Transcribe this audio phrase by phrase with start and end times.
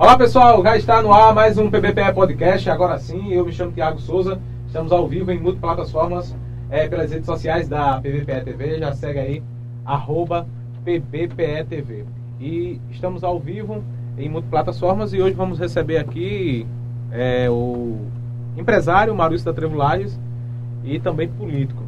[0.00, 2.70] Olá pessoal, já está no ar mais um PBPE Podcast.
[2.70, 4.40] Agora sim, eu me chamo Tiago Souza.
[4.64, 6.36] Estamos ao vivo em muitas plataformas
[6.70, 8.78] é, pelas redes sociais da PBPE TV.
[8.78, 9.42] Já segue aí,
[9.84, 10.46] arroba
[10.84, 12.04] PBPE TV.
[12.38, 13.82] E estamos ao vivo
[14.16, 16.64] em muitas plataformas e hoje vamos receber aqui
[17.10, 17.98] é, o
[18.56, 20.16] empresário Maurício da Trevulages
[20.84, 21.82] e também político.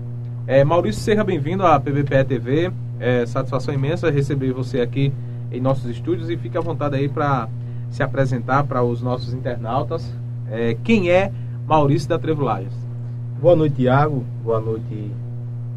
[0.48, 2.72] É, Maurício, seja bem-vindo à PBPE TV.
[3.28, 5.12] Satisfação imensa receber você aqui
[5.52, 7.48] em nossos estúdios e fique à vontade aí para
[7.90, 10.14] se apresentar para os nossos internautas.
[10.48, 11.32] É, quem é
[11.66, 12.72] Maurício da Trevulagens?
[13.40, 14.24] Boa noite, Tiago.
[14.44, 15.10] Boa noite,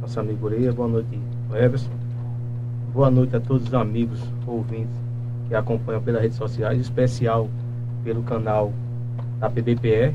[0.02, 0.72] nossa amigo Leia.
[0.72, 1.20] Boa noite,
[1.54, 1.90] Everson.
[2.94, 4.96] Boa noite a todos os amigos ouvintes
[5.48, 7.50] que acompanham pelas redes sociais, em especial
[8.04, 8.72] pelo canal
[9.40, 10.14] da PBPE.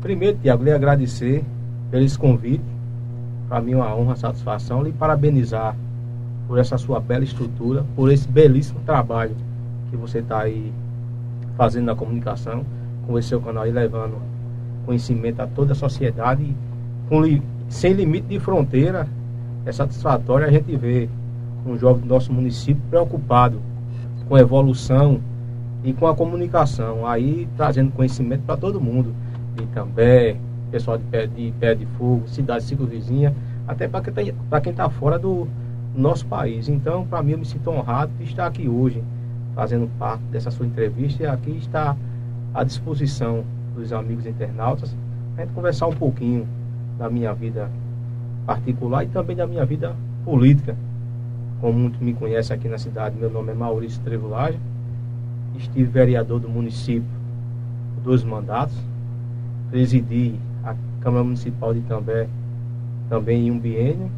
[0.00, 1.44] Primeiro, Tiago, lhe agradecer
[1.90, 2.64] pelo esse convite.
[3.48, 4.82] Para mim é uma honra, satisfação.
[4.82, 5.76] Lhe parabenizar
[6.48, 9.34] por essa sua bela estrutura, por esse belíssimo trabalho
[9.90, 10.72] que você está aí
[11.56, 12.64] fazendo na comunicação,
[13.06, 14.16] com esse seu canal aí levando
[14.84, 16.54] conhecimento a toda a sociedade,
[17.08, 17.22] com,
[17.68, 19.06] sem limite de fronteira,
[19.64, 21.08] é satisfatório a gente ver
[21.66, 23.60] um jovem do nosso município preocupado
[24.28, 25.20] com a evolução
[25.82, 29.14] e com a comunicação, aí trazendo conhecimento para todo mundo,
[29.54, 30.36] de Itambé,
[30.70, 33.34] pessoal de pé de, pé de fogo, cidade circunvizinha,
[33.66, 35.46] até para quem está tá fora do
[35.94, 36.68] nosso país.
[36.68, 39.02] Então, para mim, eu me sinto honrado de estar aqui hoje
[39.54, 41.96] fazendo parte dessa sua entrevista e aqui está
[42.52, 44.94] à disposição dos amigos internautas
[45.36, 46.46] a gente conversar um pouquinho
[46.96, 47.68] da minha vida
[48.46, 50.76] particular e também da minha vida política.
[51.60, 54.60] Como muitos me conhecem aqui na cidade, meu nome é Maurício Trevulagem,
[55.56, 57.08] estive vereador do município
[58.04, 58.76] dois mandatos,
[59.70, 62.28] presidi a Câmara Municipal de Itambé
[63.08, 64.10] também em um biênio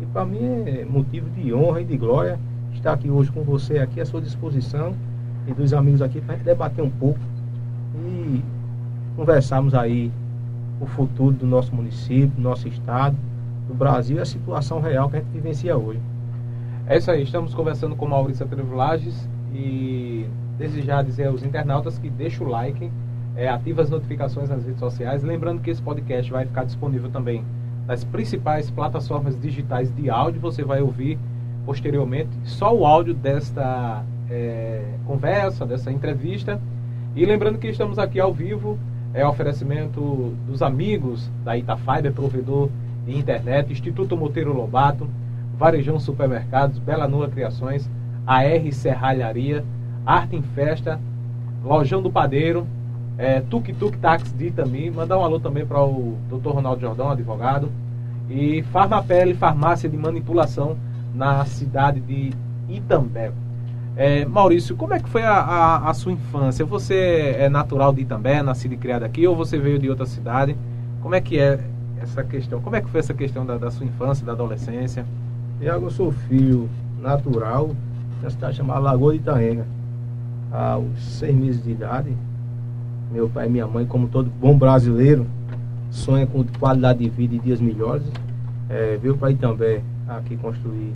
[0.00, 2.38] e para mim é motivo de honra e de glória
[2.80, 4.94] estar aqui hoje com você aqui à sua disposição
[5.46, 7.20] e dos amigos aqui para debater um pouco
[7.94, 8.42] e
[9.14, 10.10] conversarmos aí
[10.80, 13.16] o futuro do nosso município, do nosso estado,
[13.68, 16.00] do Brasil e a situação real que a gente vivencia hoje.
[16.86, 20.26] É isso aí, estamos conversando com Maurício Trevulages e
[20.58, 22.90] desejar dizer aos internautas que deixem o like,
[23.36, 25.22] é, ativa as notificações nas redes sociais.
[25.22, 27.44] Lembrando que esse podcast vai ficar disponível também
[27.86, 30.40] nas principais plataformas digitais de áudio.
[30.40, 31.18] Você vai ouvir
[31.70, 36.60] posteriormente só o áudio desta é, conversa, dessa entrevista.
[37.14, 38.76] E lembrando que estamos aqui ao vivo,
[39.14, 42.70] é oferecimento dos amigos da Itafiber, provedor
[43.06, 45.08] de internet, Instituto Monteiro Lobato,
[45.56, 47.88] Varejão Supermercados, Bela Nua Criações,
[48.26, 49.64] AR Serralharia,
[50.04, 50.98] Arte em Festa,
[51.62, 52.66] Lojão do Padeiro,
[53.16, 56.48] é, Tuk Tuk Taxi de também, mandar um alô também para o Dr.
[56.48, 57.70] Ronaldo Jordão, advogado,
[58.28, 60.76] e Farmapele, farmácia de manipulação
[61.14, 62.32] na cidade de
[62.68, 63.32] Itambé.
[63.96, 66.64] É, Maurício, como é que foi a, a, a, sua infância?
[66.64, 70.56] Você é natural de Itambé, nascido e criado aqui, ou você veio de outra cidade?
[71.02, 71.60] Como é que é
[72.00, 72.60] essa questão?
[72.60, 75.04] Como é que foi essa questão da, da sua infância, da adolescência?
[75.60, 76.68] Eu sou filho
[77.00, 77.74] natural
[78.22, 79.66] da cidade chamada Lagoa de Itaenga.
[80.52, 82.16] Aos seis meses de idade,
[83.12, 85.26] meu pai e minha mãe, como todo bom brasileiro,
[85.90, 88.06] sonha com qualidade de vida e dias melhores.
[88.68, 89.82] É, veio para Itambé
[90.16, 90.92] aqui construir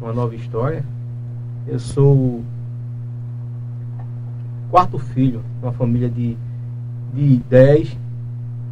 [0.00, 0.84] uma nova história.
[1.66, 2.42] Eu sou
[4.70, 6.36] quarto filho de uma família de,
[7.14, 7.96] de dez.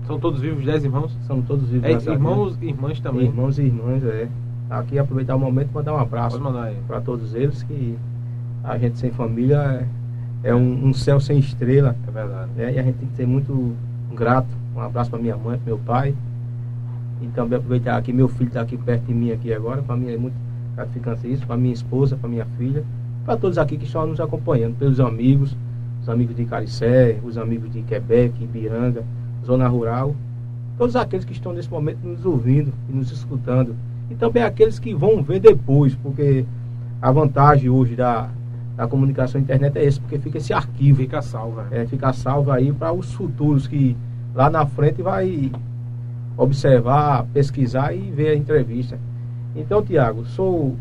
[0.06, 1.16] São todos vivos, dez irmãos?
[1.26, 1.88] São todos vivos.
[1.88, 3.26] É, irmãos e irmãs também?
[3.26, 4.28] Irmãos e irmãs, é.
[4.69, 6.41] Aqui aproveitar o momento para dar um abraço
[6.86, 7.97] para todos eles, que
[8.64, 9.86] a gente sem família
[10.42, 11.94] é, é um, um, céu sem estrela.
[12.09, 12.50] É verdade.
[12.59, 13.74] É, e a gente tem que ser muito
[14.14, 14.48] grato.
[14.74, 16.14] Um abraço para minha mãe, para meu pai.
[17.22, 20.10] E também aproveitar aqui, meu filho está aqui perto de mim aqui agora, para mim
[20.10, 20.34] é muito
[20.75, 22.84] gratificante isso, para minha esposa, para minha filha,
[23.25, 25.56] para todos aqui que estão nos acompanhando, pelos amigos,
[26.00, 29.05] os amigos de Caricé, os amigos de Quebec, Ibiranga,
[29.47, 30.16] Zona Rural,
[30.77, 33.77] todos aqueles que estão nesse momento nos ouvindo e nos escutando.
[34.10, 36.44] E também aqueles que vão ver depois, porque
[37.00, 38.28] a vantagem hoje da,
[38.77, 40.99] da comunicação internet é esse, porque fica esse arquivo.
[40.99, 41.62] Fica salvo.
[41.71, 43.97] É, fica salvo aí para os futuros que
[44.34, 45.51] lá na frente vai
[46.36, 48.98] observar, pesquisar e ver a entrevista.
[49.54, 50.76] Então, Tiago, sou,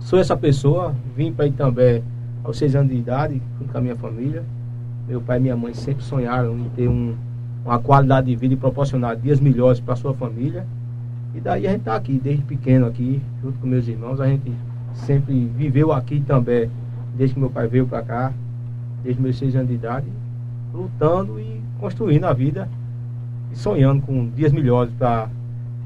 [0.00, 2.02] sou essa pessoa, vim para Itambé
[2.42, 4.42] aos seis anos de idade, junto com a minha família.
[5.06, 7.14] Meu pai e minha mãe sempre sonharam em ter um,
[7.64, 10.66] uma qualidade de vida e proporcionar dias melhores para sua família.
[11.34, 14.52] E daí a gente está aqui, desde pequeno aqui, junto com meus irmãos, a gente
[14.94, 16.70] sempre viveu aqui também,
[17.16, 18.32] desde que meu pai veio para cá,
[19.02, 20.06] desde meus seis anos de idade,
[20.72, 22.68] lutando e construindo a vida
[23.52, 25.28] e sonhando com dias melhores para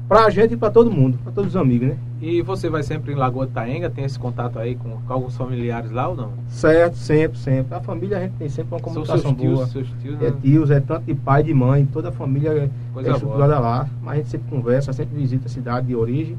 [0.07, 1.97] Pra gente e pra todo mundo, pra todos os amigos, né?
[2.21, 5.89] E você vai sempre em Lagoa Taenga, tem esse contato aí com, com alguns familiares
[5.89, 6.31] lá ou não?
[6.47, 7.73] Certo, sempre, sempre.
[7.75, 9.65] A família a gente tem sempre uma comunicação São seus tios, boa.
[9.67, 10.37] seus tios, É né?
[10.43, 13.15] tios, é tanto de pai, de mãe, toda a família é, Coisa é boa.
[13.15, 13.89] estruturada lá.
[14.03, 16.37] Mas a gente sempre conversa, sempre visita a cidade de origem,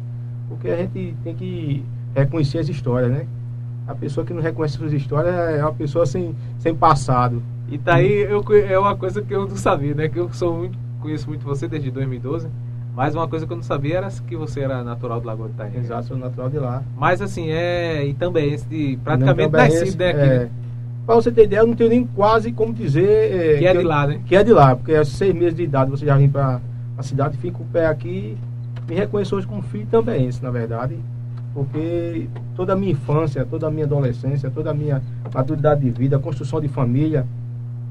[0.49, 1.85] porque a gente tem que
[2.15, 3.27] reconhecer as histórias, né?
[3.89, 7.43] A pessoa que não reconhece suas histórias é uma pessoa sem, sem passado.
[7.69, 10.09] E tá aí, eu, é uma coisa que eu não sabia, né?
[10.09, 12.49] Que eu sou muito, conheço muito você desde 2012.
[12.95, 15.55] Mas uma coisa que eu não sabia era que você era natural do Lagoa de
[15.55, 15.79] Taenga.
[15.79, 16.83] Exato, sou natural de lá.
[16.97, 18.05] Mas assim, é.
[18.07, 20.51] E também esse de praticamente nascido esse, né, é, né?
[21.05, 23.05] Pra você ter ideia, eu não tenho nem quase como dizer.
[23.07, 24.21] é, Que é de eu- lá, né?
[24.27, 26.61] Que é de lá, porque aos seis meses de idade você já vem pra
[26.99, 28.37] a cidade, fica o pé aqui.
[28.89, 30.97] Me reconheço hoje como filho também, na verdade.
[31.55, 35.03] Porque toda a minha infância, toda a minha adolescência, toda a minha
[35.33, 37.27] maturidade de vida, construção de família,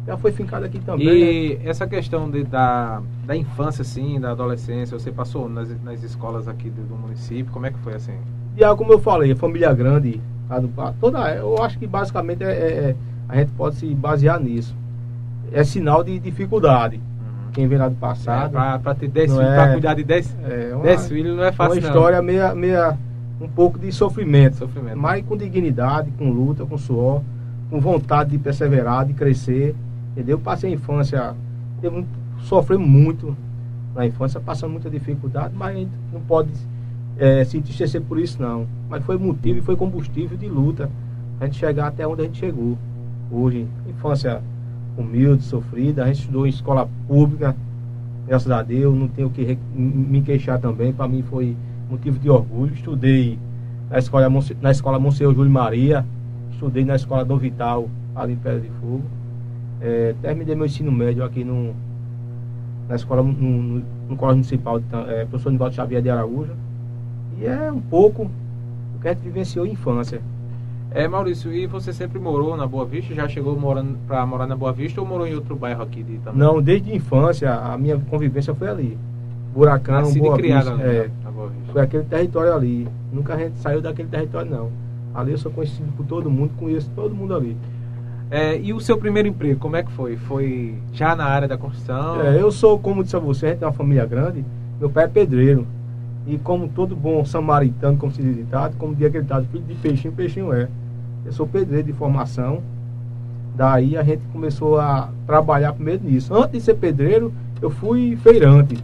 [0.06, 1.08] já foi fincada aqui também.
[1.08, 1.14] né?
[1.16, 6.48] E essa questão de, da, da infância, assim, da adolescência, você passou nas, nas escolas
[6.48, 8.14] aqui do, do município, como é que foi assim?
[8.58, 10.22] E como eu falei, família grande,
[10.62, 10.70] do
[11.00, 12.96] toda, eu acho que basicamente é, é- é-
[13.28, 14.76] a gente pode se basear nisso.
[15.52, 17.00] É sinal de dificuldade.
[17.54, 18.52] Quem vem lá do É, passado.
[18.52, 21.36] pra, pra ter 10 Não filhos, é- pra cuidar de 10 É uma, 10 filhos
[21.36, 21.88] não é uma fácil, não.
[21.88, 22.98] história meia, meia,
[23.42, 24.58] um pouco de sofrimento.
[24.58, 24.98] Sofrimento.
[24.98, 27.22] Mas com dignidade, com luta, com suor,
[27.70, 29.74] com vontade de perseverar, de crescer.
[30.16, 30.38] Entendeu?
[30.38, 31.36] Eu passei a infância,
[31.84, 32.06] um-
[32.40, 33.36] sofremos muito
[33.94, 36.50] na infância, passando muita dificuldade, mas a gente não pode
[37.18, 38.66] eh, se entristecer por isso não.
[38.90, 40.90] Mas foi motivo e foi combustível de luta
[41.40, 42.78] a gente chegar até onde a gente chegou.
[43.32, 44.42] Hoje, infância
[44.98, 47.56] humilde, sofrida, a gente estudou em escola pública,
[48.28, 51.56] graças a Deus, não tenho que me queixar também, para mim foi
[51.90, 52.74] motivo de orgulho.
[52.74, 53.38] Estudei
[53.90, 54.28] na escola,
[54.62, 56.06] na escola Monsenhor Júlio Maria,
[56.52, 59.04] estudei na escola Dom Vital, ali em Pedra de Fogo.
[59.82, 61.74] É, terminei meu ensino médio aqui no,
[62.88, 66.54] na escola, no, no, no Colégio Municipal, de, Tam- é, professor Nivaldo Xavier de Araújo.
[67.40, 68.24] E é um pouco
[68.96, 70.22] o que a gente vivenciou em infância.
[70.92, 73.14] É, Maurício, e você sempre morou na Boa Vista?
[73.14, 76.18] Já chegou morando pra morar na Boa Vista ou morou em outro bairro aqui de
[76.20, 76.40] também?
[76.40, 78.98] Não, desde a infância, a minha convivência foi ali.
[79.54, 80.74] Buracão, Nascido Boa Vista, é,
[81.08, 81.72] né, na Boa Vista.
[81.74, 82.88] foi aquele território ali.
[83.12, 84.70] Nunca a gente saiu daquele território, não.
[85.14, 87.58] Ali eu sou conhecido por todo mundo, conheço todo mundo ali.
[88.32, 90.18] É, e o seu primeiro emprego, como é que foi?
[90.18, 92.22] Foi já na área da construção?
[92.22, 94.44] É, eu sou, como disse a você, a gente tem uma família grande.
[94.80, 95.68] Meu pai é pedreiro.
[96.26, 99.76] E como todo bom samaritano, como se diz ditado, como diz aquele ditado, filho de
[99.76, 100.68] peixinho, peixinho é.
[101.24, 102.62] Eu sou pedreiro de formação.
[103.56, 106.34] Daí a gente começou a trabalhar primeiro nisso.
[106.34, 107.32] Antes de ser pedreiro,
[107.62, 108.78] eu fui feirante.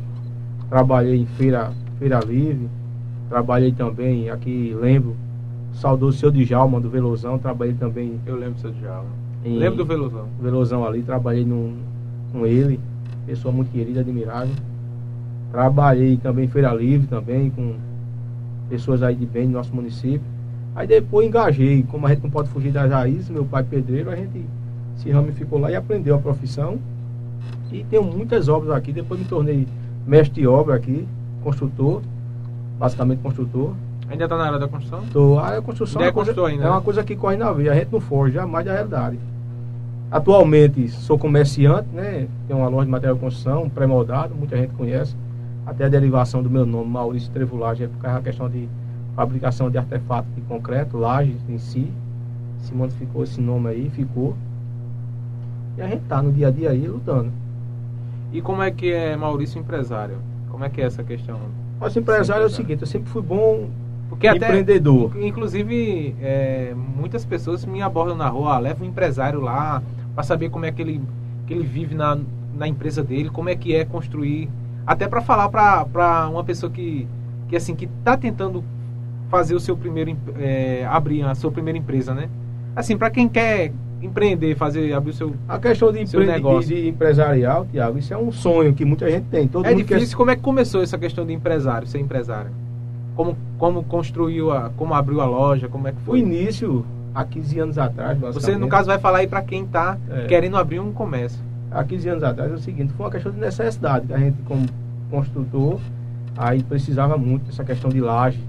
[0.69, 2.69] Trabalhei em feira, feira livre.
[3.27, 5.15] Trabalhei também, aqui lembro,
[5.73, 7.39] o saudoso seu Djalma do Velozão.
[7.39, 9.09] Trabalhei também Eu lembro do seu diálogo.
[9.43, 10.27] Em Lembro do Velozão.
[10.39, 11.75] Velozão ali, trabalhei num,
[12.31, 12.79] com ele,
[13.25, 14.53] pessoa muito querida, admirável.
[15.51, 17.75] Trabalhei também em Feira Livre, também com
[18.69, 20.21] pessoas aí de bem do nosso município.
[20.75, 24.15] Aí depois engajei, como a gente não pode fugir das raízes, meu pai pedreiro, a
[24.15, 24.45] gente
[24.95, 26.79] se ramificou lá e aprendeu a profissão.
[27.71, 29.67] E tenho muitas obras aqui, depois me tornei
[30.05, 31.07] mestre de obra aqui,
[31.43, 32.01] construtor,
[32.79, 33.73] basicamente construtor.
[34.11, 35.03] Ainda tá na área da construção?
[35.11, 36.81] Tô, a área construção Ainda é uma coisa- ainda, é uma né?
[36.83, 39.17] coisa que corre na veia, a gente não foge jamais da realidade.
[40.11, 42.27] Atualmente sou comerciante, né?
[42.47, 45.15] Tenho uma loja de material de construção, pré-moldado, muita gente conhece.
[45.65, 48.67] Até a derivação do meu nome, Maurício Trevulagem, é por causa da questão de
[49.15, 51.89] fabricação de artefatos de concreto, lajes em si.
[52.59, 54.35] Se modificou esse nome aí, ficou.
[55.77, 57.31] E a gente tá no dia a dia aí lutando.
[58.33, 60.17] E como é que é Maurício empresário?
[60.49, 61.39] Como é que é essa questão?
[61.79, 63.69] Nosso empresário é o seguinte, eu sempre fui bom
[64.11, 65.11] Porque até, empreendedor.
[65.21, 69.81] inclusive, é, muitas pessoas me abordam na rua, ah, leva um empresário lá
[70.13, 71.01] para saber como é que ele,
[71.47, 72.17] que ele vive na,
[72.55, 74.49] na empresa dele, como é que é construir,
[74.85, 77.07] até para falar para uma pessoa que,
[77.47, 78.63] que assim que está tentando
[79.29, 82.27] fazer o seu primeiro é, abrir a sua primeira empresa, né?
[82.75, 86.67] Assim, para quem quer empreender, fazer abrir o seu A questão de, empre- negócio.
[86.75, 89.47] de- de empresarial, Tiago, isso é um sonho que muita gente tem.
[89.47, 90.17] Todo é mundo quer difícil.
[90.17, 92.51] Como é que começou essa questão de empresário, ser empresário?
[93.15, 96.19] Como como construiu a, como abriu a loja, como é que O foi?
[96.19, 100.25] início, há 15 anos atrás, Você, no caso, vai falar aí para quem está É.
[100.25, 101.39] querendo abrir um comércio.
[101.69, 104.37] há 15 anos atrás é o seguinte, foi uma questão de necessidade, que a gente
[104.43, 104.65] como
[105.09, 105.79] construtor,
[106.37, 108.39] aí precisava muito dessa questão de laje,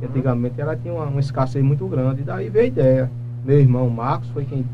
[0.00, 3.10] que antigamente ela tinha uma, uma escassez muito grande, e daí veio a ideia.
[3.44, 4.64] Meu irmão Marcos foi quem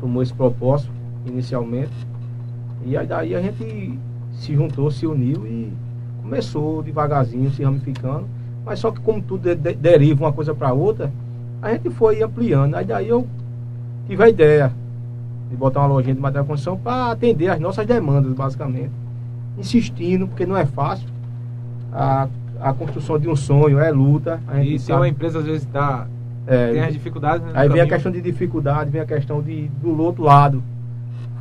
[0.00, 0.90] tomou esse propósito
[1.26, 1.92] inicialmente,
[2.84, 3.98] e aí daí a gente
[4.32, 5.72] se juntou, se uniu e
[6.22, 8.26] começou devagarzinho, se ramificando,
[8.66, 11.10] mas só que como tudo de- de- deriva uma coisa para outra,
[11.62, 13.26] a gente foi ampliando, aí daí eu
[14.08, 14.72] tive a ideia
[15.48, 18.90] de botar uma lojinha de material de construção para atender as nossas demandas, basicamente.
[19.56, 21.08] Insistindo, porque não é fácil.
[21.92, 22.28] a,
[22.60, 24.40] a construção de um sonho é luta.
[24.48, 26.06] A gente E se sabe- uma empresa às vezes tá,
[26.46, 29.68] é, tem as dificuldades, né, Aí vem a questão de dificuldade, vem a questão de,
[29.80, 30.62] do outro lado.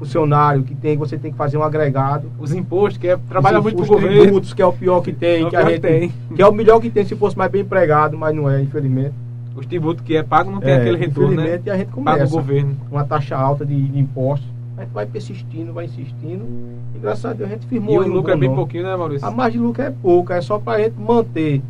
[0.05, 2.29] Funcionário que tem, você tem que fazer um agregado.
[2.39, 5.49] Os impostos, que é, trabalha muito os tributos, que é o pior que tem, É
[5.49, 6.11] que a gente tem.
[6.35, 9.13] que é o melhor que tem se fosse mais bem empregado, mas não é, infelizmente.
[9.55, 11.35] Os tributos que é pago não tem É, aquele retorno, né?
[11.43, 12.75] infelizmente, a gente Paga o começa governo.
[12.91, 14.47] uma taxa alta de, de impostos.
[14.77, 16.45] A gente vai persistindo, vai insistindo.
[16.93, 18.59] E graças a Deus a gente firmou E o lucro é bem nome.
[18.59, 19.25] pouquinho, né, Maurício?
[19.25, 21.61] A margem de lucro é pouca, é só para a gente manter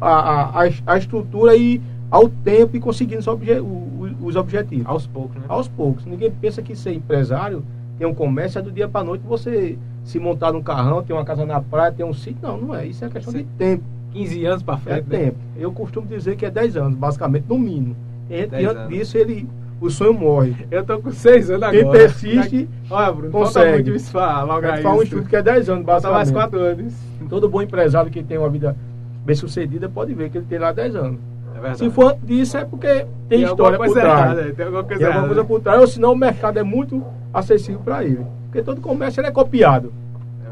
[0.00, 1.80] a, a, a, a estrutura e
[2.14, 4.86] ao tempo e conseguindo os, obje- o- o- os objetivos.
[4.86, 5.42] Aos poucos, né?
[5.48, 6.04] Aos poucos.
[6.06, 7.64] Ninguém pensa que ser empresário
[7.98, 11.24] tem um comércio, é do dia para noite você se montar num carrão, ter uma
[11.24, 12.38] casa na praia, ter um sítio.
[12.42, 12.86] Não, não é.
[12.86, 13.38] Isso é questão Sim.
[13.40, 13.82] de tempo.
[14.12, 15.18] 15 anos pra É frente, né?
[15.18, 15.38] tempo.
[15.56, 17.96] Eu costumo dizer que é 10 anos, basicamente, no mínimo.
[18.28, 19.48] 10 antes disso, ele,
[19.80, 20.54] o sonho morre.
[20.70, 21.98] Eu tô com 6 anos Quem agora.
[21.98, 23.72] persiste, Olha, Bruno, falta consegue.
[23.72, 26.30] muito isso pra a logar gente faz um estudo que é 10 anos, Falta mais
[26.30, 26.50] basicamente.
[26.52, 26.94] 4 anos.
[27.28, 28.76] Todo bom empresário que tem uma vida
[29.24, 31.18] bem sucedida pode ver que ele tem lá 10 anos.
[31.64, 31.78] Verdade.
[31.78, 34.38] Se for disso, é porque tem, história alguma por trás.
[34.38, 37.02] errada, tem alguma coisa Tem alguma coisa por trás, ou senão o mercado é muito
[37.32, 38.24] acessível para ele.
[38.46, 39.90] Porque todo comércio é copiado.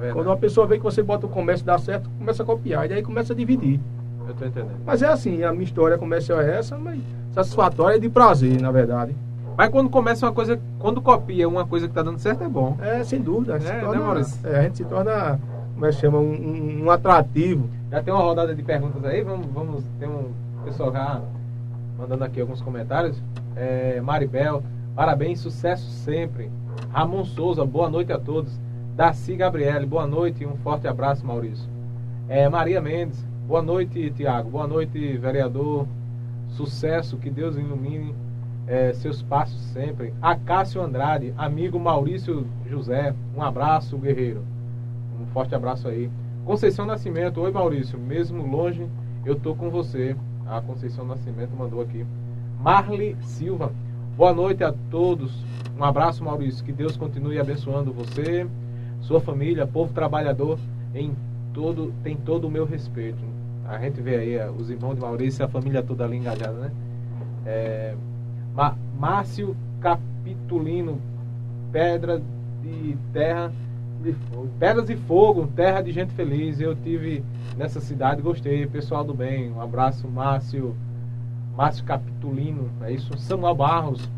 [0.02, 0.11] É.
[0.12, 2.87] Quando uma pessoa vê que você bota o comércio e dá certo, começa a copiar.
[2.87, 3.78] E daí começa a dividir.
[4.26, 4.71] Eu tô entendendo.
[4.87, 6.99] Mas é assim, a minha história comercial é essa, mas
[7.33, 9.14] satisfatória é de prazer, na verdade.
[9.57, 12.76] Mas quando começa uma coisa, quando copia uma coisa que tá dando certo, é bom.
[12.81, 13.57] É, sem dúvida.
[13.62, 15.38] É, torna- né, é, a gente se torna,
[15.75, 17.69] como é que chama, um, um- um atrativo.
[17.90, 20.31] Já tem uma rodada de perguntas aí, vamos, vamos ter um
[20.62, 21.21] pessoal já
[21.99, 23.23] mandando aqui alguns comentários.
[23.57, 24.62] É, Maribel,
[24.95, 26.50] parabéns, sucesso sempre.
[26.90, 28.59] Ramon Souza, boa noite a todos.
[28.95, 31.69] Daci Gabriele, boa noite e um forte abraço, Maurício.
[32.28, 34.50] É, Maria Mendes, boa noite, Tiago.
[34.50, 35.87] Boa noite, vereador.
[36.49, 38.14] Sucesso, que Deus ilumine
[38.66, 40.14] é, seus passos sempre.
[40.21, 44.45] Acácio Andrade, amigo Maurício José, um abraço, guerreiro.
[45.21, 46.11] Um forte abraço aí.
[46.45, 48.87] Conceição Nascimento, oi Maurício, mesmo longe,
[49.25, 50.16] eu tô com você.
[50.52, 52.04] A Conceição Nascimento mandou aqui.
[52.61, 53.73] Marli Silva,
[54.18, 55.32] boa noite a todos.
[55.78, 56.62] Um abraço, Maurício.
[56.62, 58.47] Que Deus continue abençoando você,
[59.00, 60.59] sua família, povo trabalhador,
[60.94, 61.16] em
[61.54, 63.25] todo, tem todo o meu respeito.
[63.66, 66.52] A gente vê aí eh, os irmãos de Maurício e a família toda ali engajada,
[66.52, 66.71] né?
[67.47, 67.94] É,
[68.99, 71.00] Márcio Capitulino,
[71.73, 72.21] Pedra
[72.62, 73.50] de Terra
[74.02, 74.49] de Fogo.
[74.59, 76.61] Pedras e Fogo, terra de gente feliz.
[76.61, 77.23] Eu tive
[77.56, 78.66] nessa cidade, gostei.
[78.66, 80.75] Pessoal do bem, um abraço, Márcio.
[81.56, 83.16] Márcio Capitulino, é isso.
[83.18, 84.09] Samuel Barros.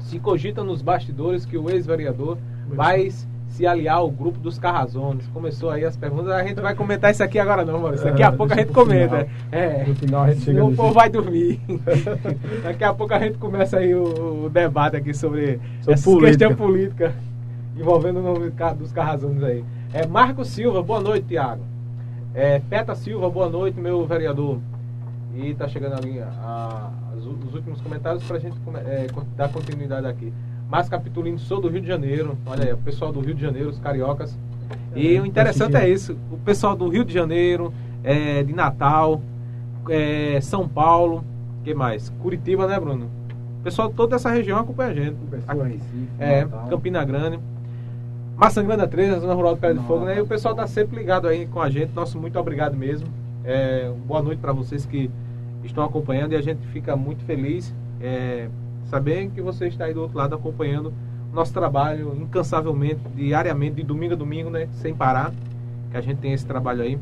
[0.00, 2.38] Se cogita nos bastidores que o ex-vereador
[2.68, 3.10] vai
[3.48, 5.26] se aliar ao grupo dos Carrazones.
[5.28, 8.04] Começou aí as perguntas, a gente vai comentar isso aqui agora não, Maurício.
[8.06, 9.24] Daqui a É, pouco a gente comenta.
[9.24, 9.28] final.
[9.52, 9.84] É.
[9.86, 11.60] No final a gente chega o povo vai dormir.
[12.62, 16.48] Daqui a pouco a gente começa aí o, o debate aqui sobre, Sobre essa política.
[16.48, 17.14] questão política
[17.78, 19.64] envolvendo o nome dos Carrazones aí.
[19.92, 21.62] É Marco Silva, boa noite, Tiago.
[22.34, 24.58] É, Peta Silva, boa noite, meu vereador.
[25.34, 29.06] E tá chegando ali a- u- os últimos comentários pra gente come- é,
[29.36, 30.32] dar continuidade aqui.
[30.68, 32.36] Márcio Capitulino, sou do Rio de Janeiro.
[32.46, 34.36] Olha aí, o pessoal do Rio de Janeiro, os cariocas.
[34.94, 37.72] E É, o interessante é isso, o pessoal do Rio de Janeiro,
[38.04, 39.20] é, de Natal,
[39.88, 41.24] é, São Paulo,
[41.64, 42.10] que mais?
[42.20, 43.06] Curitiba, né, Bruno?
[43.60, 45.16] O pessoal de toda essa região acompanha a gente.
[45.30, 46.68] Pessoa Recife, É, Natal.
[46.68, 47.38] Campina Grande.
[48.38, 50.16] Maçangranda 13, Zona Rural do Pé de Não, Fogo, né?
[50.16, 51.92] E o pessoal tá sempre ligado aí com a gente.
[51.92, 53.08] Nosso muito obrigado mesmo.
[53.44, 55.10] É, boa noite para vocês que
[55.64, 58.48] estão acompanhando e a gente fica muito feliz é,
[58.84, 60.92] saber que você está aí do outro lado acompanhando
[61.32, 64.68] o nosso trabalho incansavelmente, diariamente, de domingo a domingo, né?
[64.74, 65.32] Sem parar.
[65.90, 66.96] Que a gente tem esse trabalho aí.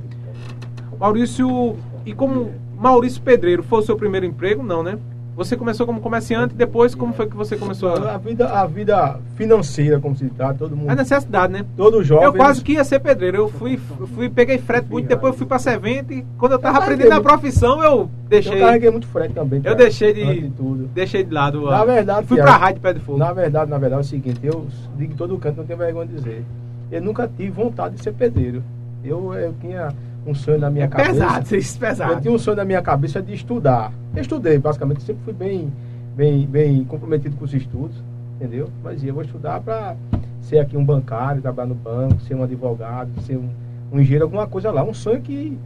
[0.99, 1.77] Maurício,
[2.07, 4.63] e como Maurício Pedreiro foi o seu primeiro emprego?
[4.63, 4.99] Não, né?
[5.37, 8.15] Você começou como comerciante, depois como foi que você começou a...
[8.15, 10.89] A vida, a vida financeira, como se tá, todo mundo.
[10.89, 11.63] A necessidade, né?
[11.77, 12.25] Todo jovem.
[12.25, 13.37] eu quase que ia ser pedreiro.
[13.37, 16.15] Eu fui, eu fui peguei frete muito, depois eu fui pra servente.
[16.15, 19.35] e Quando eu tava Eu aprendendo a carreguei profissão, eu deixei, Eu carreguei muito frete
[19.35, 19.59] também.
[19.59, 20.87] eu cara, deixei de, antes tudo.
[20.95, 21.61] deixei de lado.
[21.67, 23.19] Na a- verdade, fui Thiago, pra rádio Pé de Fogo.
[23.19, 24.67] Na verdade, na verdade é o seguinte, eu
[24.97, 26.45] digo em todo canto, não tenho vergonha de dizer.
[26.91, 28.63] Eu nunca tive vontade de ser pedreiro.
[29.05, 29.89] Eu, eu tinha
[30.27, 31.13] um sonho na minha é cabeça.
[31.13, 32.21] pesado, isso é Eu pesado.
[32.21, 33.93] tinha um sonho na minha cabeça de estudar.
[34.15, 35.73] Eu estudei, basicamente, sempre fui bem,
[36.17, 37.97] bem, bem comprometido com os estudos,
[38.37, 38.69] entendeu?
[38.83, 39.95] Mas eu vou estudar para
[40.41, 43.49] ser aqui um bancário, trabalhar no banco, ser um advogado, ser um,
[43.93, 44.83] um engenheiro, alguma coisa lá.
[44.83, 45.57] Um sonho que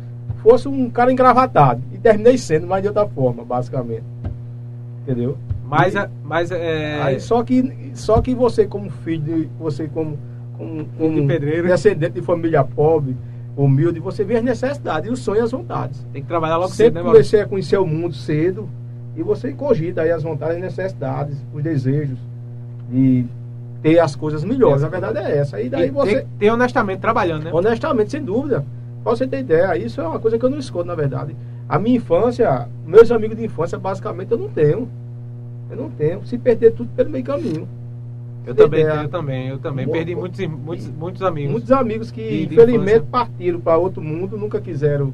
[0.43, 1.81] fosse um cara engravatado.
[1.93, 4.05] E terminei sendo, mas de outra forma, basicamente.
[5.03, 5.37] Entendeu?
[5.67, 7.01] Mas, E- a- mas é.
[7.03, 10.19] Aí só que, só que você como filho, de, você como,
[10.59, 11.67] como, como de pedreiro.
[11.69, 13.17] descendente de família pobre,
[13.57, 16.07] humilde, você vê as necessidades e os sonhos e as vontades.
[16.13, 17.13] Tem que trabalhar logo cedo, Sempre né, Maurício?
[17.31, 18.69] comecei a conhecer o mundo cedo
[19.17, 22.19] e você cogita aí as vontades e necessidades, os desejos
[22.91, 23.25] de
[23.83, 24.83] ter as coisas melhores.
[24.83, 25.61] A verdade é essa.
[25.61, 27.51] E daí E você, tem, tem honestamente trabalhando, né?
[27.53, 28.65] honestamente, sem dúvida,
[29.03, 31.35] Pra você ter ideia, isso é uma coisa que eu não escondo, na verdade.
[31.69, 34.89] A minha infância, meus amigos de infância, basicamente, eu não tenho.
[35.71, 36.25] Eu não tenho.
[36.27, 37.67] Se perder tudo pelo meio caminho.
[38.47, 39.89] Eu também, eu também, eu também.
[39.89, 41.53] Perdi muitos, muitos, muitos amigos.
[41.53, 43.07] Muitos amigos que, de, de infelizmente, infância.
[43.11, 45.13] partiram para outro mundo, nunca quiseram,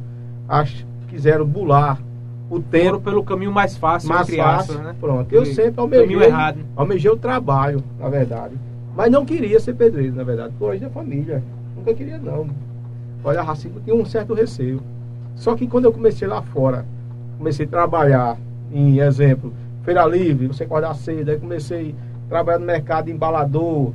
[0.49, 2.01] ach, quiseram bular
[2.49, 2.85] o tempo.
[2.85, 4.95] Foram pelo caminho mais fácil, mais fácil, aspas, né?
[5.01, 5.33] Pronto.
[5.33, 6.61] Eu sempre almejei, errado.
[6.77, 8.55] almejei o trabalho, na verdade.
[8.95, 10.55] Mas não queria ser pedreiro, na verdade.
[10.59, 11.43] Por hoje é família.
[11.77, 12.49] Nunca queria, não.
[13.23, 14.81] Olha, assim, tinha um certo receio.
[15.35, 16.87] Só que quando eu comecei lá fora,
[17.37, 18.39] comecei a trabalhar,
[18.73, 19.53] em exemplo,
[19.83, 21.95] feira livre, você acordar cedo, aí comecei
[22.29, 23.93] trabalhar no mercado embalador,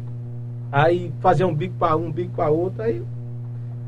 [0.71, 3.01] aí fazer um bico para um, um bico para outro, aí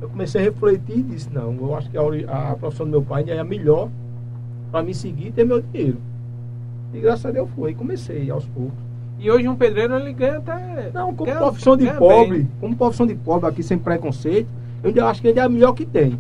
[0.01, 3.01] eu comecei a refletir e disse, não, eu acho que a, a profissão do meu
[3.01, 3.89] pai ainda é a melhor
[4.71, 5.97] para me seguir e ter meu dinheiro.
[6.93, 8.77] E graças a Deus foi, e comecei aos poucos.
[9.19, 10.91] E hoje um pedreiro ele ganha até.
[10.93, 12.50] Não, como ganha, profissão de pobre, bem.
[12.59, 14.50] como profissão de pobre aqui sem preconceito,
[14.83, 16.19] eu ainda acho que ele é a melhor que tem.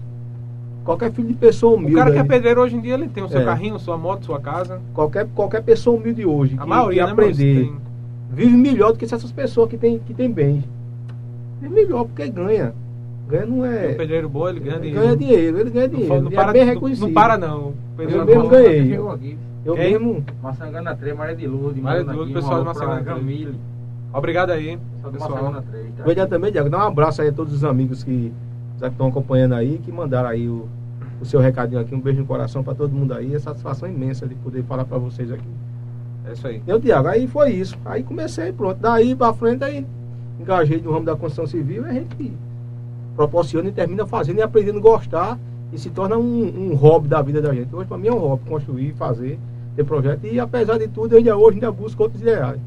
[0.85, 1.95] Qualquer filho de pessoa humilde.
[1.95, 3.45] O cara que é pedreiro hoje em dia, ele tem o seu é.
[3.45, 4.81] carrinho, sua moto, sua casa.
[4.93, 7.77] Qualquer, qualquer pessoa humilde hoje, a que, maioria, que né, aprender, tem...
[8.33, 10.63] vive melhor do que essas pessoas que tem, que tem bens.
[11.61, 12.73] Vive melhor porque ganha.
[13.27, 13.91] Ganha não é.
[13.91, 15.01] O pedreiro bom, ele ganha dinheiro.
[15.01, 16.15] Ganha dinheiro, ele ganha dinheiro.
[16.15, 17.05] Não, não, para, é bem reconhecido.
[17.05, 17.69] Não, para, não.
[17.69, 19.37] O pedreiro eu mesmo ganhei.
[19.65, 19.91] Eu Quem?
[19.91, 20.25] mesmo.
[20.41, 21.77] Massangana 3, Maré de Luz.
[21.77, 23.47] Maré de Luz, pessoal de Massangana 3.
[24.13, 24.77] Obrigado aí,
[25.11, 25.63] pessoal.
[25.71, 26.01] 3, tá?
[26.01, 26.69] Obrigado também, Diego.
[26.69, 28.31] Dá um abraço aí a todos os amigos que
[28.79, 30.67] já estão acompanhando aí, que mandaram aí o,
[31.21, 31.95] o seu recadinho aqui.
[31.95, 33.33] Um beijo no coração para todo mundo aí.
[33.33, 35.47] É satisfação imensa de poder falar para vocês aqui.
[36.25, 36.61] É isso aí.
[36.65, 37.77] Eu, Tiago, aí foi isso.
[37.85, 38.77] Aí comecei, pronto.
[38.79, 39.85] Daí para frente, aí
[40.39, 42.33] engajei no ramo da construção civil e a gente
[43.15, 45.39] proporciona e termina fazendo e aprendendo a gostar
[45.71, 47.73] e se torna um, um hobby da vida da gente.
[47.73, 49.39] Hoje, para mim, é um hobby construir, fazer,
[49.75, 50.25] ter projeto.
[50.25, 52.59] E apesar de tudo, eu ainda hoje ainda busco outros ideais.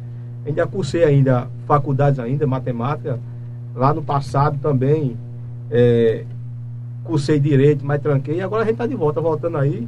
[0.44, 3.18] Ainda cursei ainda faculdades ainda, matemática.
[3.75, 5.16] Lá no passado também
[5.70, 6.25] é,
[7.04, 8.40] cursei direito, mas tranquei.
[8.40, 9.86] Agora a gente está de volta, voltando aí.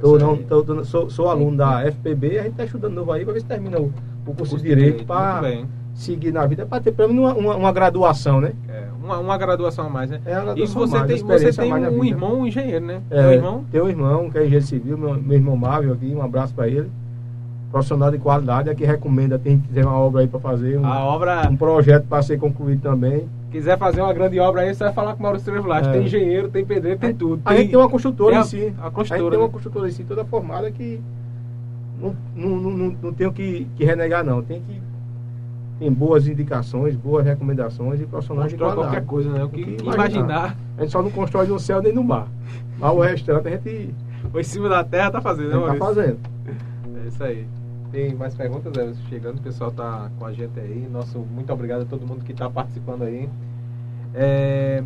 [0.00, 3.24] Tô, não, tô, tô, sou, sou aluno da FPB, a gente está estudando novo aí
[3.24, 3.92] para ver se termina o,
[4.26, 7.72] o curso, de direito, para seguir na vida, para ter pelo menos uma, uma, uma
[7.72, 8.52] graduação, né?
[8.68, 10.20] É, uma, uma graduação a mais, né?
[10.26, 13.00] É e você mais, tem, você tem um irmão um engenheiro, né?
[13.10, 13.64] É, irmão?
[13.70, 16.68] Tem um irmão que é engenheiro civil, meu, meu irmão Mávio aqui, um abraço para
[16.68, 16.90] ele
[17.74, 20.86] profissional de qualidade, é que recomenda, tem que ter uma obra aí para fazer, um,
[20.86, 21.48] a obra...
[21.50, 23.28] um projeto para ser concluído também.
[23.54, 25.88] Quiser fazer uma grande obra aí, você vai falar com o Maurício Trevilage.
[25.88, 25.92] É.
[25.92, 27.40] Tem engenheiro, tem pedreiro, tem tudo.
[27.44, 28.74] A gente tem uma construtora em si.
[28.82, 29.52] A, construtora, a gente tem uma né?
[29.52, 31.00] construtora em si toda formada que
[32.00, 34.42] não, não, não, não, tenho que, que renegar não.
[34.42, 34.82] Tem que
[35.78, 38.88] tem boas indicações, boas recomendações e profissionais de qualidade.
[38.88, 39.44] qualquer coisa, né?
[39.44, 40.00] O que, que imaginar.
[40.02, 40.56] imaginar.
[40.76, 42.26] A gente só não constrói no céu nem no mar.
[42.76, 43.94] Mas o restante a gente...
[44.32, 46.18] Ou em cima da terra tá fazendo, né, Tá fazendo.
[47.04, 47.46] É isso aí.
[47.94, 50.84] Tem mais perguntas, Everson, chegando, o pessoal tá com a gente aí.
[50.90, 53.30] Nosso muito obrigado a todo mundo que está participando aí.
[54.12, 54.82] É...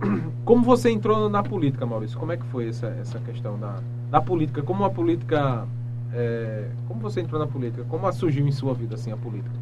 [0.42, 2.18] Como você entrou na política, Maurício?
[2.18, 4.62] Como é que foi essa, essa questão da, da política?
[4.62, 5.66] Como a política.
[6.14, 6.70] É...
[6.86, 7.84] Como você entrou na política?
[7.86, 9.54] Como surgiu em sua vida assim a política?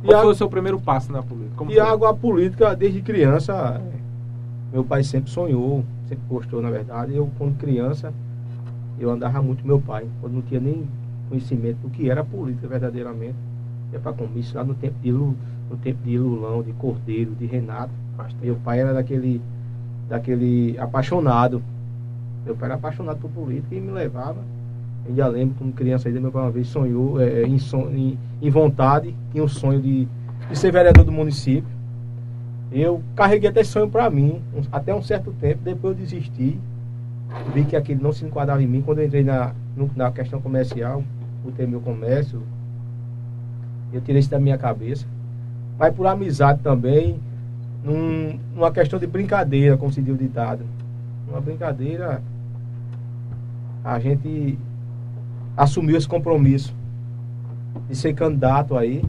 [0.00, 1.54] Qual Iago, foi o seu primeiro passo na política?
[1.54, 3.78] Como Tiago, a política, desde criança,
[4.72, 7.14] meu pai sempre sonhou, sempre gostou, na verdade.
[7.14, 8.10] Eu, quando criança,
[8.98, 10.06] eu andava muito com meu pai.
[10.22, 10.88] Quando não tinha nem
[11.34, 13.34] conhecimento do que era política verdadeiramente.
[13.92, 15.34] É para comício lá no tempo de Lula,
[15.70, 17.92] no tempo de Lulão, de Cordeiro, de Renato.
[18.40, 19.40] Meu pai era daquele,
[20.08, 21.62] daquele apaixonado.
[22.44, 24.42] Meu pai era apaixonado por política e me levava.
[25.06, 28.18] Eu já lembro como criança ainda, meu pai uma vez sonhou é, em, son, em,
[28.40, 30.08] em, vontade, tinha o sonho de,
[30.48, 31.68] de ser vereador do município.
[32.72, 34.40] Eu carreguei até esse sonho para mim,
[34.72, 36.58] até um certo tempo, depois eu desisti.
[37.52, 38.80] Vi que aquilo não se enquadrava em mim.
[38.80, 39.52] Quando eu entrei na,
[39.94, 41.02] na questão comercial,
[41.52, 42.42] ter meu comércio,
[43.92, 45.06] eu tirei isso da minha cabeça.
[45.78, 47.20] Mas por amizade também,
[47.82, 50.64] num, numa questão de brincadeira, como se diz o ditado.
[51.28, 52.22] Uma brincadeira,
[53.84, 54.58] a gente
[55.56, 56.74] assumiu esse compromisso
[57.88, 59.04] de ser candidato aí.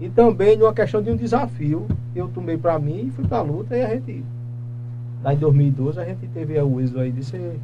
[0.00, 3.42] E também numa questão de um desafio, eu tomei para mim e fui para a
[3.42, 4.22] luta e a gente,
[5.22, 7.58] lá em 2012, a gente teve o êxito aí de ser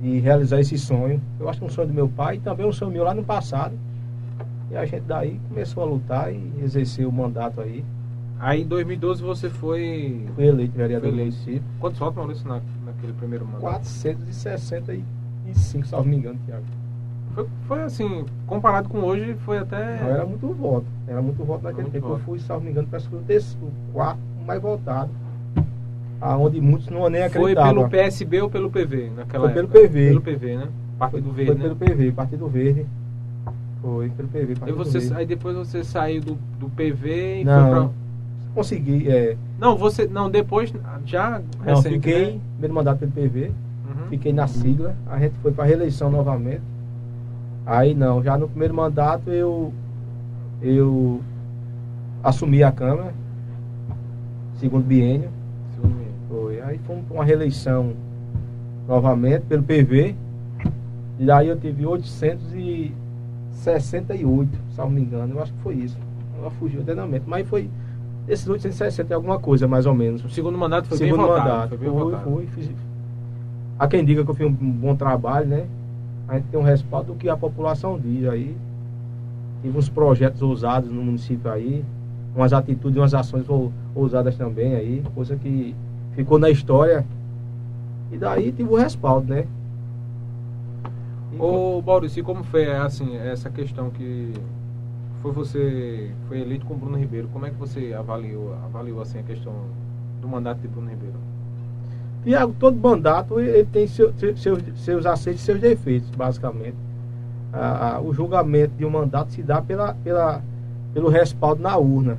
[0.00, 1.20] de realizar esse sonho.
[1.38, 3.12] Eu acho que é um sonho do meu pai e também um sonho meu lá
[3.14, 3.78] no passado.
[4.70, 7.84] E a gente daí começou a lutar e exercer o mandato aí.
[8.38, 10.26] Aí em 2012 você foi.
[10.34, 11.62] Fui eleito vereador do município.
[11.78, 13.60] Quantos votos, Maurício, na, naquele primeiro mandato?
[13.60, 16.64] 465, salvo me engano, Tiago.
[17.34, 20.00] Foi, foi assim, comparado com hoje, foi até.
[20.00, 20.86] Não, era muito voto.
[21.06, 22.08] Era muito voto naquele muito tempo.
[22.08, 22.20] Voto.
[22.20, 23.22] Eu fui, salvo me engano, parece que o
[23.92, 25.10] quarto mais votado
[26.20, 27.72] aonde muitos não nem acreditavam.
[27.74, 29.80] Foi pelo PSB ou pelo PV naquela Foi pelo época?
[29.88, 30.08] PV.
[30.08, 30.68] Pelo PV, né?
[30.98, 31.62] Partido foi, Verde, Foi né?
[31.62, 32.86] pelo PV, Partido Verde.
[33.80, 35.14] Foi pelo PV, Partido você, Verde.
[35.14, 37.90] Aí depois você saiu do, do PV e não, foi pra...
[38.54, 39.36] Consegui, é...
[39.58, 40.06] Não, você.
[40.06, 40.72] Não, depois.
[41.06, 42.40] Já Não, recente, fiquei, né?
[42.52, 43.46] primeiro mandato pelo PV,
[43.90, 44.06] Uhum.
[44.08, 46.62] fiquei na sigla, a gente foi para reeleição novamente.
[47.66, 49.72] Aí não, já no primeiro mandato eu
[50.62, 51.20] eu
[52.22, 53.14] assumi a Câmara,
[54.56, 55.30] segundo biênio.
[56.70, 57.94] Aí fomos para uma reeleição
[58.86, 60.14] novamente pelo PV.
[61.18, 65.98] E daí eu tive 868, se não me engano, eu acho que foi isso.
[66.38, 67.68] Ela fugiu eternamente, mas foi
[68.28, 70.24] esses 860 e alguma coisa, mais ou menos.
[70.24, 71.48] O segundo mandato foi Segundo bem votado.
[71.48, 71.68] mandato.
[71.70, 72.22] Foi bem fui, votado.
[72.30, 72.70] fui, fiz.
[73.76, 75.66] Há quem diga que eu fiz um bom trabalho, né?
[76.28, 78.56] A gente tem um respaldo do que a população diz aí.
[79.60, 81.84] Tive uns projetos ousados no município aí,
[82.36, 85.74] umas atitudes, umas ações ou- ousadas também aí, coisa que
[86.14, 87.04] ficou na história.
[88.12, 89.46] E daí tive o respaldo, né?
[91.32, 94.32] E Ô, Maurício, como foi assim, essa questão que
[95.22, 97.28] foi você foi eleito com Bruno Ribeiro?
[97.32, 99.52] Como é que você avaliou, avaliou assim a questão
[100.20, 101.14] do mandato de Bruno Ribeiro?
[102.24, 106.76] Tiago, todo mandato ele tem seu- seu- seus, seus aceitos e seus defeitos, basicamente.
[107.52, 110.42] Ah, ah, o julgamento de um mandato se dá pela, pela,
[110.92, 112.18] pelo respaldo na urna.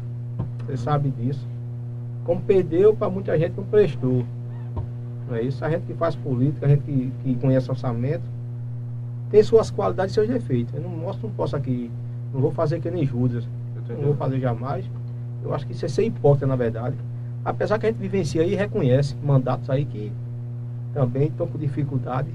[0.65, 1.45] Você sabe disso.
[2.25, 4.23] Como perdeu, para muita gente não prestou.
[5.27, 5.63] Não é isso?
[5.63, 8.23] A gente que faz política, a gente que, que conhece orçamento,
[9.29, 10.73] tem suas qualidades e seus defeitos.
[10.73, 11.89] Eu não mostro, não posso aqui,
[12.33, 13.47] não vou fazer que nem Judas.
[13.89, 14.85] Não vou fazer jamais.
[15.43, 16.95] Eu acho que isso é ser hipócrita, na verdade.
[17.43, 20.11] Apesar que a gente vivencia e reconhece mandatos aí que
[20.93, 22.29] também estão com dificuldade.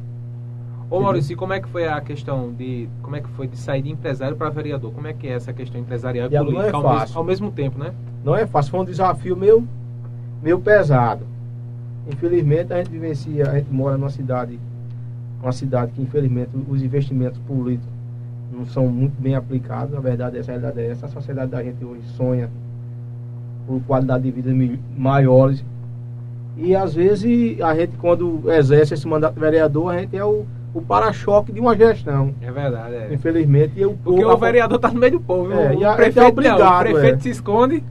[0.89, 3.57] Ô Maurício, e como é que foi a questão de como é que foi de
[3.57, 4.93] sair de empresário para vereador?
[4.93, 7.51] Como é que é essa questão empresarial e não política é ao, mesmo, ao mesmo
[7.51, 7.93] tempo, né?
[8.27, 9.69] Não é fácil, foi um desafio meio,
[10.43, 11.25] meio pesado.
[12.09, 14.59] Infelizmente a gente vivencia, a gente mora numa cidade,
[15.41, 17.89] uma cidade que infelizmente os investimentos políticos
[18.53, 19.95] não são muito bem aplicados.
[19.95, 21.07] A verdade, essa a realidade é essa.
[21.07, 22.51] A sociedade da gente hoje sonha
[23.65, 24.51] por qualidade de vida
[24.99, 25.65] maiores.
[26.57, 30.45] E às vezes a gente quando exerce esse mandato de vereador, a gente é o,
[30.75, 32.35] o para-choque de uma gestão.
[32.43, 33.15] É verdade, é.
[33.15, 35.53] Infelizmente, e eu, Porque o vereador tá no meio do povo.
[35.53, 37.21] É, o e a- prefeito é não, obrigado, o prefeito é.
[37.21, 37.85] se esconde,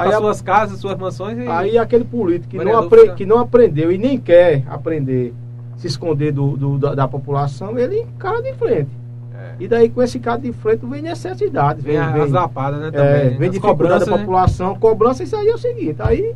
[0.00, 3.24] Aí para a- suas casas, suas mansões e Aí aquele político que não, apre- que
[3.26, 5.32] não aprendeu e nem quer aprender,
[5.76, 8.90] se esconder do, do- da, da população, ele encara de frente.
[9.36, 9.54] É.
[9.60, 12.88] E daí com esse cara de frente vem necessidade, vem vem, as vem, lapadas, né,
[12.88, 13.38] é, também.
[13.38, 14.18] vem as dificuldade da né?
[14.18, 14.74] população.
[14.76, 16.34] Cobrança, isso aí é o seguinte, aí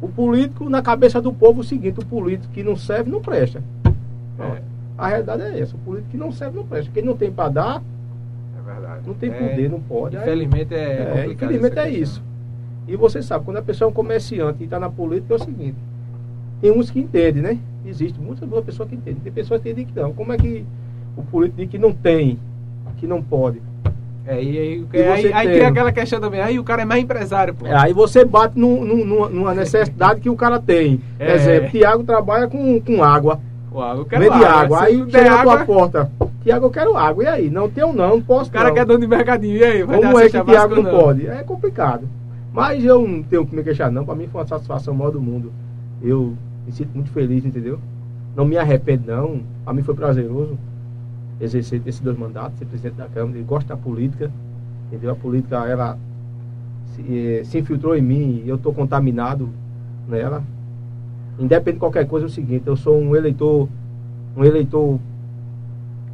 [0.00, 3.20] o político, na cabeça do povo, é o seguinte, o político que não serve, não
[3.20, 3.62] presta.
[4.40, 4.60] É,
[4.98, 6.90] A realidade é essa, o político que não serve, não presta.
[6.92, 7.82] Quem não tem para dar,
[8.56, 10.16] é não tem É, poder, não pode.
[10.16, 12.22] Aí- Infelizmente é, É, infelizmente é isso.
[12.88, 15.40] E você sabe, quando a pessoa é um comerciante e está na política, é o
[15.40, 15.76] seguinte:
[16.60, 17.58] tem uns que entendem, né?
[17.86, 19.20] Existe muitas boas pessoas que entendem.
[19.22, 20.12] Tem pessoas que entendem que não.
[20.12, 20.64] Como é que
[21.16, 22.38] o político diz que não tem,
[22.98, 23.60] que não pode?
[24.24, 27.02] É, e aí, E aí, aí tem- aquela questão também, aí o cara é mais
[27.02, 27.66] empresário, pô.
[27.66, 31.00] É, aí você bate num- num- numa, necessidade que o cara tem.
[31.18, 31.34] É.
[31.34, 34.82] Exemplo, Tiago trabalha com, com água, Pô, eu quero vende água, água.
[34.82, 36.10] Aí chega der na tua água, porta:
[36.44, 37.24] Tiago, eu quero água.
[37.24, 37.50] E aí?
[37.50, 38.48] Não tenho, não, não posso.
[38.48, 38.74] o cara não.
[38.74, 39.82] que é dono de mercadinho, e aí?
[39.82, 41.26] Vai dar Como é que o básica não pode?
[41.26, 42.06] É complicado.
[42.52, 44.04] Mas eu não tenho que me queixar, não.
[44.04, 45.52] Pra mim foi uma satisfação maior do mundo.
[46.02, 46.36] Eu
[46.66, 47.78] me sinto muito feliz, entendeu?
[48.36, 49.40] Não me arrependo, não.
[49.64, 50.58] Pra mim foi prazeroso
[51.40, 53.38] exercer esses dois mandatos, ser presidente da Câmara.
[53.38, 54.30] Eu gosto da política,
[54.86, 55.10] entendeu?
[55.12, 55.98] A política, ela
[56.94, 59.48] se, eh, se infiltrou em mim e eu tô contaminado
[60.08, 60.42] nela.
[61.38, 63.68] Independente de qualquer coisa, é o seguinte: eu sou um eleitor,
[64.36, 64.98] um eleitor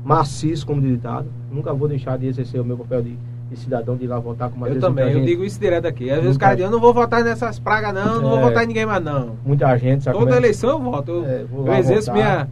[0.04, 1.26] maciço, como ditado.
[1.52, 3.18] Nunca vou deixar de exercer o meu papel de,
[3.50, 6.04] de cidadão, de ir lá votar com mais Eu também, eu digo isso direto aqui.
[6.10, 8.42] Às vezes Muita caras dizem, eu não vou votar nessas pragas não, não vou É.
[8.42, 9.36] votar em ninguém mais não.
[9.44, 10.38] Muita gente, sabe Toda como é?
[10.42, 12.48] eleição eu voto, eu, É, vou eu exerço votar, minha,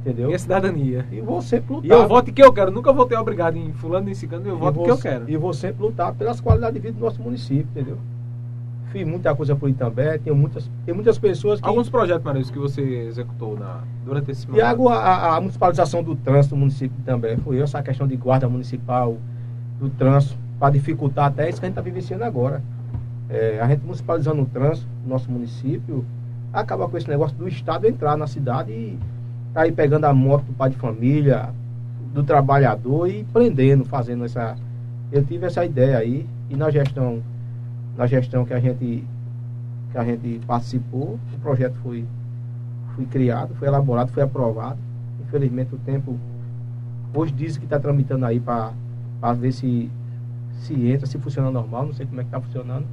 [0.00, 0.26] Entendeu?
[0.26, 1.06] minha cidadania.
[1.12, 1.88] E vou sempre lutar.
[1.88, 4.46] E eu voto em quem eu quero, nunca vou ter obrigado em fulano nem ciclano,
[4.48, 5.30] eu voto em vou- quem eu quero.
[5.30, 7.98] E vou sempre lutar pelas qualidades de vida do nosso município, entendeu?
[8.90, 10.18] Fiz muita coisa por aí também.
[10.18, 11.66] Tem muitas, tem muitas pessoas que.
[11.66, 14.60] Alguns projetos, Marilson, que você executou na, durante esse mandato.
[14.66, 19.16] Tiago, a, a municipalização do trânsito do município também foi essa questão de guarda municipal,
[19.82, 22.62] do trânsito, para dificultar até isso que a gente está vivenciando agora.
[23.28, 26.04] É, a gente municipalizando o trânsito no nosso município,
[26.52, 28.98] acaba com esse negócio do Estado entrar na cidade e
[29.52, 31.50] tá aí pegando a moto do pai de família,
[32.14, 34.54] do trabalhador e prendendo, fazendo essa.
[35.10, 37.20] Eu tive essa ideia aí e na gestão,
[37.96, 39.04] na gestão que a gente
[39.90, 42.06] que a gente participou, o projeto foi,
[42.94, 44.78] foi criado, foi elaborado, foi aprovado.
[45.22, 46.18] Infelizmente o tempo
[47.14, 48.72] hoje diz que está tramitando aí para
[49.30, 49.88] ver se
[50.54, 52.84] se entra, se funciona normal, não sei como é que está funcionando,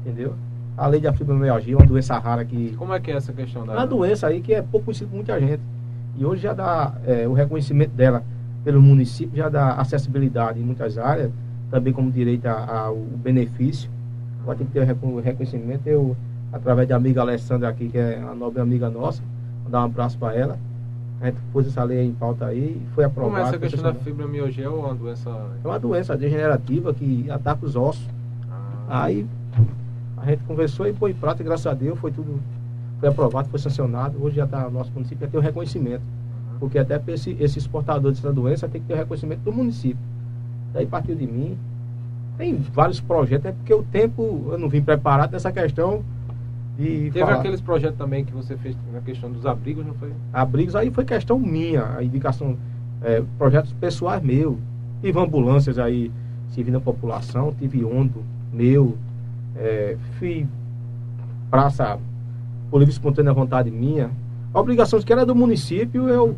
[0.00, 0.34] entendeu?
[0.76, 3.74] A lei da fibromialgia, uma doença rara que Como é que é essa questão da...
[3.74, 5.60] é uma doença aí que é pouco conhecida por muita gente.
[6.16, 8.22] E hoje já dá é, o reconhecimento dela
[8.64, 11.30] pelo município, já dá acessibilidade em muitas áreas,
[11.70, 13.90] também como direito ao benefício.
[14.42, 15.86] Agora tem que ter o recon- o reconhecimento.
[15.86, 16.16] Eu,
[16.52, 19.22] através da amiga Alessandra aqui, que é uma nobre amiga nossa.
[19.64, 20.58] Mandar um abraço para ela.
[21.22, 23.36] A gente pôs essa lei em pauta aí e foi aprovado.
[23.36, 25.30] Como é essa questão da fibromialgia ou uma doença...
[25.62, 28.04] É uma doença degenerativa que ataca os ossos.
[28.88, 29.24] Ah, Aí
[30.16, 32.40] a gente conversou e foi em prata, graças a Deus foi tudo
[32.98, 34.16] foi aprovado, foi sancionado.
[34.22, 36.02] Hoje já está nosso município já tem o reconhecimento.
[36.58, 39.98] Porque até esse exportador dessa doença tem que ter o reconhecimento do município.
[40.72, 41.56] Daí partiu de mim.
[42.36, 46.04] Tem vários projetos, é porque o tempo eu não vim preparado nessa questão
[46.78, 47.34] de Teve falar.
[47.38, 50.12] aqueles projetos também que você fez na questão dos abrigos, não foi?
[50.32, 52.56] Abrigos aí foi questão minha, a indicação,
[53.02, 54.56] é, projetos pessoais meus.
[55.02, 56.10] Tive ambulâncias aí
[56.50, 58.96] servindo a população, tive ondo meu,
[59.56, 60.46] é, fui
[61.50, 61.98] praça
[62.70, 64.10] por livre e espontânea vontade minha.
[64.54, 66.36] Obrigações que era do município, eu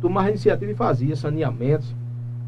[0.00, 1.94] tomava iniciativa e fazia, saneamentos.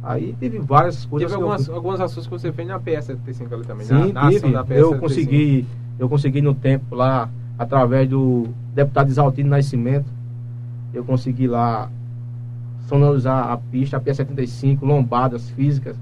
[0.03, 1.31] Aí teve várias coisas.
[1.31, 4.25] Teve que eu- algumas, algumas ações que você fez na PS75 ali também, Sim, na,
[4.25, 4.51] na tive.
[4.53, 4.75] da PS75.
[4.79, 5.67] Eu consegui,
[6.03, 10.11] eu consegui no tempo lá, através do deputado Isaltino Nascimento,
[10.93, 11.89] eu consegui lá
[12.89, 15.97] sonorizar a pista, a P75, lombadas físicas,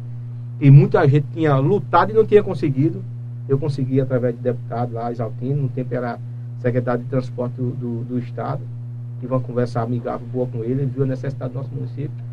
[0.59, 3.05] e muita gente tinha lutado e não tinha conseguido.
[3.47, 6.19] Eu consegui através do deputado lá, Isaltino, no tempo era
[6.61, 8.63] secretário de transporte do, do, do estado.
[9.21, 12.30] Tive uma conversa amigável, boa com ele, ele viu a necessidade do nosso município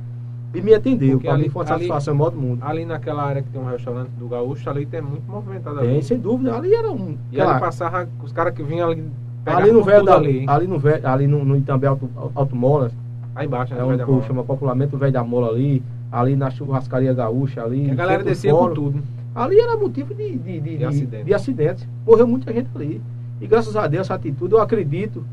[0.53, 1.19] e me atendeu.
[1.19, 2.63] Para ali- mim foi uma satisfação maior do mundo.
[2.63, 5.89] Ali naquela área que tem um restaurante do Gaúcho, ali tem muito movimentado ali.
[5.89, 6.55] Tem, sem dúvida.
[6.55, 7.17] Ali era um.
[7.31, 9.03] E aquela- ali passava, os caras que vinham ali,
[9.45, 12.91] ali no velho da, ali, ali, no velho, ali no, no Itambé Auto, Automolas,
[13.35, 14.23] aí embaixo, né, é onde povo Mola.
[14.27, 17.85] chama popularmente o velho da mola ali, ali na churrascaria gaúcha ali.
[17.85, 18.69] Que a galera descia fórum.
[18.69, 19.03] com tudo.
[19.35, 21.23] Ali era motivo de, de, de, de, acidente.
[21.25, 21.87] de acidentes.
[22.05, 22.99] Morreu muita gente ali.
[23.39, 25.23] E graças a Deus essa atitude, eu acredito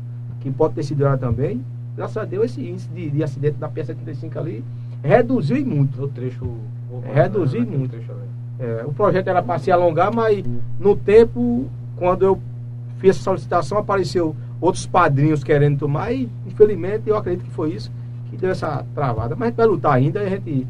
[0.41, 1.61] que pode ter sido ela também.
[1.95, 4.63] Graças a Deus esse índice de, de acidente da P75 ali
[5.05, 5.99] reduziu e muito.
[5.99, 6.45] No trecho...
[6.91, 7.91] urbano, Reduzir naquele muito.
[7.91, 8.11] trecho.
[8.57, 10.43] É, o projeto era para se alongar, mas
[10.79, 11.65] no tempo,
[11.97, 12.39] quando eu
[12.99, 17.91] fiz essa solicitação, apareceu outros padrinhos querendo tomar e, infelizmente, eu acredito que foi isso
[18.29, 19.35] que deu essa travada.
[19.35, 20.67] Mas a gente vai lutar ainda e a gente.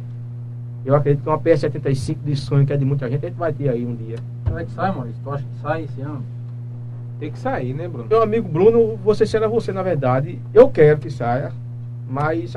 [0.84, 3.52] Eu acredito que uma PS75 de sonho, que é de muita gente, a gente vai
[3.52, 4.18] ter aí um dia.
[4.46, 5.20] Como é que sai, Maurício?
[5.24, 6.24] Tu acha que sai esse ano?
[7.20, 8.08] Tem que sair, né, Bruno?
[8.10, 10.40] Meu amigo Bruno, você será você, na verdade.
[10.54, 11.52] Eu quero que saia,
[12.08, 12.56] mas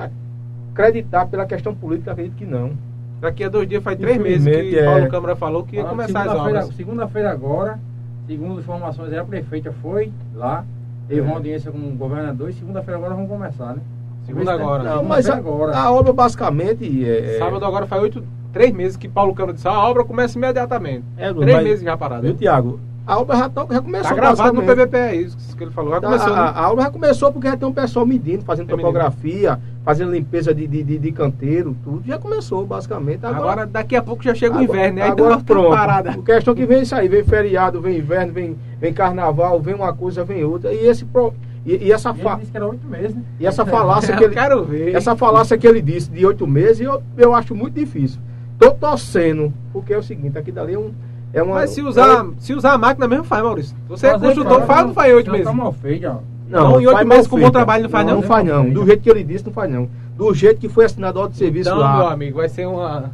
[0.83, 2.73] acreditar pela questão política, acredito que não.
[3.21, 4.85] Daqui a dois dias faz três meses que é.
[4.85, 6.77] Paulo Câmara falou que ia Ah, começar as segunda-feira- obras.
[6.77, 7.81] Segunda-feira agora,
[8.29, 10.65] segundo informações, a prefeita foi lá,
[11.09, 11.25] teve É.
[11.25, 13.83] uma audiência com o governador e segunda-feira agora vamos começar, né?
[14.25, 14.85] Segunda agora.
[14.85, 15.77] Não, mas a, agora.
[15.77, 17.35] a obra basicamente é.
[17.37, 20.39] é- Sábado agora faz oito, três meses que Paulo Câmara disse, "Ah, a obra começa
[20.39, 21.05] imediatamente.
[21.17, 22.23] É, Bruno, três mas- meses já parada.
[22.23, 22.79] Viu, Tiago?
[23.07, 24.11] A obra já, tá, já começou.
[24.11, 24.63] Tá gravado no.
[24.67, 25.93] PVP aí, isso que ele falou.
[25.95, 26.53] Já Tá, começou, a, né?
[26.55, 30.53] a obra já começou porque já tem um pessoal medindo, fazendo Tem topografia, fazendo limpeza
[30.55, 32.03] de, de, de, de canteiro, tudo.
[32.07, 33.25] Já começou, basicamente.
[33.25, 35.03] Agora, daqui a pouco já chega o agora- inverno, né?
[35.05, 35.71] Aí agora tá tudo pronto.
[35.71, 36.11] parada.
[36.11, 39.75] O questão que vem é isso aí, vem feriado, vem inverno, vem, vem carnaval, vem
[39.75, 40.75] uma coisa, vem outra.
[40.75, 41.33] E esse pro,
[41.65, 43.23] e, e essa ele fa, disse que era oito meses, né?
[43.41, 44.95] e essa falácia que Eu ele quero ver.
[44.95, 48.21] essa falácia que ele disse de oito meses, eu, eu acho muito difícil.
[48.59, 50.93] Tô torcendo, porque é o seguinte, aqui dali é um
[51.33, 53.75] é uma Mas se usar, se usar a máquina mesmo faz, Maurício.
[53.89, 55.47] Você é consultor, faz ou não faz oito já meses?
[55.47, 56.19] Tá mal feito, ó.
[56.49, 57.53] Não, em oito meses com bom feito.
[57.53, 58.15] trabalho não faz não?
[58.17, 58.71] Não faz não.
[58.71, 59.89] Do jeito que ele disse, não faz não.
[60.17, 63.13] Do jeito que foi assinado de serviço Então, meu lá, amigo, vai ser uma...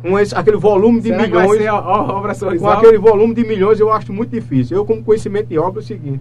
[0.00, 2.98] com esse, aquele volume de Será que vai milhões, ser a, a obra com aquele
[2.98, 4.76] volume de milhões, eu acho muito difícil.
[4.76, 6.20] Eu, como conhecimento de obra, é o seguinte.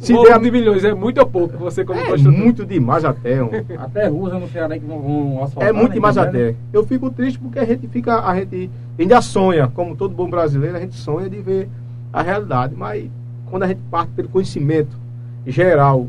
[0.00, 2.38] Se volume der de milhões, é muito ou pouco você como é construtor?
[2.38, 3.48] muito demais até, um.
[3.78, 5.70] Até usa no Ceará que vão, vão asfaltar.
[5.70, 6.48] É muito né, demais também, né?
[6.50, 6.56] até.
[6.72, 10.76] Eu fico triste porque a gente fica, a gente ainda sonha, como todo bom brasileiro,
[10.76, 11.68] a gente sonha de ver
[12.12, 12.74] a realidade.
[12.76, 13.08] Mas
[13.50, 15.05] quando a gente parte pelo conhecimento
[15.46, 16.06] geral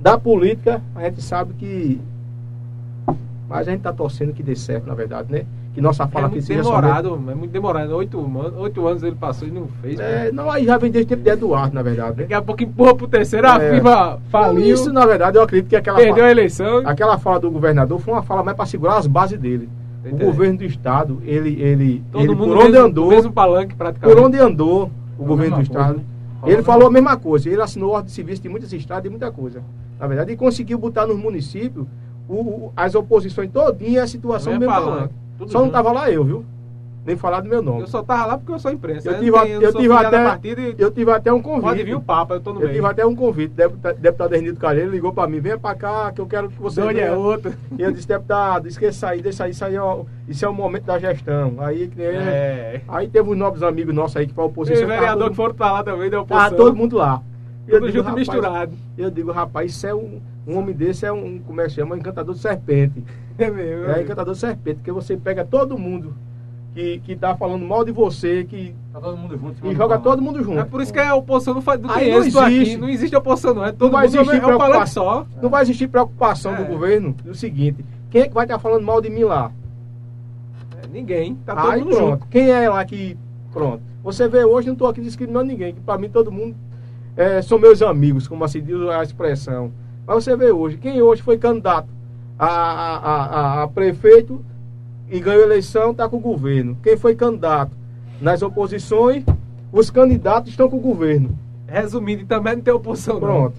[0.00, 2.00] da política, a gente sabe que.
[3.48, 5.44] Mas a gente está torcendo que dê certo, na verdade, né?
[5.72, 7.94] Que nossa É fala aqui muito seja demorado, é muito demorado.
[7.96, 9.96] Oito, anos- oito anos ele passou e não fez.
[9.98, 12.10] somente- É, não, aí já vem desde o tempo de Eduardo, na verdade.
[12.16, 12.22] Né?
[12.22, 13.74] Daqui a pouco empurra pro terceiro, a É.
[13.74, 16.82] firma faliu, Isso, na verdade, eu acredito que aquela perdeu a fala, eleição.
[16.84, 19.68] aquela fala do governador foi uma fala mais para segurar as bases dele.
[20.02, 23.32] Tá O governo do estado, ele, ele, Todo ele mundo por onde mesmo, andou, mesmo
[23.32, 24.16] palanque praticamente.
[24.16, 25.96] por onde andou o governo a do mesma coisa, estado.
[25.98, 26.04] né?
[26.46, 29.30] Ele falou a mesma coisa, ele assinou ordem de serviço de muitas estradas e muita
[29.32, 29.62] coisa.
[29.98, 31.86] Na verdade, e conseguiu botar nos municípios
[32.28, 34.74] o- as oposições todinha a situação mesmo
[35.48, 35.72] Só não junto.
[35.72, 36.44] tava lá eu, viu?
[37.06, 37.82] Nem falar do meu nome.
[37.82, 39.08] Eu só tava lá porque eu sou imprensa.
[39.08, 39.28] Eu tive,
[39.62, 41.62] eu sou tive até, e eu tive até um convite.
[41.62, 42.86] pode vir o Papa, eu tô no Eu tive meio.
[42.86, 43.54] até um convite.
[43.54, 46.82] Deputado, deputado Ernildo Calheiro ligou pra mim, venha pra cá que eu quero que você
[46.82, 47.54] Onde é outro?
[47.78, 50.52] E eu disse, deputado, esqueça aí, deixa aí, isso aí é o, isso é o
[50.52, 51.54] momento da gestão.
[51.58, 52.80] Aí, que nem- É.
[52.88, 54.80] aí teve uns novos amigos nossos aí que foi a E oposição.
[54.82, 56.50] tava vereador todo- que foram pra lá também deu oposição.
[56.50, 57.22] Tava todo mundo lá.
[57.68, 58.72] E eu Tudo digo, junto e rapaz, misturado.
[58.98, 61.94] Eu digo, rapaz, isso é um, um homem desse é um, como é que chama?
[61.94, 63.04] Um encantador de serpente.
[63.38, 63.90] É mesmo.
[63.90, 66.14] É encantador de serpente, porque você pega todo mundo
[66.76, 69.56] que, que tá falando mal de você, que Tá todo mundo junto.
[69.58, 70.02] e do joga balão.
[70.02, 70.58] todo mundo junto.
[70.58, 71.80] É por isso que a oposição não faz.
[71.80, 72.38] Não Aí não existe.
[72.38, 72.76] aqui.
[72.76, 73.64] Não existe oposição, não.
[73.64, 75.04] É todo vai mundo existir é preocupação.
[75.04, 75.26] só.
[75.42, 76.56] Não vai existir preocupação É.
[76.62, 79.50] do governo do seguinte: quem é que vai estar falando mal de mim lá?
[80.82, 81.34] É, Ninguém.
[81.46, 82.10] Tá todo Aí mundo pronto.
[82.10, 82.26] junto.
[82.28, 83.16] Quem é lá que.
[83.52, 83.82] Pronto.
[84.04, 86.54] Você vê hoje, não estou aqui discriminando ninguém, que para mim todo mundo
[87.16, 89.72] é, são meus amigos, como assim diz a expressão.
[90.06, 91.88] Mas você vê hoje, quem hoje foi candidato
[92.38, 94.44] a, a, a- a prefeito
[95.10, 96.76] e ganhou eleição, está com o governo.
[96.82, 97.72] Quem foi candidato
[98.20, 99.24] nas oposições,
[99.72, 101.38] os candidatos estão com o governo.
[101.68, 103.20] Resumindo, e também não tem oposição, não.
[103.20, 103.56] Pronto.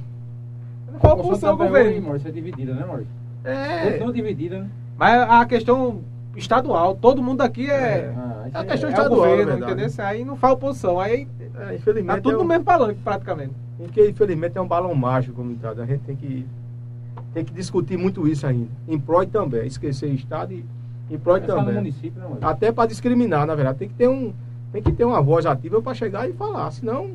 [1.01, 2.01] Não A oposição ao hoje, governo.
[2.01, 3.11] Maurício, é dividida, né, Maurício?
[3.43, 3.97] É.
[3.97, 4.69] Todos dividida, né?
[4.97, 6.01] Mas a questão
[6.35, 8.13] estadual, todo mundo aqui é.
[8.15, 9.83] Ah, isso É a aí questão É, o estadual, governo, na verdade.
[9.83, 10.05] entendeu?
[10.05, 10.99] Aí não faz oposição.
[10.99, 11.27] Aí
[11.69, 12.15] é, infelizmente.
[12.15, 13.51] tá tudo é no um- mesmo palanque, praticamente.
[13.77, 15.79] Porque infelizmente é um balão mágico comunidade.
[15.81, 16.45] A gente tem que,
[17.33, 18.69] tem que discutir muito isso ainda.
[18.87, 19.67] Em pró e também.
[19.67, 20.65] Esquecer Estado e
[21.09, 21.75] e É só no também.
[21.75, 22.27] município, né?
[22.41, 23.79] Até para discriminar, na verdade.
[23.79, 24.33] Tem que ter, um,
[24.71, 26.71] tem que ter uma voz ativa para chegar e falar.
[26.71, 27.11] Senão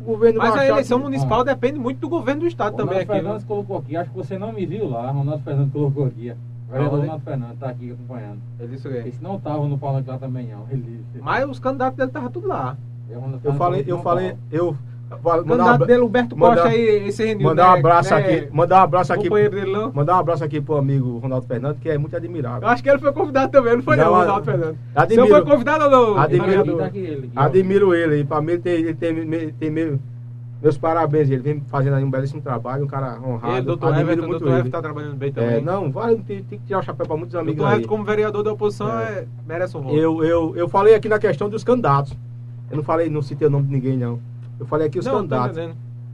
[0.00, 2.72] o governo Mas vai a achar eleição que- municipal depende muito do governo do estado
[2.72, 3.12] Ronaldo também aqui.
[3.12, 3.20] né?
[3.20, 6.30] Fernandes colocou aqui, acho que você não me viu lá, Ronaldo Fernandes colocou aqui.
[6.68, 7.00] O vereador?
[7.00, 8.38] Ronaldo Fernandes tá aqui acompanhando.
[8.60, 9.16] Ele disse o Esse quê?
[9.22, 10.66] não estava no palanque lá também, não.
[10.70, 11.22] Ele disse.
[11.24, 12.76] Mas os candidatos dele estavam tudo lá.
[13.08, 14.76] Ronaldo Eu Fernandes falei, eu falei, eu.
[15.10, 17.78] O Mandar, um candidato abra- dele, Humberto mandar- Costa, aí, esse renil, mandar um né,
[17.78, 18.48] abraço né, aqui.
[18.52, 19.30] Mandar um abraço aqui.
[19.94, 22.62] Mandar um abraço aqui pro amigo Ronaldo Fernandes, que é muito admirável.
[22.62, 24.76] Eu acho que ele foi convidado também, não foi Não, não, Ronaldo Fernandes.
[24.94, 26.18] admiro- Você foi convidado ou não?
[26.18, 27.30] Admiro- Tá aqui, ele.
[27.34, 29.98] Admiro e para mim ele tem, ele tem, tem meu-
[30.62, 31.30] meus parabéns.
[31.30, 33.54] Ele vem fazendo aí um belíssimo trabalho, um cara honrado.
[33.54, 34.60] Ele, doutor Admiro Everton, muito doutor ele.
[34.60, 35.54] Everton tá trabalhando bem também.
[35.54, 37.74] É, não, vai, tem, tem que tirar o chapéu para muitos amigos doutor aí.
[37.76, 39.04] Everton, como vereador da oposição, É.
[39.20, 39.96] é, merece um voto.
[39.96, 42.14] Eu, eu, eu falei aqui na questão dos candidatos.
[42.70, 44.20] Eu não falei, não citei o nome de ninguém, não.
[44.58, 45.58] Eu falei aqui os não, candidatos.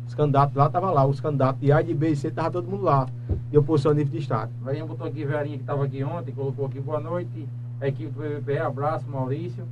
[0.07, 2.69] Os candidatos lá estavam lá, os candidatos de A, de B e C, tava todo
[2.69, 3.07] mundo lá.
[3.51, 4.51] De oposição nível de Estado.
[4.63, 7.49] Verinha botou aqui, Verinha que estava aqui ontem, colocou aqui boa noite,
[7.81, 9.65] a equipe do PVP, abraço Maurício.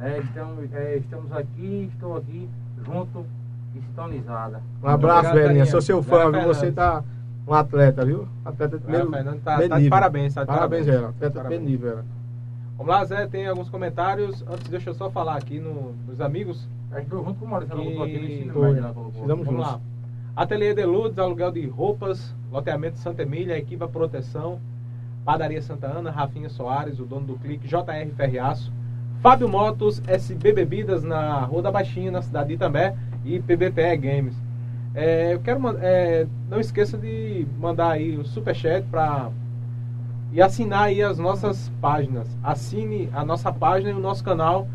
[0.00, 2.48] É, estamos, é, estamos aqui, estou aqui,
[2.84, 3.24] junto
[3.74, 4.60] e sintonizada.
[4.82, 5.66] Um abraço, velhinha.
[5.66, 6.42] Sou seu fã, viu?
[6.44, 7.02] Você tá
[7.46, 8.26] um atleta, viu?
[8.44, 10.86] Atleta de primeiro, Fernandes tá- tá de parabéns, tá de parabéns.
[10.86, 10.88] parabéns.
[10.88, 11.08] ela.
[11.10, 11.60] Atleta de Parabéns.
[11.60, 12.04] primeiro nível, ela.
[12.76, 14.44] Vamos lá, Zé, tem alguns comentários.
[14.46, 16.68] Antes, deixa eu só falar aqui no, nos amigos.
[16.92, 18.52] A gente junto com o Maurício, ela botou aqui no ensino
[19.26, 19.58] Vamos juntos.
[19.58, 19.80] lá.
[20.36, 24.60] Ateliê de Lourdes, aluguel de roupas, loteamento Santa Emília, Equipa Proteção,
[25.24, 28.70] Padaria Santa Ana, Rafinha Soares, o dono do Clique, JR Ferriaço,
[29.22, 34.34] Fábio Motos, SB Bebidas na Rua da Baixinha, na cidade de Itambé, e PBPE Games.
[34.94, 39.30] É, eu quero é, não esqueça de mandar aí o superchat para
[40.32, 42.28] e assinar aí as nossas páginas.
[42.42, 44.68] Assine a nossa página e o nosso canal,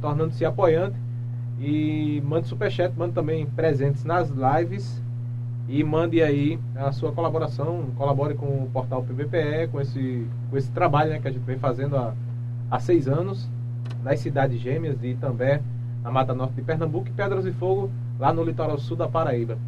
[0.00, 0.96] tornando-se apoiante.
[1.60, 5.02] E mande superchat, mande também presentes nas lives.
[5.68, 7.86] E mande aí a sua colaboração.
[7.96, 11.58] Colabore com o portal PVPE, com esse, com esse trabalho né, que a gente vem
[11.58, 12.14] fazendo há,
[12.70, 13.48] há seis anos.
[14.02, 15.60] Nas cidades gêmeas de Itambé,
[16.02, 19.58] na Mata Norte de Pernambuco e Pedras de Fogo, lá no litoral sul da Paraíba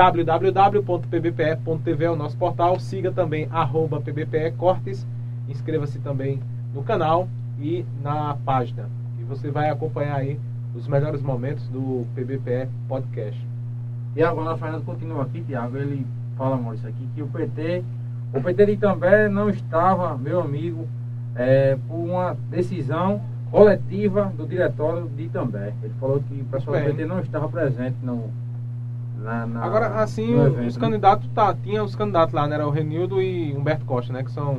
[0.00, 2.80] www.pbpe.tv é o nosso portal.
[2.80, 5.06] Siga também arroba PBPE Cortes.
[5.46, 6.40] Inscreva-se também
[6.72, 7.28] no canal
[7.60, 8.88] e na página.
[9.20, 10.40] E você vai acompanhar aí
[10.74, 13.46] os melhores momentos do PBPE Podcast.
[14.16, 17.84] E agora o Fernando continua aqui, Tiago, ele fala, Maurício, aqui, que o PT,
[18.32, 20.88] o PT de Itambé não estava, meu amigo,
[21.36, 25.74] é, por uma decisão coletiva do diretório de Itambé.
[25.82, 26.84] Ele falou que o pessoal do.
[26.86, 28.30] PT não estava presente no,
[29.22, 30.80] na, na- Agora, assim, o- evento, os né?
[30.80, 32.54] candidatos, tá, tinha os candidatos lá, né?
[32.56, 34.22] Era o Renildo e Humberto Costa, né?
[34.22, 34.58] Que são,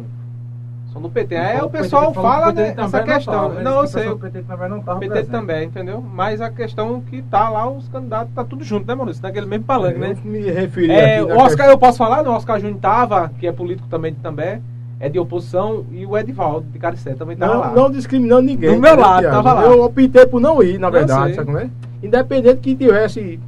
[0.93, 1.35] são do PT.
[1.35, 2.71] Aí Ele o pessoal o PT fala, o né?
[2.71, 3.33] Também Essa questão.
[3.33, 4.09] tava, ele Não, eu o sei.
[4.09, 5.31] do PT também não estava O PT presente.
[5.31, 6.01] também, entendeu?
[6.01, 9.23] Mas a questão que tá lá, os candidatos, tá tudo junto, né, Maurício?
[9.23, 10.15] Naquele mesmo palanque, né?
[10.23, 12.23] Me referi É, o Oscar, eu posso falar?
[12.23, 14.61] Não, o Oscar Júnior tava, que é político também de També,
[14.99, 17.67] é de oposição, e o Edivaldo de Caricé também tava lá.
[17.69, 18.75] Não, não discriminando ninguém.
[18.75, 19.35] Do meu lado, Thiago?
[19.37, 19.63] tava lá.
[19.65, 21.69] Eu optei por não ir, na verdade, sabe como é?
[22.03, 23.39] Independente que tivesse.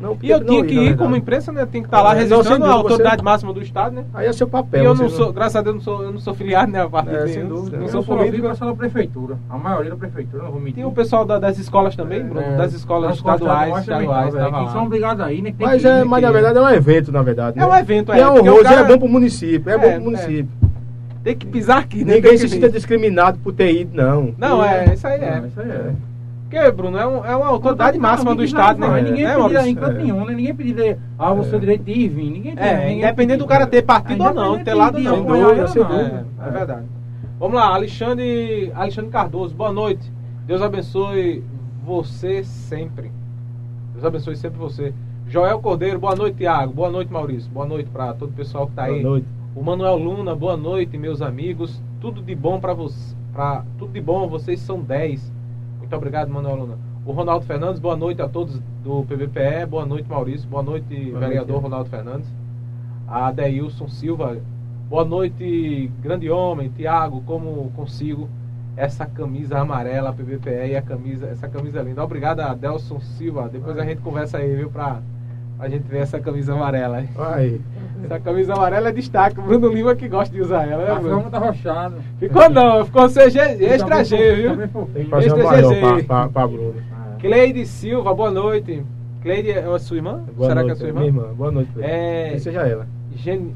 [0.00, 0.98] Não, E eu não tinha ir, que ir verdade.
[0.98, 1.66] como imprensa, né?
[1.70, 4.04] Tinha que estar lá É, não, sem registrando a autoridade você- máxima do Estado, né?
[4.14, 4.82] Aí é seu papel.
[4.82, 6.82] E eu não sou, graças a Deus, não sou, eu não sou filiado, né?
[6.82, 7.76] A partido É, sem dúvida.
[7.76, 8.46] Não Eu sou político, político.
[8.48, 9.36] eu sou da prefeitura.
[9.50, 10.74] A maioria da prefeitura, não vou mentir.
[10.74, 12.56] Tinha o pessoal da- das escolas também, Bruno, É.
[12.56, 14.86] das escolas Das estaduais, também estaduais, que são lá.
[14.86, 15.52] obrigados aí, né?
[15.56, 17.58] tem Mas, que ir, é, né, mas na verdade é um evento, na verdade.
[17.58, 17.66] É né?
[17.66, 19.82] um evento, E é porque o honroso, cara é bom pro município, é, É, bom
[19.84, 19.98] pro é.
[19.98, 20.48] município.
[21.24, 22.14] Tem que pisar aqui, né?
[22.14, 24.32] Ninguém Tem se sinta discriminado por ter ido, não.
[24.38, 25.42] Não, é, isso aí Não, é.
[25.48, 25.92] isso aí é.
[26.48, 29.10] Porque, Bruno, é, um- é uma autoridade Não, máxima do Estado, vai, né?
[29.10, 29.66] Ninguém né, pedir Maurício?
[29.66, 30.02] em canto É.
[30.02, 30.34] nenhum, né?
[30.34, 32.30] Ninguém pedir ah, o seu direito de ir e vir.
[32.30, 32.64] Ninguém tem.
[32.66, 35.16] É, ninguém independente do cara ter partido É, ou não, ter lado não.
[35.24, 35.88] dúvida, ou sem não.
[35.90, 36.26] dúvida.
[36.42, 36.86] É, é verdade.
[37.38, 40.10] Vamos lá, Alexandre, Alexandre Cardoso, boa noite.
[40.46, 41.44] Deus abençoe
[41.84, 43.12] você sempre.
[43.92, 44.94] Deus abençoe sempre você.
[45.28, 46.72] Joel Cordeiro, boa noite, Tiago.
[46.72, 47.50] Boa noite, Maurício.
[47.50, 49.02] Boa noite para todo o pessoal que tá Boa aí.
[49.02, 49.26] noite.
[49.54, 51.82] O Manuel Luna, boa noite, meus amigos.
[52.00, 55.30] Tudo de bom para você, pra, tudo de bom, vocês são 10.
[55.88, 56.78] Muito obrigado, Manuel Luna.
[57.06, 59.64] O Ronaldo Fernandes, boa noite a todos do PBPE.
[59.66, 60.46] Boa noite, Maurício.
[60.46, 61.62] Boa noite, Boa vereador noite.
[61.62, 62.28] Ronaldo Fernandes.
[63.06, 64.36] A Deilson Silva.
[64.86, 66.68] Boa noite, grande homem.
[66.68, 68.28] Tiago, como consigo
[68.76, 72.04] essa camisa amarela PBPE e a camisa, essa camisa linda.
[72.04, 73.48] Obrigado a Delson Silva.
[73.48, 75.00] Depois a gente conversa aí, viu, pra,
[75.58, 77.00] pra gente ver essa camisa amarela.
[77.00, 77.08] hein?
[77.18, 77.60] Aí.
[78.04, 79.40] Essa camisa amarela é destaque.
[79.40, 81.22] Bruno Lima que gosta de usar ela, né, A Bruno?
[81.30, 81.92] forma tá.
[82.18, 84.56] Ficou não, ficou CG, extra G, viu?
[84.94, 86.74] Tem que fazer Extra uma maior pra, pra, pra Bruno.
[87.20, 88.82] Cleide Silva, boa noite.
[89.20, 90.22] Cleide é a sua irmã?
[90.36, 91.00] Boa Será noite, que é a sua irmã?
[91.00, 91.34] Minha irmã.
[91.34, 91.92] Boa noite, Cleide.
[91.92, 92.86] É- Que seja ela.
[93.16, 93.54] Gen...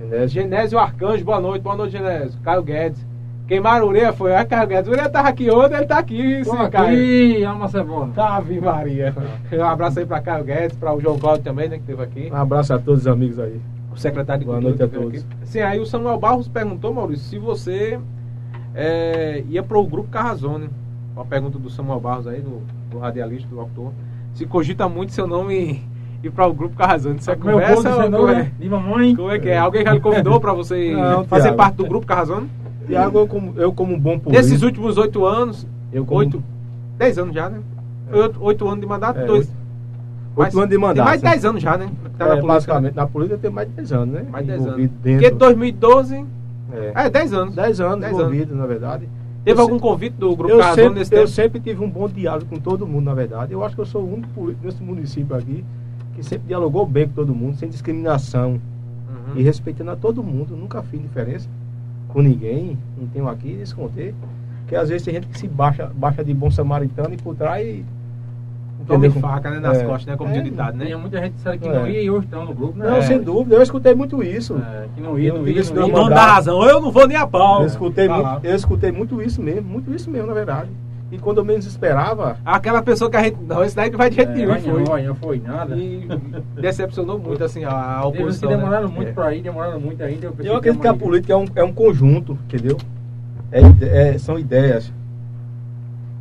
[0.00, 0.28] Genésio.
[0.28, 1.62] Genésio Arcanjo, boa noite.
[1.62, 2.40] Boa noite, Genésio.
[2.42, 3.06] Caio Guedes.
[3.46, 4.34] Queimaram o Ureia, foi.
[4.34, 4.88] Ah, Guedes.
[4.88, 6.88] O Ureia tava aqui ontem, ele tá aqui, Tô sim, Caio.
[6.88, 8.10] aqui, alma cebola.
[8.16, 9.14] Ave Maria.
[9.52, 12.30] Um abraço aí pra Caio Guedes, pra o João Cláudio também, né, que esteve aqui.
[12.32, 13.60] Um abraço a todos os amigos aí.
[13.92, 15.24] O secretário de Boa Cultura noite a todos.
[15.24, 15.46] aqui.
[15.46, 17.98] Sim, aí o Samuel Barros perguntou, Maurício, se você
[18.74, 20.70] é, ia pro grupo Carrazone.
[21.14, 23.92] Uma pergunta do Samuel Barros aí, do, do radialista, do autor.
[24.32, 25.82] Se cogita muito seu nome
[26.22, 27.18] ir para o grupo Carrazone.
[27.18, 28.50] Isso é de conversa ou é?
[28.58, 29.14] de mamãe.
[29.14, 29.58] Como é que é?
[29.58, 31.56] Alguém já lhe convidou para você Não, fazer Thiago.
[31.56, 32.50] parte do grupo Carrazone?
[32.86, 34.30] Tiago, eu como, eu como um bom político.
[34.30, 36.42] Nesses últimos oito anos, eu como, oito,
[36.98, 37.60] dez anos já, né?
[38.10, 39.50] Foi oito, oito anos de mandato, É, dois.
[40.36, 41.30] oito- anos de mandato, Tem mais de né?
[41.30, 41.86] 10 anos já, né?
[41.86, 44.24] Tá é, na política, basicamente, na política tem mais de 10 anos, né?
[44.30, 44.74] Mais de 10 anos.
[44.76, 46.24] Porque Dentro, de 2012.
[46.72, 47.54] é, É, 10 anos.
[47.54, 49.08] 10 anos 10 envolvido, na verdade.
[49.44, 51.30] Teve Eu algum se- convite do grupo Eu Carrazone sempre, nesse eu tempo?
[51.30, 53.52] sempre tive um bom diálogo com todo mundo, na verdade.
[53.52, 55.64] Eu acho que eu sou o único político nesse município aqui
[56.14, 59.36] que sempre dialogou bem com todo mundo, sem discriminação Uhum.
[59.36, 60.56] e respeitando a todo mundo.
[60.56, 61.48] Nunca fiz diferença
[62.14, 64.14] com ninguém, não tenho aqui, descontei.
[64.60, 67.84] Porque às vezes tem gente que se baixa, baixa de bom samaritano e por trás.
[68.86, 69.84] Tome faca né, nas É.
[69.84, 70.16] costas, né?
[70.16, 70.84] Como É, ditado, né?
[70.86, 71.72] Tinha muita gente que disseram que É.
[71.72, 72.86] não ia e hoje estão no grupo, né?
[72.86, 73.02] Não, É.
[73.02, 74.56] sem dúvida, eu escutei muito isso.
[74.58, 77.16] É, que não ia, Eu não ia, O dono da razão, eu não vou nem
[77.16, 77.62] a pau.
[77.62, 80.68] Eu escutei, muito, eu escutei muito isso mesmo, muito isso mesmo, na verdade.
[81.14, 83.36] E quando eu menos esperava, Aquela pessoa que a gente.
[83.46, 84.84] Não, esse daí não vai de jeito É, nenhum.
[84.84, 85.02] foi.
[85.02, 85.76] não, não foi nada.
[85.76, 86.08] E
[86.60, 88.50] decepcionou muito, assim, a, a oposição.
[88.50, 88.56] né?
[88.56, 89.12] demoraram muito É.
[89.12, 90.30] pra ir, demoraram muito ainda.
[90.32, 92.76] pensei eu acredito que a política é um, é um conjunto, entendeu?
[93.52, 93.60] É
[94.14, 94.92] é- são ideias.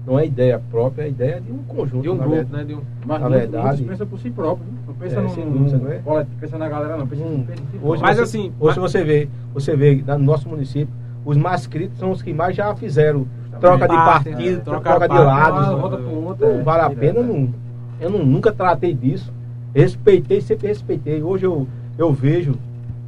[0.06, 2.04] Não é ideia própria, é ideia de um conjunto.
[2.04, 2.58] De um na grupo, verdade.
[2.58, 2.64] né?
[2.66, 2.82] De um...
[3.06, 4.68] Mas Na verdade- muitos pensam por si próprio.
[4.86, 6.26] Não pensa É, dúvida, não é?
[6.39, 7.08] pensa na galera, não.
[7.08, 7.46] Pensa, Hum.
[7.48, 10.48] pensa em si Hoje Mas você, assim, hoje mas- você vê, você vê no nosso
[10.50, 10.94] município,
[11.26, 13.26] os mais críticos são os que mais já fizeram.
[13.60, 15.68] Troca de partido, é, troca, trocar de lados.
[15.68, 15.76] Ah, né?
[15.76, 16.47] volta pro outro.
[16.47, 17.54] Não é, vale a pena, não.
[17.99, 19.32] Eu não, nunca tratei disso.
[19.74, 21.24] Respeitei, sempre respeitei.
[21.24, 22.56] Hoje eu, eu vejo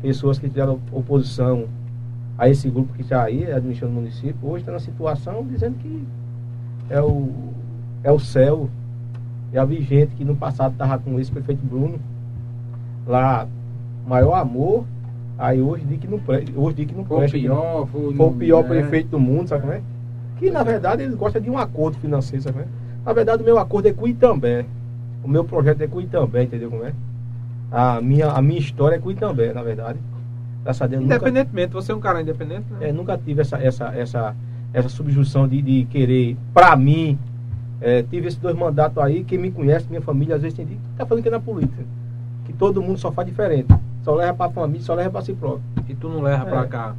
[0.02, 1.66] pessoas que fizeram oposição
[2.38, 6.06] a esse grupo que está aí, administrando o município, hoje está na situação dizendo que
[6.90, 7.30] é o,
[8.04, 8.70] é o céu.
[9.54, 11.98] Já vi gente que no passado estava com esse prefeito Bruno,
[13.08, 13.48] lá,
[14.06, 14.86] maior amor,
[15.38, 17.38] aí hoje diz que não, pre, hoje diz que não Foi o presta.
[17.38, 18.68] pior, foi, Foi o pior é.
[18.68, 19.82] prefeito do mundo, sabe como é?
[20.38, 22.70] Que na verdade ele gosta de um acordo financeiro, sabe como é?
[23.06, 24.66] Na verdade o meu acordo é com o Itambé.
[25.24, 26.94] O meu projeto é com o Itambé, entendeu como é?
[27.72, 30.00] A minha, a minha história é com o Itambé, na verdade.
[30.64, 32.90] Graças a Deus nunca, Independentemente, você é um cara independente, né?
[32.90, 34.36] é, nunca tive essa, essa, essa,
[34.74, 37.18] essa subjunção de, de querer, pra mim,
[37.82, 40.78] é, tive esses dois mandatos aí, quem me conhece, minha família, às vezes tem que
[40.98, 41.84] tá falando que é na política.
[42.46, 43.68] Que todo mundo só faz diferente.
[44.04, 45.64] Só leva pra família, só leva pra si próprio.
[45.90, 46.50] E tu não leva É.
[46.50, 46.96] pra cá.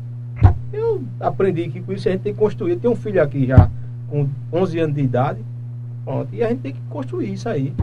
[0.72, 2.72] Eu aprendi que com isso a gente tem que construir.
[2.72, 3.70] Eu tenho um filho aqui já
[4.08, 5.40] com 11 anos de idade.
[6.04, 7.74] Pronto, e a gente tem que construir isso aí.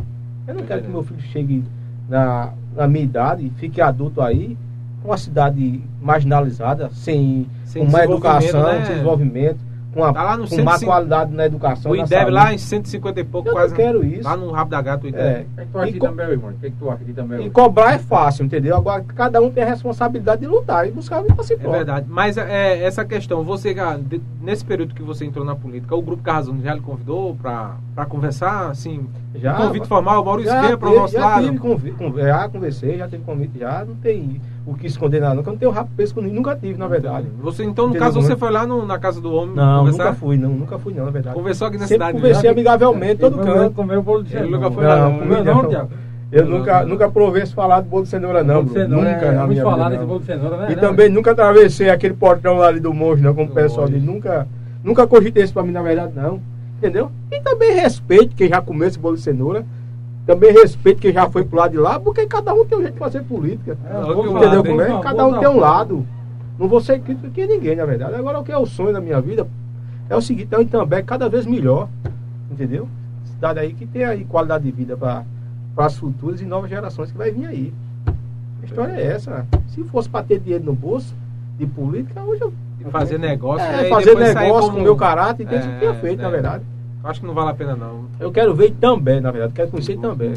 [0.47, 1.63] Eu não quero que meu filho chegue
[2.07, 4.57] na, na minha idade, fique adulto aí,
[5.01, 8.85] com uma cidade marginalizada, sem, Sem desenvolvimento, educação, né?
[8.85, 9.59] sem desenvolvimento,
[9.93, 11.91] com, a, Tá lá no com má 105 qualidade na educação.
[11.91, 13.69] O IDEB lá em 150 e pouco, Eu quase.
[13.69, 14.23] não quero isso.
[14.23, 15.23] Lá no rabo da gata, o IDEB.
[15.23, 15.45] É.
[15.45, 16.49] O que é que tu E co- Itambé, irmão?
[16.49, 17.41] O que é que tu Itambé?
[17.41, 18.75] E cobrar é fácil, entendeu?
[18.75, 21.77] Agora cada um tem a responsabilidade de lutar e buscar para si É próprio.
[21.77, 22.05] verdade.
[22.09, 23.99] Mas é, essa questão, você, ah,
[24.41, 27.75] nesse período que você entrou na política, o Grupo Carrazão já lhe convidou pra
[28.09, 31.45] conversar, assim, Já, convite formal, Maurício, venha para o nosso já lado.
[31.45, 35.39] tive convite, con- já conversei, já teve convite, já não tem o que esconder nada,
[35.41, 37.27] eu não tenho rabo preso nunca tive, na verdade.
[37.41, 38.35] Você, então, no caso, você é?
[38.37, 40.03] foi lá no- na casa do homem Não, conversar?
[40.05, 41.35] nunca fui, não, nunca fui não, na verdade.
[41.35, 42.17] Conversou aqui na Sempre cidade.
[42.17, 42.49] conversei né?
[42.49, 43.75] amigavelmente, todo Ele canto.
[43.75, 44.57] Comeu o bolo de Ele cenoura.
[44.57, 45.25] nunca foi lá, Não, não.
[45.25, 45.69] Não, não, não.
[45.69, 45.89] Tiago.
[46.31, 46.87] Eu Não, nunca, não.
[46.89, 49.45] nunca provei esse falar de bolo de cenoura não, Bolo de cenoura, nunca é, na
[49.89, 50.07] desse não.
[50.07, 50.67] bolo de cenoura, né?
[50.71, 50.81] E Não.
[50.81, 54.01] também nunca atravessei aquele portão ali do monge, não, como o Do pessoal diz.
[54.03, 54.47] Nunca,
[54.83, 56.39] nunca cogitei isso pra mim, na verdade, não.
[56.79, 57.11] Entendeu?
[57.31, 59.63] E também respeito quem já comeu esse bolo de cenoura.
[60.25, 62.93] Também respeito quem já foi pro lado de lá, porque cada um tem um jeito
[62.93, 63.77] de fazer política.
[63.85, 65.01] É, que Entendeu como é?
[65.01, 66.07] Cada um tem um lado.
[66.57, 68.15] Não vou ser crítico aqui ninguém, na verdade.
[68.15, 69.45] Agora, o que é o sonho da minha vida
[70.09, 71.89] é o seguinte: é o Itambé cada vez melhor.
[72.49, 72.87] Entendeu?
[73.25, 75.25] Cidade aí que tem aí qualidade de vida para
[75.75, 77.73] as futuras e novas gerações que vai vir aí.
[78.61, 79.45] A história é essa.
[79.67, 81.13] Se fosse para ter dinheiro no bolso
[81.57, 82.53] de política, hoje eu,
[82.91, 83.65] fazer negócio.
[83.65, 86.23] É, né, fazer negócio com o meu caráter, que É, ter feito, é.
[86.23, 86.63] na verdade.
[87.03, 88.05] Acho que não vale a pena, não.
[88.19, 90.33] Eu quero ver também, na verdade, quero conhecer também.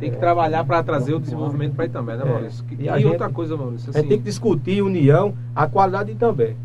[0.00, 2.28] Tem que trabalhar para trazer o desenvolvimento para também, né, É.
[2.28, 2.64] Maurício?
[2.78, 5.66] E E, a gente- outra coisa, Maurício, A assim, gente tem que discutir união, a
[5.68, 6.56] qualidade também.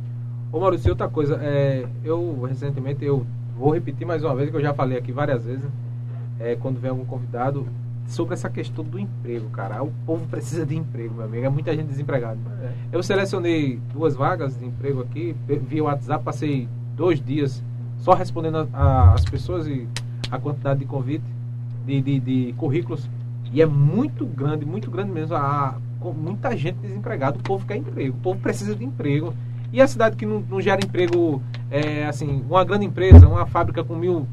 [0.52, 3.26] Ô Maurício, e outra coisa, é, eu recentemente, eu
[3.58, 5.70] vou repetir mais uma vez, que eu já falei aqui várias vezes,
[6.40, 7.68] é, quando vem algum convidado,
[8.08, 9.84] sobre essa questão do emprego, cara.
[9.84, 11.46] O povo precisa de emprego, meu amigo.
[11.46, 12.40] É muita gente desempregada.
[12.92, 17.64] Eu selecionei duas vagas de emprego aqui, via WhatsApp, passei dois dias
[18.00, 19.88] só respondendo as pessoas e
[20.32, 21.24] a quantidade de convite,
[21.86, 23.10] de, de, de currículos.
[23.52, 25.36] E é muito grande, muito grande mesmo.
[25.36, 29.34] A, com muita gente desempregada, o povo quer emprego, o povo precisa de emprego.
[29.72, 33.84] E a cidade que não, não gera emprego, é, assim, uma grande empresa, uma fábrica
[33.84, 34.28] com mil,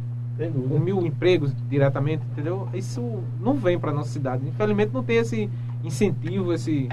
[0.69, 2.69] com mil empregos diretamente, entendeu?
[2.73, 4.47] Isso não vem para nossa cidade.
[4.47, 5.51] Infelizmente não tem esse
[5.85, 6.89] incentivo, esse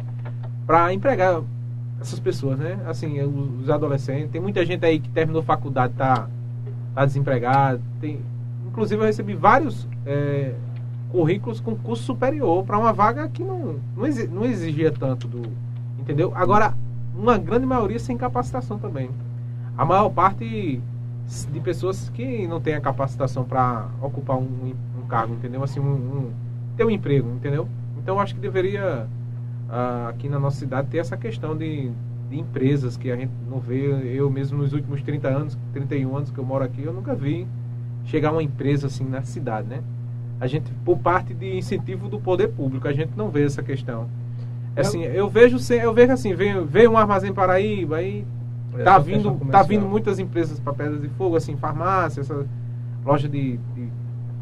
[0.65, 1.41] para empregar
[2.01, 2.79] essas pessoas, né?
[2.85, 4.31] Assim, os, os adolescentes.
[4.31, 6.27] Tem muita gente aí que terminou faculdade tá
[6.93, 7.81] tá desempregado.
[7.99, 8.19] Tem,
[8.67, 10.53] inclusive eu recebi vários é,
[11.09, 15.41] currículos com curso superior para uma vaga que não não, exi- não exigia tanto do,
[15.99, 16.31] entendeu?
[16.35, 16.73] Agora
[17.15, 19.09] uma grande maioria sem capacitação também.
[19.77, 20.81] A maior parte
[21.51, 25.63] de pessoas que não têm a capacitação para ocupar um, um cargo, entendeu?
[25.63, 26.31] Assim, um, um-
[26.75, 27.67] ter um emprego, entendeu?
[27.97, 29.07] Então acho que deveria
[29.69, 31.91] ah, aqui na nossa cidade ter essa questão de,
[32.33, 33.85] de empresas que a gente não vê.
[34.03, 37.47] Eu mesmo nos últimos 30 anos, 31 anos que eu moro aqui, eu nunca vi
[38.05, 39.81] chegar uma empresa assim na cidade, né?
[40.39, 44.09] A gente, por parte de incentivo do poder público, a gente não vê essa questão.
[44.75, 48.25] É Assim, eu vejo, eu vejo assim, veio, veio um armazém Paraíba, aí
[48.75, 52.45] É, tá vindo, tá vindo muitas empresas para pedras de fogo, assim, farmácia, essa
[53.05, 53.89] loja de, de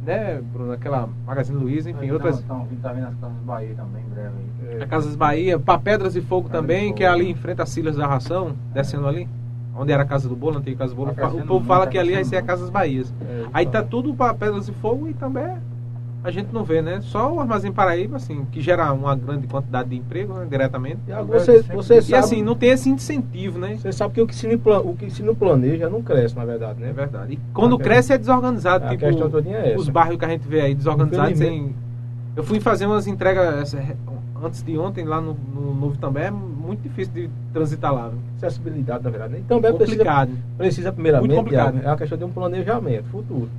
[0.04, 2.40] né, Bruno, aquela Magazine Luiza, enfim, outras.
[2.40, 4.80] Estão vindo, tá vindo as casas Bahia também, em breve aí.
[4.80, 4.84] É.
[4.84, 7.22] A Casas Bahia, para Pedras de Fogo Pedras também, de que é Fogo.
[7.22, 9.28] ali em frente a Silas da Ração, descendo ali,
[9.76, 11.14] onde era a Casa do Bolo, antiga Casa do Bolo.
[11.14, 12.42] Tá o povo fala tá que ali vai ser a.
[12.42, 13.14] Casas Bahias.
[13.22, 13.90] É, Aí tá então.
[13.90, 15.58] tudo para Pedras de Fogo e também
[16.24, 17.00] a gente não vê, né?
[17.02, 21.00] Só o Armazém Paraíba, assim, que gera uma grande quantidade de emprego, né, diretamente.
[21.08, 23.78] E agora Você, você E sabe, assim, não tem esse incentivo, né?
[23.78, 26.36] você sabe que o que, se não, plan- o que se não planeja não cresce,
[26.36, 26.90] na verdade, né?
[26.90, 27.34] É verdade.
[27.34, 28.86] E quando A cresce é desorganizado.
[28.86, 29.80] a tipo, questão todinha é essa.
[29.80, 31.74] os bairros que a gente vê aí desorganizados sem.
[32.36, 33.76] Eu fui fazer umas entregas
[34.44, 38.10] antes de ontem lá no, no Novo também, é muito difícil de transitar lá.
[38.10, 38.20] viu?
[38.38, 39.34] Acessibilidade, na verdade.
[39.34, 39.40] né?
[39.40, 40.32] E também precisa, complicado.
[40.58, 41.80] precisa primeiramente, Muito complicado.
[41.84, 43.50] É a questão de um planejamento futuro.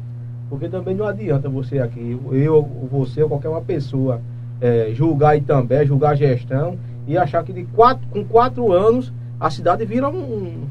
[0.52, 4.20] Porque também não adianta você aqui, eu, ou você ou qualquer uma pessoa,
[4.60, 6.76] é, julgar Itambé, julgar a gestão
[7.06, 10.66] e achar que de quatro, com quatro anos a cidade vira um.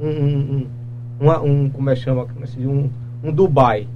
[0.00, 0.66] um, um, um,
[1.20, 2.22] uma- um- como é que chama?
[2.22, 2.66] É?
[2.66, 2.88] Um,
[3.22, 3.86] um Dubai.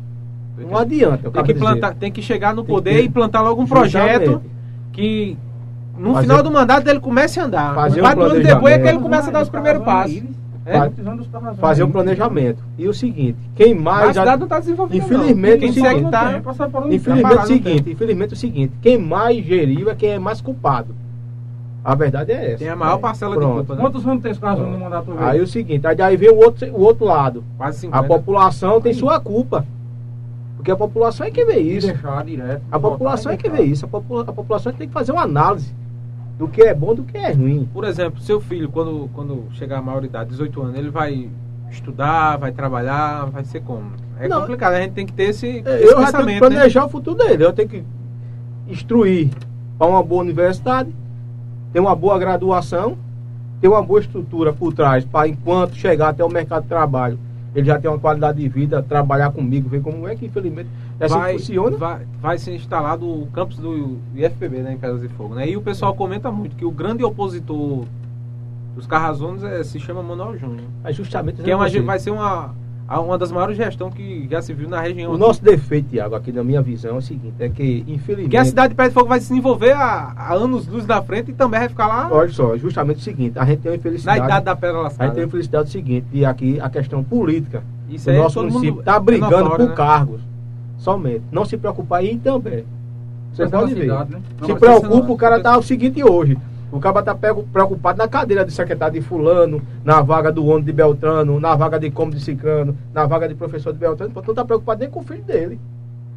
[0.59, 1.21] Não adianta.
[1.27, 1.65] eu Tem que, dizer.
[1.65, 4.51] plantar, tem que chegar no poder ter- e plantar logo um projeto Justamente.
[4.93, 5.39] que
[5.99, 7.75] no Fazer- final do mandato ele comece a andar.
[7.75, 10.23] Fazer um Quatro anos depois é que ele começa a dar os primeiros passos.
[10.67, 10.79] É?
[10.79, 10.91] Fa-
[11.61, 12.63] Fazer um planejamento.
[12.79, 14.17] E o seguinte, quem Mas mais.
[14.17, 15.05] a cidade não está desenvolvida.
[15.05, 15.73] Infelizmente, não.
[15.73, 16.41] Quem o tá.
[16.91, 20.95] Infelizmente o seguinte, infelizmente é o seguinte, quem mais geriu é quem é mais culpado.
[21.85, 22.59] A verdade é essa.
[22.61, 23.57] Tem a maior É, parcela de pronto.
[23.57, 23.81] culpa, né?
[23.83, 25.19] Quantos anos tem esse caso no mandato dele?
[25.23, 27.45] Aí o seguinte, aí daí vem o outro, o outro lado.
[27.59, 28.09] Quase A 50.
[28.09, 28.99] população tem Aí.
[28.99, 29.67] sua culpa.
[30.57, 31.89] Porque a população é que vê isso.
[31.89, 32.63] Deixar direto.
[32.73, 33.85] A população é que vê isso.
[33.85, 35.75] A, popula- a população tem que fazer uma análise
[36.39, 37.69] do que é bom do que é ruim.
[37.73, 41.29] Por exemplo, seu filho, quando, quando chegar à maioridade, 18 anos, ele vai
[41.71, 43.93] estudar, vai trabalhar, vai ser como?
[44.19, 44.41] É Não.
[44.41, 46.33] complicado, a gente tem que ter esse, esse É, Eu já tenho que pensamento.
[46.43, 46.49] né?
[46.51, 47.45] planejar o futuro dele.
[47.45, 47.83] Eu tenho que
[48.69, 49.31] instruir
[49.79, 50.91] para uma boa universidade,
[51.73, 52.97] ter uma boa graduação,
[53.61, 57.19] ter uma boa estrutura por trás, para enquanto chegar até o mercado de trabalho,
[57.55, 60.69] ele já tem uma qualidade de vida, trabalhar comigo, ver como é que infelizmente
[61.01, 61.77] é assim vai, funciona.
[61.77, 65.35] vai, vai ser instalado o campus do IFPB, né, em Pedras de Fogo.
[65.35, 65.49] Né?
[65.49, 67.85] E o pessoal comenta muito que o grande opositor
[68.75, 70.65] dos Carrazones é, se chama Manuel Júnior.
[70.83, 72.55] É justamente Que é uma, vai ser uma,
[72.89, 75.11] a- uma das maiores gestões que já se viu na região.
[75.11, 75.21] O aqui.
[75.25, 78.31] nosso defeito, Tiago, aqui na minha visão é o seguinte, é que infelizmente.
[78.31, 81.01] Que a cidade de Pedras de Fogo vai se desenvolver a, a anos luz da
[81.03, 83.77] frente e também vai ficar lá Olha só, justamente o seguinte, a gente tem uma
[83.77, 84.19] na infelicidade.
[84.25, 85.13] idade da pedra A gente lascada.
[85.13, 87.63] tem a infelicidade seguinte, e aqui a questão política.
[87.89, 89.75] Isso o aí nosso município está é brigando notório, por né?
[89.77, 90.21] cargos.
[90.85, 91.23] Somente.
[91.33, 92.65] Não se preocupar em também.
[93.33, 93.87] Você é pode ver.
[94.11, 94.21] né?
[94.47, 96.39] Se preocupa, o cara tá o seguinte hoje.
[96.71, 100.67] O cara tá pego- preocupado na cadeira de secretário de fulano, na vaga do ônibus
[100.67, 104.35] de Beltrano, na vaga de como de Cicrano, na vaga de professor de Beltrano, não
[104.35, 105.59] tá preocupado nem com o filho dele.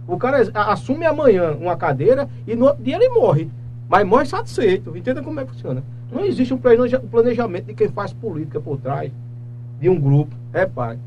[0.06, 3.50] O cara a- assume amanhã uma cadeira e no outro dia ele morre.
[3.88, 4.98] Mas morre satisfeito.
[4.98, 5.82] Entenda como é que funciona.
[6.12, 9.12] Não existe um planeja- um planejamento de quem faz política por trás
[9.80, 10.36] de um grupo.
[10.52, 10.98] É, pai.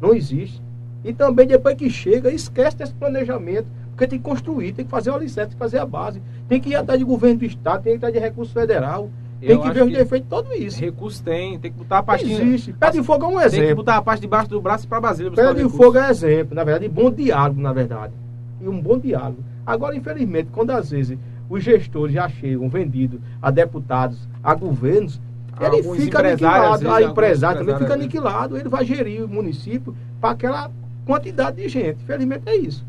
[0.00, 0.62] Não existe.
[1.04, 3.66] E também depois que chega, esquece desse planejamento.
[3.90, 6.22] Porque tem que construir, tem que fazer o alicerce, tem que fazer a base.
[6.48, 9.10] Tem que ir atrás de governo do Estado, tem que ir atrás de recurso federal.
[9.40, 10.80] Tem Eu que ver os defeitos de tudo isso.
[10.80, 12.42] Recurso tem, tem que botar a pastinha.
[12.42, 12.72] Existe.
[12.72, 13.76] Pé de fogo é um Tem que exemplo.
[13.76, 15.30] botar a parte debaixo do braço pra Brasília.
[15.30, 18.12] buscar Pé de fogo é exemplo, na verdade, bom diálogo, na verdade.
[18.60, 19.42] E um bom diálogo.
[19.64, 21.16] Agora, infelizmente, quando às vezes
[21.48, 25.20] os gestores já chegam vendidos a deputados, a governos,
[25.60, 26.90] ele Alguns fica aniquilado.
[26.90, 27.94] A empresário também fica né?
[27.94, 28.56] aniquilado.
[28.56, 30.70] Ele vai gerir o município para aquela
[31.12, 32.02] quantidade de gente.
[32.02, 32.86] Infelizmente é isso.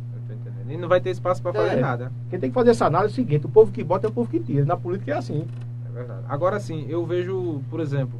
[0.69, 1.81] E não vai ter espaço pra fazer É.
[1.81, 2.11] nada.
[2.29, 4.13] Quem tem que fazer essa análise é o seguinte: o povo que bota é o
[4.13, 4.63] povo que tira.
[4.65, 5.47] Na política é assim.
[5.87, 6.21] É verdade.
[6.29, 8.19] Agora sim, eu vejo, por exemplo,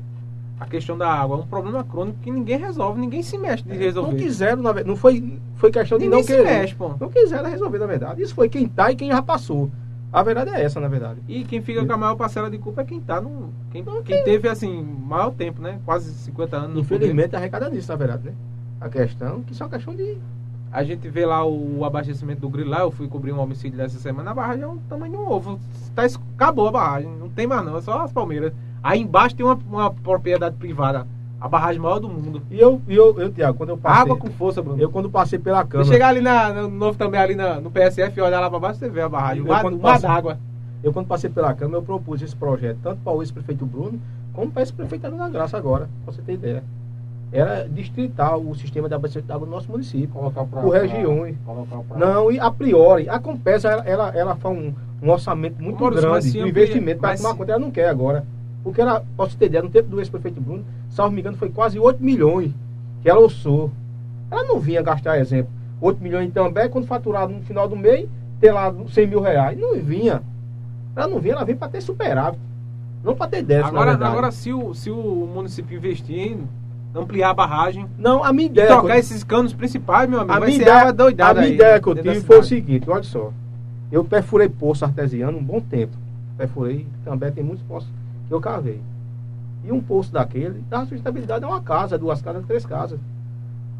[0.59, 1.37] a questão da água.
[1.37, 4.13] É um problema crônico que ninguém resolve, ninguém se mexe de resolver.
[4.13, 4.87] Não quiseram, na verdade.
[4.89, 6.43] Não foi, foi questão de Ninguém não se querer.
[6.45, 6.91] mexe, pô.
[6.99, 8.21] Não quiseram resolver, na verdade.
[8.23, 9.69] Isso foi quem tá e quem já passou.
[10.11, 11.19] A verdade é essa, na verdade.
[11.27, 13.53] E quem fica com a maior parcela de culpa é quem tá no.
[13.69, 15.79] Quem, quem teve, assim, maior tempo, né?
[15.85, 16.79] Quase 50 anos.
[16.79, 18.33] Infelizmente arrecada nisso, na verdade, né?
[18.81, 20.17] A questão, que isso é uma questão de.
[20.71, 23.97] A gente vê lá o abastecimento do grilo lá, eu fui cobrir um homicídio dessa
[23.99, 25.59] semana, a barragem é um tamanho de um ovo.
[25.95, 26.03] Tá,
[26.35, 28.53] acabou a barragem, não tem mais não, é só as palmeiras.
[28.83, 31.07] Aí embaixo tem uma, uma propriedade privada,
[31.41, 32.43] a barragem maior do mundo.
[32.51, 34.01] E eu, e eu, eu Tiago, quando eu passei.
[34.03, 34.79] Água com força, Bruno.
[34.79, 35.89] Eu quando passei pela Se câmara.
[35.89, 38.79] chegar ali na, no novo também, ali na- no PSF e olhar lá pra baixo,
[38.79, 39.43] você vê a barragem.
[39.43, 40.37] Eu quando d'água.
[40.83, 43.99] Eu quando passei pela câmara, eu propus esse projeto, tanto para o ex-prefeito Bruno,
[44.31, 46.63] como para esse prefeito na Graça agora, pra você ter ideia.
[47.31, 50.09] Era distrital o sistema de abastecimento de água do nosso município.
[50.09, 51.37] Colocar pra, Por regiões.
[51.83, 55.83] pra- Não, e a priori, a Compesa, ela, ela, ela faz um, um orçamento muito
[55.83, 58.25] mas grande amplia- investimento para mas tomar conta, ela não quer agora.
[58.63, 61.79] Porque ela, posso ter ideia, no tempo do ex-prefeito Bruno, salvo me engano, foi quase
[61.79, 62.51] 8 milhões
[63.01, 63.71] que ela orçou.
[64.31, 68.09] Ela não vinha gastar, exemplo, 8 milhões em També, quando faturado no final do mês,
[68.39, 69.57] ter lá 100 mil reais.
[69.57, 70.21] Não vinha.
[70.95, 72.39] Ela não vinha, ela vem para ter superávit.
[73.03, 76.41] Não para ter déficit, Agora, agora se, o, se o município investir em
[76.93, 78.67] ampliar a barragem, Não, a minha ideia...
[78.67, 81.87] trocar quando- esses canos principais, meu amigo, A minha, ideia, a minha aí, ideia que
[81.87, 83.31] eu da tive foi o seguinte, olha só.
[83.91, 85.95] Eu perfurei poço artesiano um bom tempo.
[86.37, 87.89] Perfurei, também tem muitos poços
[88.27, 88.79] que eu cavei.
[89.63, 92.99] E um poço daquele, dá sustentabilidade a uma casa, duas casas, três casas.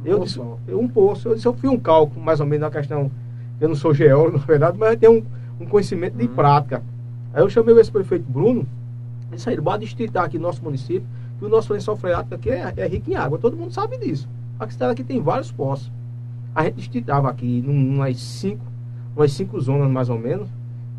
[0.04, 2.62] Eu Um disse, eu, um poço, eu disse, eu fiz um cálculo, mais ou menos,
[2.68, 3.10] na questão.
[3.62, 5.14] Eu não sou geólogo, na verdade, mas eu tenho
[5.60, 6.34] um, um conhecimento de Uhum.
[6.36, 6.82] prática.
[7.34, 8.66] Aí eu chamei o ex-prefeito Bruno,
[9.32, 11.08] disse aí, bora distritar aqui no nosso município,
[11.40, 13.40] que o nosso lençol freático aqui é, é rico em água.
[13.40, 14.28] Todo mundo sabe disso.
[14.60, 15.90] A cidade aqui tem vários poços.
[16.54, 18.64] A gente distritava aqui umas cinco,
[19.16, 20.50] umas cinco zonas mais ou menos,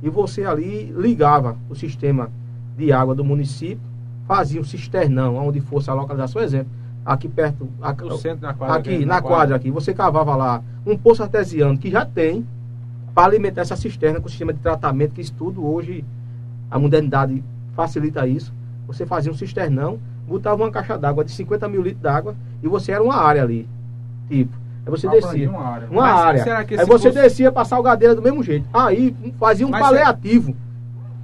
[0.02, 2.30] e você ali ligava o sistema
[2.76, 3.80] de água do município,
[4.26, 6.72] fazia um cisternão, onde fosse a localização, exemplo,
[7.04, 8.04] aqui perto, aqui,
[8.40, 8.76] na quadra.
[8.76, 12.46] aqui na quadra aqui, você cavava lá um poço artesiano que já tem
[13.14, 16.04] para alimentar essa cisterna com o sistema de tratamento, que isso tudo hoje
[16.70, 17.42] a modernidade
[17.74, 18.54] facilita isso.
[18.86, 19.98] Você fazia um cisternão,
[20.30, 23.68] botava uma caixa d'água de 50 mil litros d'água e você era uma área ali.
[24.28, 24.52] Tipo,
[24.86, 25.50] aí você Abrangia descia.
[25.50, 25.88] uma área.
[25.90, 26.56] Uma área.
[26.58, 28.66] Aí você poço- descia para Salgadeira do mesmo jeito.
[28.72, 30.54] Aí fazia um Mas paliativo.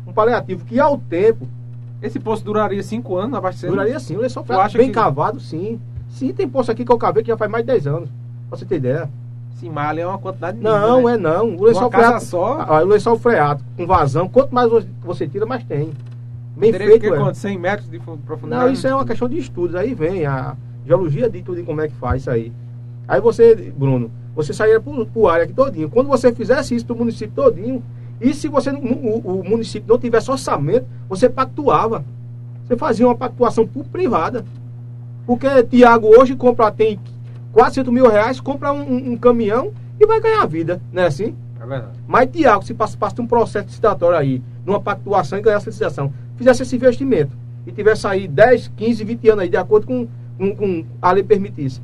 [0.06, 1.46] Um paliativo que ao tempo
[2.02, 3.72] Esse poço duraria 5 anos abastecendo?
[3.72, 4.16] duraria sim.
[4.16, 5.80] O lençol Tu freático acha bem que- cavado, sim.
[6.10, 8.10] Sim, tem poço aqui que eu cavei que já faz mais de 10 anos.
[8.48, 9.08] Pra você ter ideia.
[9.54, 11.22] Sim, ali é uma quantidade Não, mínima, é né?
[11.30, 11.56] não.
[11.56, 12.20] O lençol freático.
[12.20, 12.60] só?
[12.68, 14.70] Ah, o lençol freático com vazão, quanto mais
[15.02, 15.92] você tira, mais tem.
[16.56, 17.16] Bem Teria feito, que é.
[17.16, 17.36] quanto?
[17.36, 18.64] 100 metros de fu- profundidade?
[18.64, 19.74] Não, isso é uma questão de estudos.
[19.76, 22.52] Aí vem a geologia de tudo e como é que faz isso aí.
[23.06, 25.90] Aí você, Bruno, você sairia pro, pro área aqui todinho.
[25.90, 27.82] Quando você fizesse isso do município todinho,
[28.20, 32.04] e se você não- o, o município não tivesse orçamento, você pactuava.
[32.66, 34.44] Você fazia uma pactuação por privada.
[35.26, 36.98] Porque Tiago hoje compra, tem
[37.52, 41.34] 400 mil reais, compra um, um- caminhão e vai ganhar vida, não é assim?
[41.60, 41.98] É verdade.
[42.06, 46.62] Mas Tiago, se passasse um processo licitatório aí, numa pactuação e ganhasse a licitação, fizesse
[46.62, 50.06] esse investimento e tivesse aí 10, 15, 20 anos aí, de acordo com,
[50.38, 51.80] com, com a lei permitisse.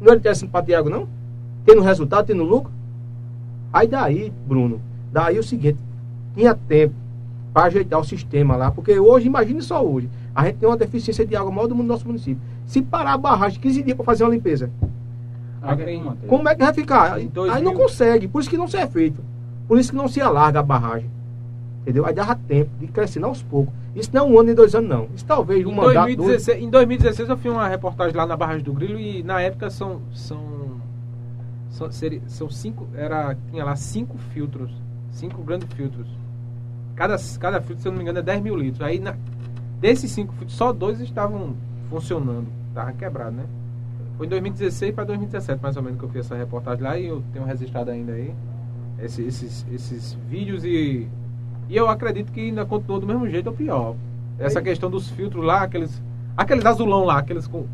[0.00, 1.08] Não era interessante para Tiago, não?
[1.64, 2.72] Tendo resultado, tendo lucro?
[3.72, 4.80] Aí daí, Bruno,
[5.12, 5.78] daí o seguinte,
[6.34, 6.94] tinha tempo
[7.52, 11.26] para ajeitar o sistema lá, porque hoje, imagine só hoje, a gente tem uma deficiência
[11.26, 12.40] de água maior do mundo do nosso município.
[12.66, 14.70] Se parar a barragem 15 dias para fazer uma limpeza,
[16.28, 17.14] como é que vai ficar?
[17.14, 17.64] Aí 2000.
[17.64, 19.22] não consegue, por isso que não se é feito.
[19.66, 21.10] Por isso que não se alarga a barragem.
[21.86, 22.04] Entendeu?
[22.04, 23.72] Aí dava tempo de crescer aos poucos.
[23.94, 25.08] Isso não é um ano e dois anos, não.
[25.14, 25.94] Isso talvez um Em mandato.
[26.16, 29.70] 2016, em 2016 eu fiz uma reportagem lá na Barragem do Grilo e na época
[29.70, 30.80] são são
[31.70, 34.70] são, seria- são cinco era tinha lá cinco filtros,
[35.12, 36.08] cinco grandes filtros.
[36.96, 38.82] Cada cada filtro, se eu não me engano, é 10 mil litros.
[38.82, 39.14] Aí na,
[39.80, 41.54] desses cinco filtros só dois estavam
[41.88, 43.44] funcionando, tava quebrado, né?
[44.16, 47.06] Foi em 2016 para 2017 mais ou menos que eu fiz essa reportagem lá e
[47.06, 48.34] eu tenho registrado ainda aí
[48.98, 51.06] esse- esses esses vídeos e
[51.68, 53.94] e eu acredito que ainda continuou do mesmo jeito ou pior.
[54.38, 56.02] Essa questão dos filtros lá, aqueles.
[56.36, 57.64] Aqueles azulão lá, aqueles com,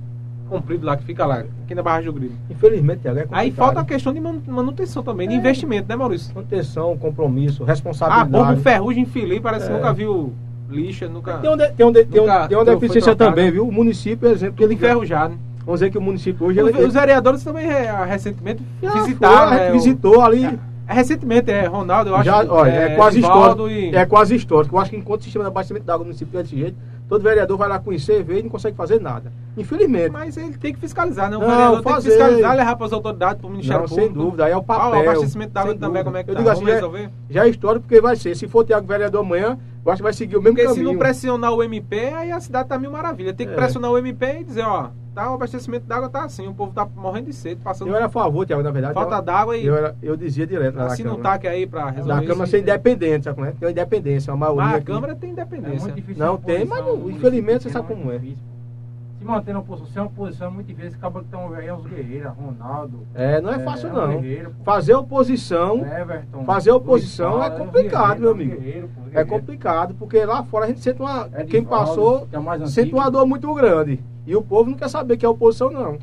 [0.48, 2.34] compridos lá que fica lá, aqui na Barragem do Grilo.
[2.48, 5.38] Infelizmente, Tiago, é Aí falta a questão de manu- manutenção também, de É.
[5.38, 6.32] investimento, né, Maurício?
[6.34, 8.30] Manutenção, compromisso, Ah, responsabilidade.
[8.30, 9.76] bomba ferrugem fili, parece que É.
[9.76, 10.32] nunca viu
[10.70, 11.38] lixa, nunca.
[11.38, 13.66] Tem, um de- tem, de- um- Nunca tem uma deficiência também, viu?
[13.66, 15.34] O município, exemplo, que ele enferrujado.
[15.66, 16.60] Vamos dizer que o município hoje.
[16.62, 19.48] Os, ele, os vereadores também é, recentemente Já visitaram.
[19.48, 20.44] foi, né, o- visitou ali.
[20.44, 20.58] É,
[20.92, 23.94] recentemente, é, Ronaldo, eu acho Já, que, olha, é, quase Edivaldo histórico.
[23.94, 24.76] e- É quase histórico.
[24.76, 26.76] Eu acho que enquanto o sistema de abastecimento da água no município é desse jeito,
[27.08, 29.32] todo vereador vai lá conhecer, ver e não consegue fazer nada.
[29.56, 30.10] Infelizmente.
[30.10, 31.36] Mas ele tem que fiscalizar, né?
[31.36, 32.10] O Não, vereador tem que fazer.
[32.10, 34.24] fiscalizar, levar para as autoridades, para o Ministério Não, sem Público.
[34.24, 35.00] dúvida, aí é o Ah, papel.
[35.00, 36.04] o abastecimento d'água sem também, dúvida.
[36.04, 36.40] como é que Eu tá?
[36.40, 37.10] digo assim, resolver?
[37.28, 38.34] já é histórico porque vai ser.
[38.34, 40.92] Se for Tiago vereador amanhã, eu acho que vai seguir o mesmo Porque se caminho.
[40.92, 43.34] não pressionar o MP, aí a cidade tá mil maravilha.
[43.34, 43.56] Tem que É.
[43.56, 46.86] pressionar o MP e dizer, ó, tá, o abastecimento d'água tá assim, o povo tá
[46.96, 48.94] morrendo de sede, passando Eu era a favor, Tiago, na verdade.
[48.94, 51.34] falta d'água e eu, era, eu dizia direto lá na assina um Câmara.
[51.38, 53.50] TAC aí pra resolver Da Câmara ser independente, sabe como é?
[53.52, 54.62] Tem uma independência, uma maioria.
[54.64, 54.86] Mas a aqui.
[54.86, 55.80] Câmara tem É independência.
[55.80, 56.24] muito difícil.
[56.24, 58.18] Não a tem, mas não- o infelizmente você sabe pequeno como é.
[58.18, 58.52] difícil.
[59.18, 60.88] Se manter na oposição, se é uma oposição é muito difícil.
[60.88, 63.06] Esse cabra que estão aí é os guerreiros, Ronaldo.
[63.14, 64.20] É, não é fácil não.
[64.64, 68.60] Fazer oposição Everton, fazer oposição Luiz é complicado, meu amigo.
[68.60, 71.28] guerreiro, pô, é complicado, porque lá fora a gente sente uma.
[71.34, 74.00] É quem passou que é sente uma dor muito grande.
[74.26, 75.98] E o povo não quer saber que é oposição, não.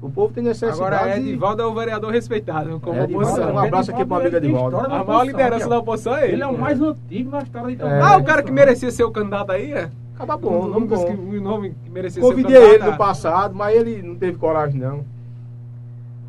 [0.00, 0.80] O povo tem necessidade.
[0.80, 3.52] Agora, de- Edivaldo é o vereador respeitado, como É, Edivaldo, oposição.
[3.54, 4.76] um abraço aqui pro amigo ele tem Edivaldo.
[4.76, 6.32] A maior oposição, liderança aqui, da oposição é ele.
[6.34, 8.00] Ele é o mais antigo na história de É.
[8.00, 9.90] Ah, o cara que merecia ser o candidato aí, é?
[10.14, 11.06] Acaba bom, não únicos bom.
[11.06, 12.90] que, o nome que merecia Convidei ser o ele candidato.
[12.92, 15.04] no passado, mas ele não teve coragem, não.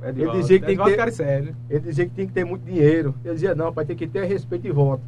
[0.01, 0.33] é Edivaldo.
[0.33, 1.55] Ele dizia que tem Edivaldo que ter- sério.
[1.69, 3.13] Ele dizia que tinha que ter muito dinheiro.
[3.23, 5.01] Eu dizia, não, pai, tem que ter respeito e voto.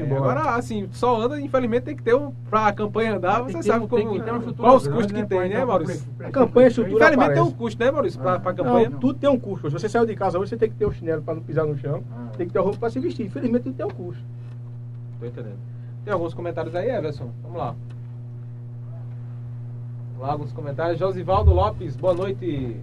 [0.04, 0.40] embora.
[0.40, 2.32] agora, assim, só anda, infelizmente, tem que ter um.
[2.50, 4.16] Pra a campanha andar, Tem você sabe tem como.
[4.16, 6.06] estrutura Qual os custos que pra tem, né, Maurício?
[6.18, 7.54] A campanha, estrutura Infelizmente tem um aparece.
[7.56, 8.20] custo, né, Maurício?
[8.20, 8.90] Pra, pra Não, campanha.
[8.90, 9.70] Não, tudo tem um custo.
[9.70, 11.64] Se você saiu de casa hoje, você tem que ter o chinelo para não pisar
[11.64, 12.02] no chão.
[12.12, 12.28] Ah.
[12.36, 13.26] Tem que ter a roupa para se vestir.
[13.26, 14.22] Infelizmente, tudo tem um custo.
[15.20, 15.58] Tô entendendo.
[16.04, 17.30] Tem alguns comentários aí, Everson?
[17.42, 17.74] Vamos lá.
[20.12, 20.98] Vamos lá, alguns comentários.
[20.98, 22.76] Josivaldo Lopes, boa noite.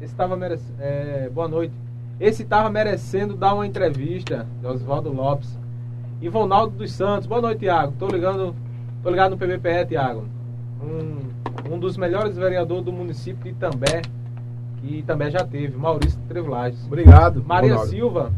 [0.00, 0.64] Esse tava merece...
[0.80, 1.74] é, boa noite.
[2.20, 5.56] Esse tava merecendo dar uma entrevista, Josivaldo Lopes.
[6.20, 7.94] Ivonaldo dos Santos, boa noite, Tiago.
[7.96, 8.52] Tô ligando,
[9.04, 10.24] tô ligado no PBPE, Tiago.
[10.82, 14.02] Um, um dos melhores vereadores do município de Itambé,
[14.80, 16.84] que Itambé já teve, Maurício Trevelages.
[16.86, 17.44] Obrigado.
[17.44, 17.90] Maria Ronaldo.
[17.90, 18.32] Silva,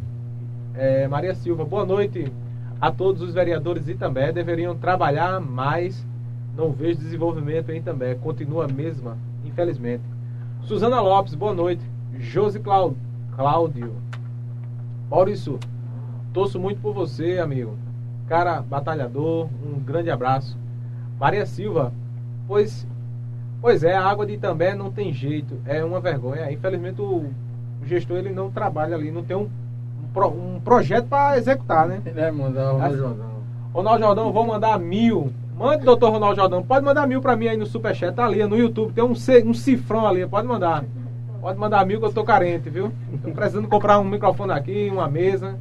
[0.75, 2.31] é, Maria Silva, boa noite
[2.79, 4.31] a todos os vereadores de Itambé.
[4.31, 6.07] Deveriam trabalhar mais.
[6.55, 8.15] Não vejo desenvolvimento em Itambé.
[8.15, 10.05] Continua a mesma, infelizmente.
[10.65, 11.83] Suzana Lopes, boa noite.
[12.19, 13.95] Josi Cláudio.
[15.11, 15.59] Maurício,
[16.33, 17.77] torço muito por você, amigo.
[18.29, 20.57] Cara batalhador, um grande abraço.
[21.19, 21.93] Maria Silva,
[22.47, 22.87] pois,
[23.61, 26.51] pois é, a água de Itambé não tem jeito, é uma vergonha.
[26.51, 27.25] Infelizmente o,
[27.83, 29.43] o gestor ele não trabalha ali, não tem um,
[30.03, 32.01] um, pro- um projeto para executar, né?
[32.07, 33.31] Ele vai mandar o Ah, Jordão.
[33.73, 35.33] Ronaldo Jordão, vou mandar mil.
[35.57, 36.63] Mande, doutor Ronaldo Jordão.
[36.63, 38.15] Pode mandar mil pra mim aí no Superchat.
[38.17, 38.93] Tá ali no YouTube.
[38.95, 40.27] Tem um, um cifrão ali.
[40.27, 40.85] Pode mandar.
[41.41, 42.91] Pode mandar mil que eu tô carente, viu?
[43.23, 45.59] Tô precisando comprar um microfone aqui, uma mesa.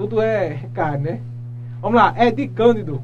[0.00, 1.20] Tudo é caro, né?
[1.82, 2.14] Vamos lá.
[2.16, 3.02] Edi Cândido.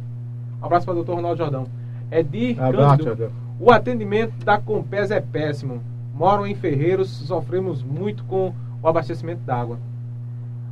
[0.62, 1.66] Um abraço para o doutor Ronaldo Jordão.
[2.10, 3.32] Edi Abraço, Cândido.
[3.60, 5.82] O atendimento da Compes é péssimo.
[6.14, 9.78] Moram em Ferreiros, sofremos muito com o abastecimento d'água.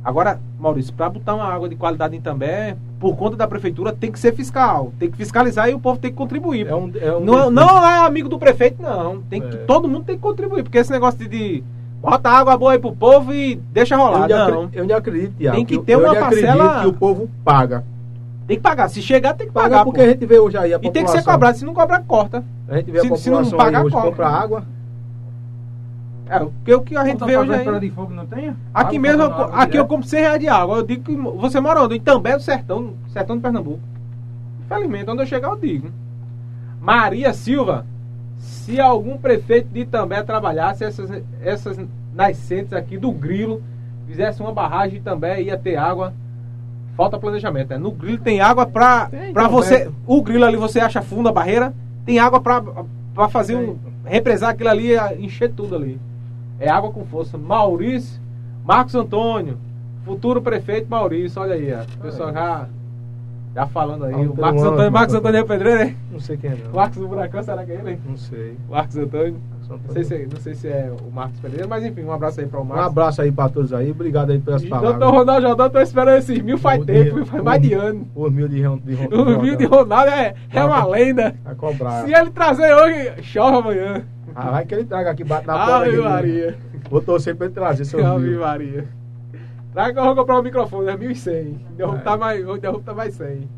[0.03, 4.11] Agora, Maurício, para botar uma água de qualidade em També, por conta da prefeitura, tem
[4.11, 4.93] que ser fiscal.
[4.97, 6.65] Tem que fiscalizar e o povo tem que contribuir.
[6.65, 9.21] É um, é um não, não é amigo do prefeito, não.
[9.21, 9.59] Tem que, É.
[9.65, 11.63] Todo mundo tem que contribuir, porque esse negócio de, de
[12.05, 14.21] bota água boa aí pro povo e deixa Eu rolar.
[14.23, 14.45] ainda, Não.
[14.45, 15.55] acredito, eu ainda acredito, Tiago.
[15.57, 17.83] Tem que eu- ter eu uma parcela- que o povo paga.
[18.47, 18.87] Tem que pagar.
[18.89, 19.85] Se chegar, tem que Paga pagar.
[19.85, 20.05] porque pô.
[20.05, 21.57] a gente vê hoje aí a E tem que ser população- cobrado.
[21.57, 22.43] Se não cobrar, corta.
[22.69, 24.09] A gente vê a Se- se não população pagar, aí hoje cobra.
[24.11, 24.63] compra água.
[26.27, 27.63] É, porque o que a gente vê hoje aí...
[27.63, 28.49] Pedra de fogo não tem?
[28.73, 29.87] Aqui Água, mesmo, eu, água aqui eu direto.
[29.87, 30.77] compro 100 reais de água.
[30.77, 31.95] Eu digo que você mora onde?
[31.95, 33.79] Em També do Sertão, Sertão de Pernambuco.
[34.65, 35.89] Infelizmente, onde eu chegar eu digo.
[36.81, 37.85] Maria Silva,
[38.37, 41.09] se algum prefeito de També trabalhasse essas,
[41.41, 41.79] essas
[42.13, 43.61] nascentes aqui do Grilo,
[44.07, 46.13] fizesse uma barragem de També, ia ter água.
[46.95, 47.69] Falta planejamento.
[47.69, 47.77] Né?
[47.77, 49.47] No Grilo tem água pra També.
[49.49, 49.91] você.
[50.07, 51.73] O Grilo ali você acha fundo a barreira,
[52.05, 52.63] tem água pra,
[53.13, 53.77] pra fazer um.
[54.05, 55.99] represar aquilo ali, encher tudo ali.
[56.59, 57.37] É água com força.
[57.37, 58.21] Maurício,
[58.63, 59.57] Marcos Antônio,
[60.05, 61.83] futuro prefeito Maurício, olha aí, ó.
[61.83, 62.67] O pessoal já,
[63.55, 64.13] já falando aí.
[64.13, 65.95] O Marcos um Antônio, Marcos Antônio é pedreiro, né?
[66.11, 66.71] Não sei quem é, não.
[66.73, 67.99] Marcos do Buracão, será que é ele?
[68.05, 68.57] Não sei.
[68.69, 69.37] Marcos Antônio.
[69.67, 72.45] Não sei, se, não sei se é o Marcos Pereira, mas enfim, um abraço aí
[72.45, 72.85] para o Um Marcos.
[72.85, 73.89] abraço aí pra todos aí.
[73.89, 75.09] Obrigado aí pelas Doutor palavras.
[75.09, 78.07] Ronaldo Jordão, tô esperando esses mil faz O tempo, dia- faz mais de ano.
[78.13, 81.33] Os mil de, Ron- de, Ron- O vídeo de Ronaldo é, é uma lenda.
[81.43, 82.03] A cobrar.
[82.05, 84.03] Se ele trazer hoje, chove amanhã.
[84.35, 85.75] Ah, vai que ele traga aqui, bate na porta.
[85.87, 85.97] Ave.
[85.97, 86.57] Maria.
[86.89, 88.41] Vou torcer pra ele trazer seus Ave mil.
[88.41, 88.85] Maria.
[89.75, 91.57] Traga que eu vou comprar um microfone, é 1.100.
[91.75, 91.99] Derrubo É.
[91.99, 93.49] tá mais, o derrubo tá mais 100.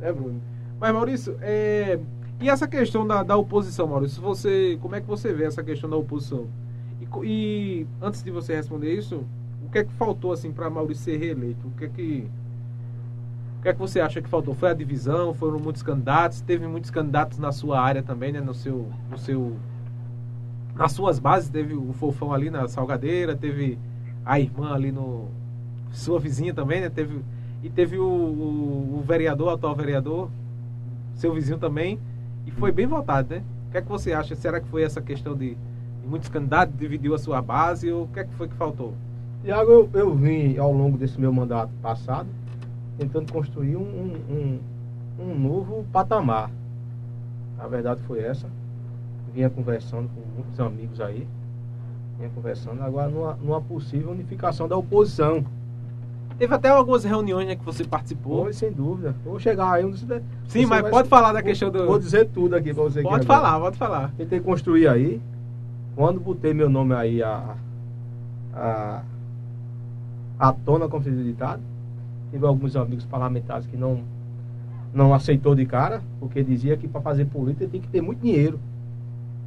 [0.00, 0.38] Né, Bruno?
[0.78, 1.98] Mas, Maurício, é...
[2.38, 4.20] e essa questão da, da oposição, Maurício?
[4.20, 6.46] Você, como é que você vê essa questão da oposição?
[7.00, 9.24] E, e antes de você responder isso,
[9.64, 11.66] o que é que faltou assim para Maurício ser reeleito?
[11.66, 12.30] O que é que
[13.58, 14.52] O que é que você acha que faltou?
[14.52, 15.32] Foi a divisão?
[15.32, 16.42] Foram muitos candidatos?
[16.42, 18.42] Teve muitos candidatos na sua área também, né?
[18.42, 19.56] No seu, no seu,
[20.76, 23.78] nas suas bases teve o Fofão ali na Salgadeira, teve
[24.22, 25.40] a irmã ali no
[25.92, 26.90] sua vizinha também, né?
[26.90, 27.20] Teve
[27.62, 30.28] e teve o, o, o vereador, o atual vereador,
[31.14, 31.98] seu vizinho também,
[32.44, 33.42] e foi bem votado, né?
[33.68, 34.34] O que é que você acha?
[34.34, 38.08] Será que foi essa questão de, de muitos candidatos dividiu a sua base ou o
[38.08, 38.94] que é que foi que faltou?
[39.42, 42.28] Tiago, eu, eu vim ao longo desse meu mandato passado
[42.98, 44.58] tentando construir um, um,
[45.18, 46.50] um novo patamar.
[47.58, 48.48] A verdade foi essa.
[49.32, 51.26] Vinha conversando com muitos amigos aí.
[52.18, 55.44] Vinha conversando agora numa, numa possível unificação da oposição.
[56.38, 58.44] Teve até algumas reuniões né, que você participou.
[58.44, 59.14] Foi, sem dúvida.
[59.24, 59.84] Vou chegar aí.
[59.84, 60.00] Um dos,
[60.48, 61.86] Sim, mas vai, pode falar da questão do.
[61.86, 63.02] Vou dizer tudo aqui pra você.
[63.02, 64.12] Pode falar, pode falar.
[64.16, 65.20] Tentei construir aí.
[65.94, 67.54] Quando botei meu nome aí a,
[68.54, 69.02] a,
[70.38, 71.62] à tona como fiz ditado,
[72.30, 74.00] tive alguns amigos parlamentares que não,
[74.92, 78.58] não aceitou de cara, porque dizia que para fazer política tem que ter muito dinheiro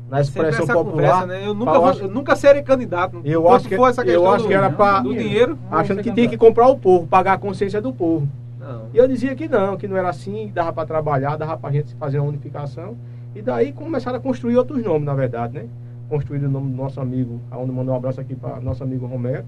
[0.09, 1.21] na expressão popular.
[1.21, 1.47] Conversa, né?
[1.47, 3.21] Eu nunca, vou, eu nunca serei candidato.
[3.23, 6.37] Eu acho que, eu acho do, que era para do dinheiro, achando que tinha que
[6.37, 8.27] comprar o povo, pagar a consciência do povo.
[8.59, 8.87] Não.
[8.93, 11.69] E eu dizia que não, que não era assim, que dava para trabalhar, dava para
[11.69, 12.95] a gente fazer uma unificação.
[13.35, 15.67] E daí começaram a construir outros nomes, na verdade, né?
[16.07, 19.45] Construíram o nome do nosso amigo, aonde mandou um abraço aqui para nosso amigo Romero.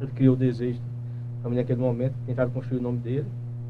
[0.00, 0.80] Ele criou o desejo
[1.42, 3.26] também naquele momento, tentaram construir o nome dele.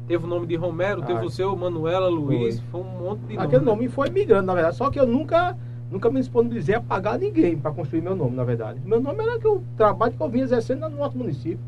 [0.07, 3.21] Teve o nome de Romero, ah, teve o seu, Manuela, Luiz, foi, foi um monte
[3.21, 5.57] de Aquele nome, nome foi migrando, na verdade, só que eu nunca
[5.93, 8.81] nunca me disponibilizei a pagar ninguém para construir meu nome, na verdade.
[8.83, 11.59] Meu nome era que o trabalho que eu vinha exercendo no nosso município.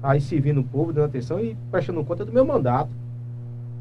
[0.00, 2.90] Aí servindo o povo, dando atenção e prestando conta do meu mandato.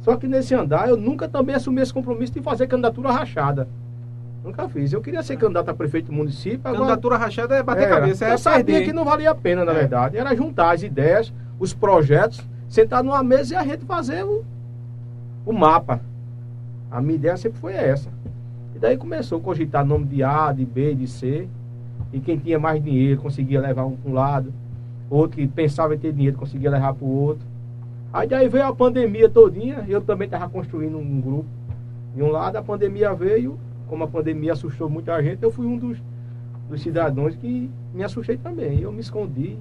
[0.01, 3.67] Só que nesse andar eu nunca também assumi esse compromisso de fazer candidatura rachada.
[4.43, 4.91] Nunca fiz.
[4.91, 6.59] Eu queria ser candidato a prefeito do município.
[6.59, 7.17] Candidatura agora...
[7.17, 7.99] rachada é bater era.
[7.99, 8.85] cabeça, é Eu sabia perder.
[8.85, 9.75] que não valia a pena, na é.
[9.75, 10.17] verdade.
[10.17, 14.43] Era juntar as ideias, os projetos, sentar numa mesa e a gente fazer o,
[15.45, 16.01] o mapa.
[16.89, 18.09] A minha ideia sempre foi essa.
[18.83, 21.47] Daí começou a cogitar nome de A, de B, de C.
[22.11, 24.53] E quem tinha mais dinheiro conseguia levar um para um lado.
[25.09, 27.47] Outro que pensava em ter dinheiro conseguia levar para o outro.
[28.11, 29.85] Aí daí veio a pandemia todinha.
[29.87, 31.47] Eu também estava construindo um grupo.
[32.13, 33.57] De um lado a pandemia veio.
[33.87, 36.03] Como a pandemia assustou muita gente, eu fui um dos,
[36.69, 38.81] dos cidadãos que me assustei também.
[38.81, 39.57] Eu me escondi.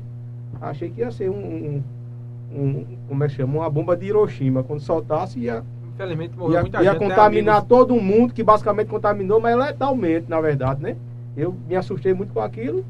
[0.61, 3.61] Achei que ia ser um, um, um como é que chama?
[3.61, 4.65] Uma bomba de Hiroshima.
[4.65, 5.63] Quando soltasse ia
[5.95, 6.95] Infelizmente morreu ia, muita ia gente.
[6.95, 10.97] Ia né, contaminar né, todo mundo, que basicamente contaminou, mas letalmente, na verdade, né?
[11.37, 12.85] Eu me assustei muito com aquilo.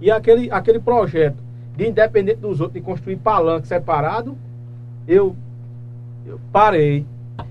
[0.00, 1.36] E aquele, aquele projeto
[1.76, 4.36] de independente dos outros, de construir palanque separado,
[5.06, 5.36] eu,
[6.26, 7.06] eu parei.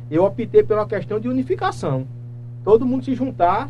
[0.10, 2.06] Eu optei pela questão de unificação.
[2.64, 3.70] Todo mundo se juntar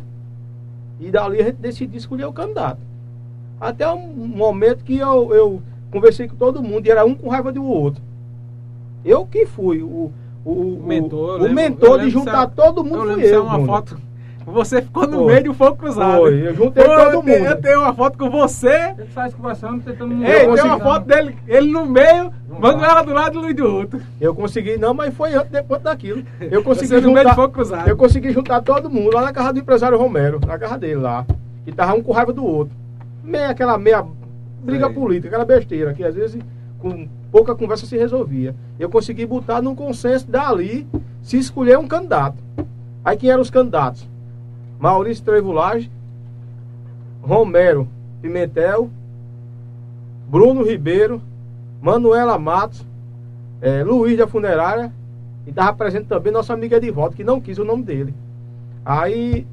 [0.98, 2.80] e dali a gente decidir escolher o candidato.
[3.60, 7.52] Até um momento que eu, eu conversei com todo mundo e era um com raiva
[7.52, 8.02] do outro.
[9.04, 10.12] Eu que fui o,
[10.46, 13.42] o, o mentor, o, o mentor de juntar todo mundo eu fui eu.
[13.42, 13.66] uma Bruno.
[13.66, 14.00] foto.
[14.46, 15.26] Você ficou no Foi.
[15.26, 16.18] meio do fogo cruzado.
[16.18, 17.28] Foi, eu juntei todo mundo.
[17.28, 18.94] Eu tenho uma foto com você.
[18.96, 22.32] Ele faz conversando, tentando Ei, tem uma foto dele, ele no meio,
[22.62, 24.00] ela do lado e Luiz do outro.
[24.20, 26.22] Eu consegui, não, mas foi antes, depois daquilo.
[26.40, 27.08] Eu consegui você juntar.
[27.08, 27.88] No meio do fogo cruzado.
[27.88, 31.26] Eu consegui juntar todo mundo lá na casa do empresário Romero, na casa dele lá.
[31.66, 32.72] E tava um com raiva do outro.
[33.24, 34.06] Meia, aquela meia
[34.62, 36.40] briga política, aquela besteira, que às vezes
[36.78, 38.56] com pouca conversa se resolvia.
[38.78, 40.86] Eu consegui botar num consenso dali
[41.20, 42.42] se escolher um candidato.
[43.04, 44.08] Aí quem eram os candidatos?
[44.78, 45.90] Maurício Trevulage,
[47.20, 47.86] Romero
[48.22, 48.88] Pimentel,
[50.26, 51.20] Bruno Ribeiro,
[51.82, 52.86] Manuela Matos,
[53.60, 54.90] é, Luiz da Funerária
[55.46, 58.14] e estava presente também nossa amiga Edivaldo, que não quis o nome dele.
[58.82, 59.46] Aí,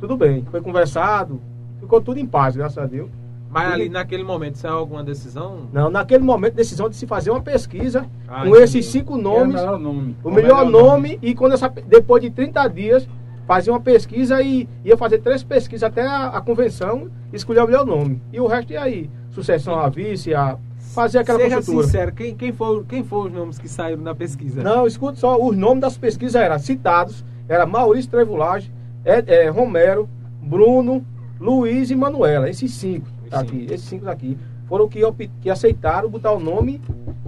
[0.00, 1.42] tudo bem, foi conversado,
[1.78, 3.10] ficou tudo em paz, graças a Deus.
[3.56, 5.62] Mas ali naquele momento saiu alguma decisão?
[5.72, 9.54] Não, naquele momento decisão de se fazer uma pesquisa ah, com esses cinco nomes.
[9.54, 10.16] O melhor nome.
[10.22, 13.08] O, o melhor, melhor nome, nome, e quando essa, depois de 30 dias
[13.46, 17.86] fazia uma pesquisa e ia fazer três pesquisas até a, a convenção escolher o melhor
[17.86, 18.20] nome.
[18.30, 19.08] E o resto ia aí.
[19.30, 20.58] Sucessão à vice, a
[20.92, 21.86] fazer aquela Seja construtora.
[21.86, 24.62] sincero, quem, quem, foi, quem foi os nomes que saíram na pesquisa?
[24.62, 28.70] Não, escute só, os nomes das pesquisas eram citados, era Maurício Trevulage,
[29.02, 30.08] é, é, Romero,
[30.42, 31.02] Bruno,
[31.40, 35.00] Luiz e Manuela, esses cinco aqui, esses cinco aqui, foram que,
[35.40, 36.80] que aceitaram botar o nome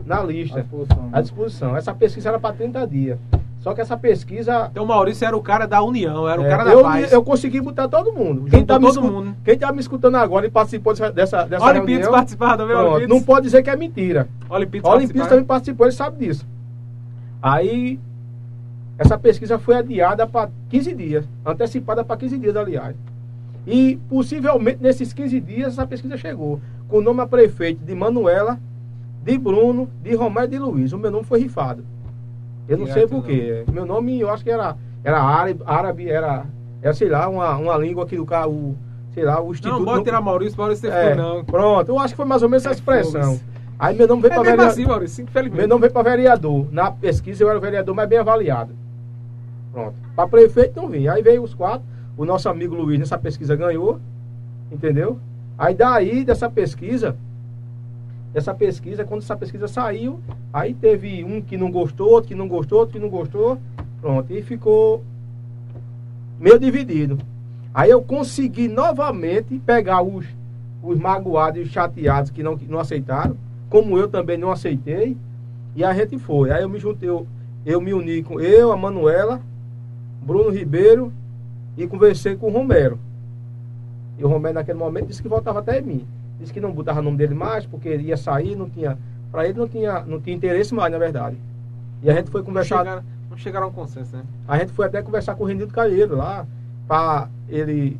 [0.04, 1.08] na lista, à disposição.
[1.12, 1.76] À disposição.
[1.76, 3.18] Essa pesquisa era para 30 dias.
[3.60, 4.68] Só que essa pesquisa.
[4.70, 7.12] Então o Maurício era o cara da união, era o é, cara da eu, paz.
[7.12, 8.48] Eu consegui botar todo mundo.
[8.48, 9.36] Quem tá, todo mundo.
[9.44, 11.86] quem tá me escutando agora e participou dessa, dessa, Olha reunião.
[11.86, 14.28] Pitts participava também, pronto, Não pode dizer que é mentira.
[14.48, 16.46] Olha Pitts também participou, ele sabe disso.
[17.42, 17.98] Aí,
[18.96, 21.28] essa pesquisa foi adiada para 15 dias.
[21.44, 22.96] Antecipada para 15 dias, aliás.
[23.68, 26.58] E possivelmente nesses 15 dias essa pesquisa chegou.
[26.88, 28.58] Com o nome a prefeito de Manuela
[29.22, 30.92] de Bruno, de Romero e de Luiz.
[30.94, 31.84] O meu nome foi rifado.
[32.66, 33.64] Eu não sei porquê.
[33.70, 36.46] Meu nome, eu acho que era, era árabe, árabe era,
[36.80, 38.74] era, sei lá, uma, uma língua que o cara, o,
[39.12, 39.78] sei lá, o instituto...
[39.78, 41.44] Não, bota tirar Maurício, Maurício é, não.
[41.44, 43.38] Pronto, eu acho que foi mais ou menos essa É expressão.
[43.78, 44.66] Aí meu nome veio É para vereador.
[44.72, 45.58] assim, Maurício, infelizmente.
[45.58, 46.66] Meu nome veio para vereador.
[46.72, 48.74] Na pesquisa eu era o vereador mais bem avaliado.
[49.72, 49.94] Pronto.
[50.16, 51.06] Para prefeito não vim.
[51.06, 51.86] Aí veio os quatro.
[52.18, 54.00] O nosso amigo Luiz nessa pesquisa ganhou.
[54.72, 55.20] Entendeu?
[55.56, 57.16] Aí daí dessa pesquisa,
[58.34, 60.18] essa pesquisa, quando essa pesquisa saiu,
[60.52, 63.58] aí teve um que não gostou, outro que não gostou, outro que não gostou.
[64.00, 64.32] Pronto.
[64.32, 65.04] E ficou
[66.40, 67.18] meio dividido.
[67.72, 70.26] Aí eu consegui novamente pegar os,
[70.82, 73.36] os magoados e os chateados que não, que não aceitaram,
[73.70, 75.16] como eu também não aceitei,
[75.76, 76.50] e a gente foi.
[76.50, 77.26] Aí eu me juntei, eu,
[77.64, 79.40] eu me uni com eu, a Manuela,
[80.20, 81.12] Bruno Ribeiro
[81.78, 82.98] e conversei com o Romero.
[84.18, 86.04] E o Romero naquele momento disse que voltava até mim.
[86.40, 88.98] Disse que não botava o nome dele mais, porque ele ia sair, não tinha.
[89.30, 91.36] Para ele não tinha, não tinha interesse mais, na verdade.
[92.02, 92.78] E a gente foi Não conversar.
[92.78, 94.22] chegaram, não chegaram a um consenso, né?
[94.46, 96.46] A gente foi até conversar com o Renildo Caeiro lá,
[96.86, 97.98] para ele,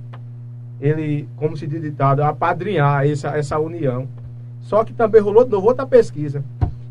[0.81, 4.09] ele, como se diz ditado, apadrinhar essa, essa união.
[4.61, 6.43] Só que também rolou de novo outra pesquisa.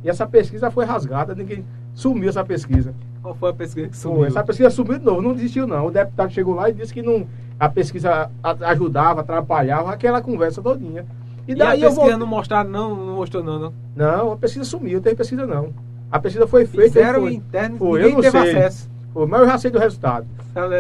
[0.03, 2.93] E essa pesquisa foi rasgada, ninguém sumiu essa pesquisa.
[3.27, 4.23] Qual foi a pesquisa que sumiu?
[4.25, 5.87] essa pesquisa sumiu de novo, não desistiu não.
[5.87, 7.27] O deputado chegou lá e disse que não,
[7.59, 11.05] a pesquisa ajudava, atrapalhava aquela conversa todinha.
[11.45, 12.19] E E, a daí eu pesquisa vou...
[12.19, 13.73] não mostraram, não, não mostrou não, não.
[13.93, 15.73] Não, a pesquisa sumiu, tem pesquisa não.
[16.09, 16.87] A pesquisa foi feita.
[16.87, 18.51] Fizeram foi, interno, Foi, eu ninguém não teve sei.
[18.57, 18.89] acesso.
[19.13, 20.25] foi, mas eu já sei do resultado.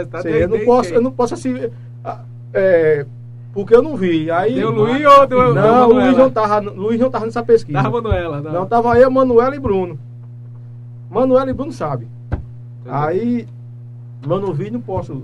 [0.09, 1.69] Tá, Sei, eu, não posso, eu não posso assim.
[2.05, 2.21] ah,
[2.53, 3.05] é,
[3.53, 4.31] porque eu não vi.
[4.31, 5.89] Aí, Deu Luiz ou deu, Não?
[5.89, 7.77] Luiz não, tava, Luiz não tava nessa pesquisa.
[7.77, 8.51] Tava Manuela, não.
[8.53, 9.99] Não, tava eu, Manuela e Bruno.
[11.09, 12.07] Manuela e Bruno sabe.
[12.87, 13.47] Aí,
[14.25, 15.23] mas não vi, não posso.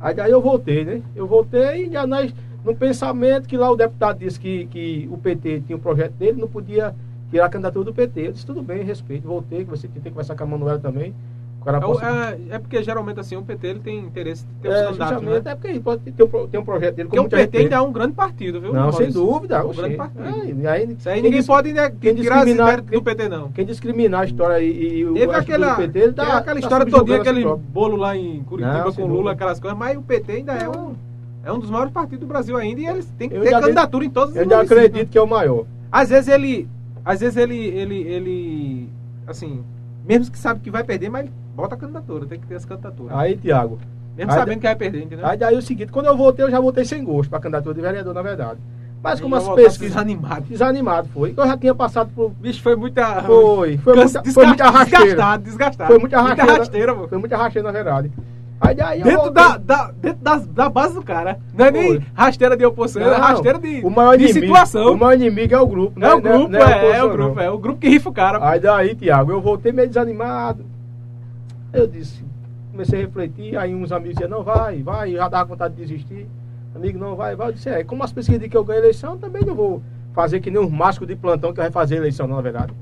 [0.00, 1.02] Aí daí eu voltei, né?
[1.14, 2.32] Eu voltei e já nós,
[2.64, 6.40] no pensamento que lá o deputado disse que, que o PT tinha um projeto dele,
[6.40, 6.94] não podia
[7.30, 8.28] tirar a candidatura do PT.
[8.28, 9.26] Eu disse, tudo bem, respeito.
[9.26, 11.14] Voltei, você tem que conversar com a Manuela também.
[11.66, 14.74] É, o- é, é porque geralmente assim, o PT ele tem interesse de ter os
[14.74, 15.50] É, candidatos, justamente, né?
[15.50, 17.08] é porque aí pode ter um, tem um projeto dele.
[17.10, 18.72] Porque o PT gente ainda é um grande partido, viu?
[18.72, 19.56] Não, sem dúvida.
[19.56, 20.22] É um grande partido.
[20.24, 23.52] Aí, aí, Isso aí ninguém pode né, quem tirar as discriminar- ideias do PT, não.
[23.52, 26.54] Quem discriminar a história e, e o Teve aquela, do PT, ele tá, teve aquela
[26.54, 27.66] tá história todinha, aquele próprio.
[27.70, 29.30] bolo lá em Curitiba Não, com Lula, dúvida.
[29.32, 30.92] aquelas coisas, mas o PT ainda é um,
[31.44, 34.04] é um dos maiores partidos do Brasil ainda e eles têm que Eu ter candidatura
[34.06, 34.84] em todos os Eu ainda municípios.
[34.86, 35.64] acredito que é o maior.
[35.92, 36.66] Às vezes ele.
[37.04, 38.88] Às vezes ele, ele, ele.
[39.26, 39.62] Assim,
[40.06, 42.66] mesmo que sabe que vai perder, mas ele bota a candidatura, tem que ter essa
[42.68, 43.18] candidatura.
[43.18, 43.78] Aí, Tiago.
[44.16, 45.26] mesmo aí- sabendo que vai perder, entendeu?
[45.26, 47.74] Aí daí é o seguinte, quando eu voltei, eu já voltei sem gosto para candidatura
[47.74, 48.60] de vereador, na verdade.
[49.02, 49.78] Mas como as pesquisas.
[49.94, 50.42] desanimado.
[50.48, 51.32] Desanimado foi.
[51.36, 52.30] Eu já tinha passado por.
[52.30, 53.22] Bicho, foi muita.
[53.22, 55.04] Foi, foi cansa- muita, foi muita rasteira.
[55.04, 55.88] Desgastado, desgastado.
[55.90, 56.58] Foi muita rasteira.
[56.58, 57.08] rasteira, pô.
[57.08, 58.10] Foi muita rasteira, na verdade.
[58.60, 61.38] Aí daí Dentro, da, da, dentro das- da base do cara.
[61.54, 64.92] Não é nem rasteira de oposição, é Não, rasteira de, o maior de inimigo, situação.
[64.92, 66.20] O maior inimigo é o grupo, é o né?
[66.20, 68.50] grupo, Não a é, é, oposição, o grupo, é o grupo que rifa o cara.
[68.50, 70.64] Aí daí, Tiago, eu voltei meio desanimado.
[71.72, 72.24] Eu disse,
[72.70, 76.26] comecei a refletir, aí uns amigos diziam, não, vai, vai, já dava vontade de desistir.
[76.74, 77.48] Amigo, não, vai, vai.
[77.48, 80.40] Eu disse, é, como as pesquisas dizem que eu ganho eleição, também não vou fazer
[80.40, 82.72] que nem um másculo de plantão que vai fazer eleição, não, na verdade.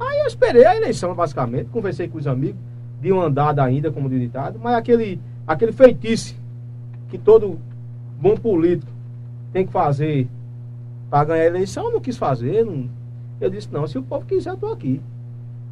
[0.00, 2.60] Aí eu esperei a eleição, basicamente, conversei com os amigos,
[3.00, 6.36] de uma andada ainda, como ditado, mas aquele, aquele feitiço
[7.08, 7.58] que todo
[8.20, 8.90] bom político
[9.52, 10.28] tem que fazer
[11.08, 12.64] para ganhar a eleição, eu não quis fazer.
[12.64, 12.88] Não...
[13.40, 15.00] Eu disse, não, se o povo quiser, eu estou aqui.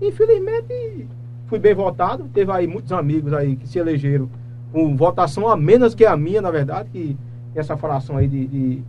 [0.00, 1.08] Infelizmente,
[1.46, 4.28] fui bem votado, teve aí muitos amigos aí que se elegeram
[4.72, 7.16] com votação a menos que a minha, na verdade, que
[7.54, 8.82] essa fração aí de, de,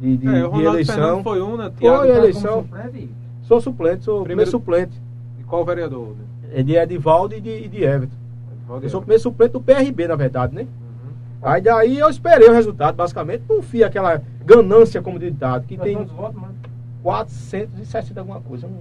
[0.00, 0.94] de, de- É, o de eleição.
[0.94, 1.70] Fernando foi um, né?
[1.78, 2.12] Foi, é.
[2.12, 2.62] Tá eleição.
[2.62, 3.10] suplente?
[3.42, 5.00] Sou suplente, sou Primeiro- suplente.
[5.38, 6.08] E qual vereador?
[6.08, 6.24] Né?
[6.54, 8.16] É de Edivaldo e de, e de Everton.
[8.66, 8.86] Valdeir.
[8.86, 10.62] Eu sou primeiro suplente do PRB, na verdade, né?
[10.62, 10.68] Uhum.
[11.42, 15.84] Aí daí eu esperei o resultado, basicamente, não fui aquela ganância como ditado, que Mas
[15.86, 16.54] tem quantos votos, mano?
[17.04, 18.66] 460 alguma coisa.
[18.66, 18.78] Não...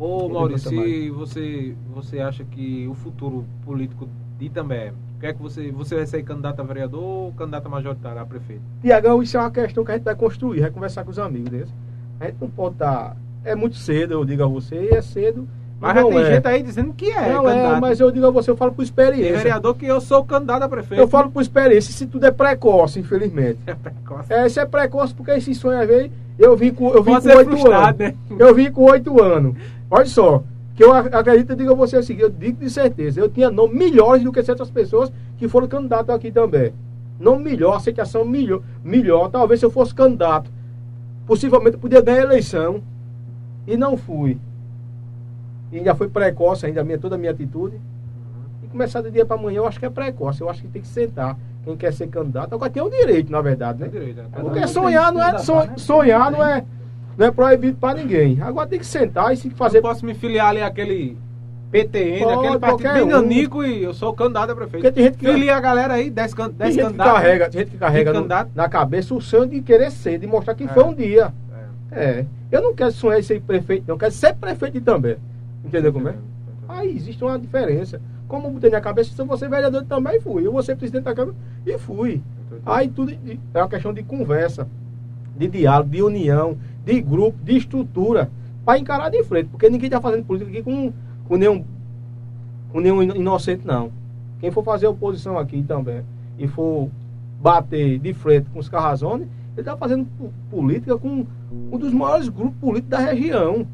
[0.00, 5.42] Ô Maurício, você, você acha que o futuro político de Itambé, o que é que
[5.42, 8.62] você, você vai ser candidato a vereador ou candidato a majoritário a prefeito?
[8.80, 11.50] Tiagão, isso é uma questão que a gente vai construir, vai conversar com os amigos
[11.50, 11.68] deles.
[12.18, 13.14] A gente não pode estar.
[13.44, 15.46] É muito cedo, eu digo a você, e é cedo.
[15.78, 16.34] Mas já não tem é.
[16.34, 17.76] gente aí dizendo que é não candidato.
[17.76, 19.36] é, mas eu digo a você, eu falo por Tem experiência.
[19.36, 21.00] vereador que eu sou candidato a prefeito.
[21.00, 23.58] Eu falo por experiência, se tudo é precoce, infelizmente.
[23.66, 24.32] É precoce.
[24.32, 27.26] É, isso é precoce porque esse sonho às vezes eu vim com eu vim Pode
[27.44, 27.98] com anos.
[27.98, 28.14] né?
[28.38, 29.56] Eu vim com oito anos.
[29.90, 30.42] Olha só,
[30.74, 33.28] que eu ac- acredito, eu digo a você o seguinte, eu digo de certeza, eu
[33.28, 36.72] tinha nome melhores do que certas pessoas que foram candidatos aqui também.
[37.18, 39.28] Nome melhor, aceitação melhor, melhor.
[39.30, 40.50] Talvez se eu fosse candidato,
[41.26, 42.82] possivelmente eu podia ganhar a eleição.
[43.66, 44.38] E não fui.
[45.70, 47.78] E ainda foi precoce ainda minha, toda a minha atitude.
[48.62, 50.40] E começar de dia para amanhã eu acho que é precoce.
[50.40, 51.36] Eu acho que tem que sentar.
[51.62, 53.88] Quem quer ser candidato, agora tem o direito, na verdade, né?
[53.88, 54.28] Tem direito, né?
[54.32, 55.38] Porque um sonhar não é
[55.76, 56.64] sonhar não é
[57.20, 58.40] Não é proibido para ninguém.
[58.40, 59.76] Agora tem que sentar e se fazer.
[59.78, 61.18] Eu posso me filiar ali àquele
[61.70, 63.06] PTN, Pode, aquele partido bem um.
[63.08, 64.82] nanico e eu sou candidato a prefeito.
[64.82, 66.46] Porque tem gente que- Filia a galera aí, 10 can...
[66.48, 67.12] Tem dez gente que candidatos.
[67.12, 70.26] carrega, tem gente que carrega Tem no- na cabeça o sonho de querer ser, de
[70.26, 70.68] mostrar que É.
[70.68, 71.30] foi um dia.
[71.92, 72.02] É.
[72.20, 72.26] É.
[72.50, 73.96] Eu não quero sonhar em ser prefeito, não.
[73.96, 75.16] Eu quero ser prefeito também.
[75.62, 76.14] Entendeu como é?
[76.66, 78.00] Aí existe uma diferença.
[78.26, 80.46] Como eu botei na cabeça, se eu vou ser vereador também fui.
[80.46, 82.22] Eu vou ser presidente da Câmara e fui.
[82.64, 84.66] Aí tudo é uma questão de conversa,
[85.36, 88.30] de diálogo, de união, de grupo, de estrutura,
[88.64, 89.48] para encarar de frente.
[89.48, 90.92] Porque ninguém está fazendo política aqui com,
[91.26, 91.64] com, nenhum,
[92.72, 93.90] com nenhum ino- inocente, não.
[94.38, 96.02] Quem for fazer oposição aqui também
[96.38, 96.88] e for
[97.40, 102.28] bater de frente com os carrazones, ele está fazendo po- política com um dos maiores
[102.28, 103.66] grupos políticos da região.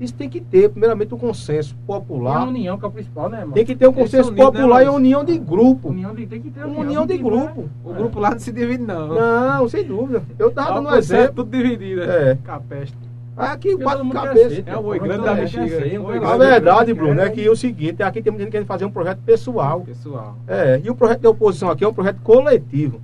[0.00, 2.48] Isso tem que ter, primeiramente, um consenso E a popular.
[2.48, 3.52] união que é o principal, né, mano?
[3.52, 4.94] Tem que ter um consenso são unidos, né, popular e Maurício?
[4.94, 5.88] união de grupo.
[5.90, 7.36] União de, tem que ter Uma união de time, né?
[7.36, 7.68] grupo.
[7.84, 9.08] O grupo lá não se divide, não.
[9.08, 10.22] Não, sem dúvida.
[10.38, 11.34] Eu tava Só dando um ser exemplo.
[11.36, 12.02] Tudo dividido.
[12.02, 12.38] É.
[12.42, 12.96] Capeste.
[13.36, 14.52] Aqui, cabeças.
[14.54, 15.78] ser, É o pô, grande da bexiga.
[16.26, 18.90] A verdade, Bruno, é que é o seguinte, aqui tem muita gente querendo fazer um
[18.90, 19.80] projeto pessoal.
[19.82, 20.36] Pessoal.
[20.46, 23.00] É, e o projeto de oposição aqui é um projeto coletivo.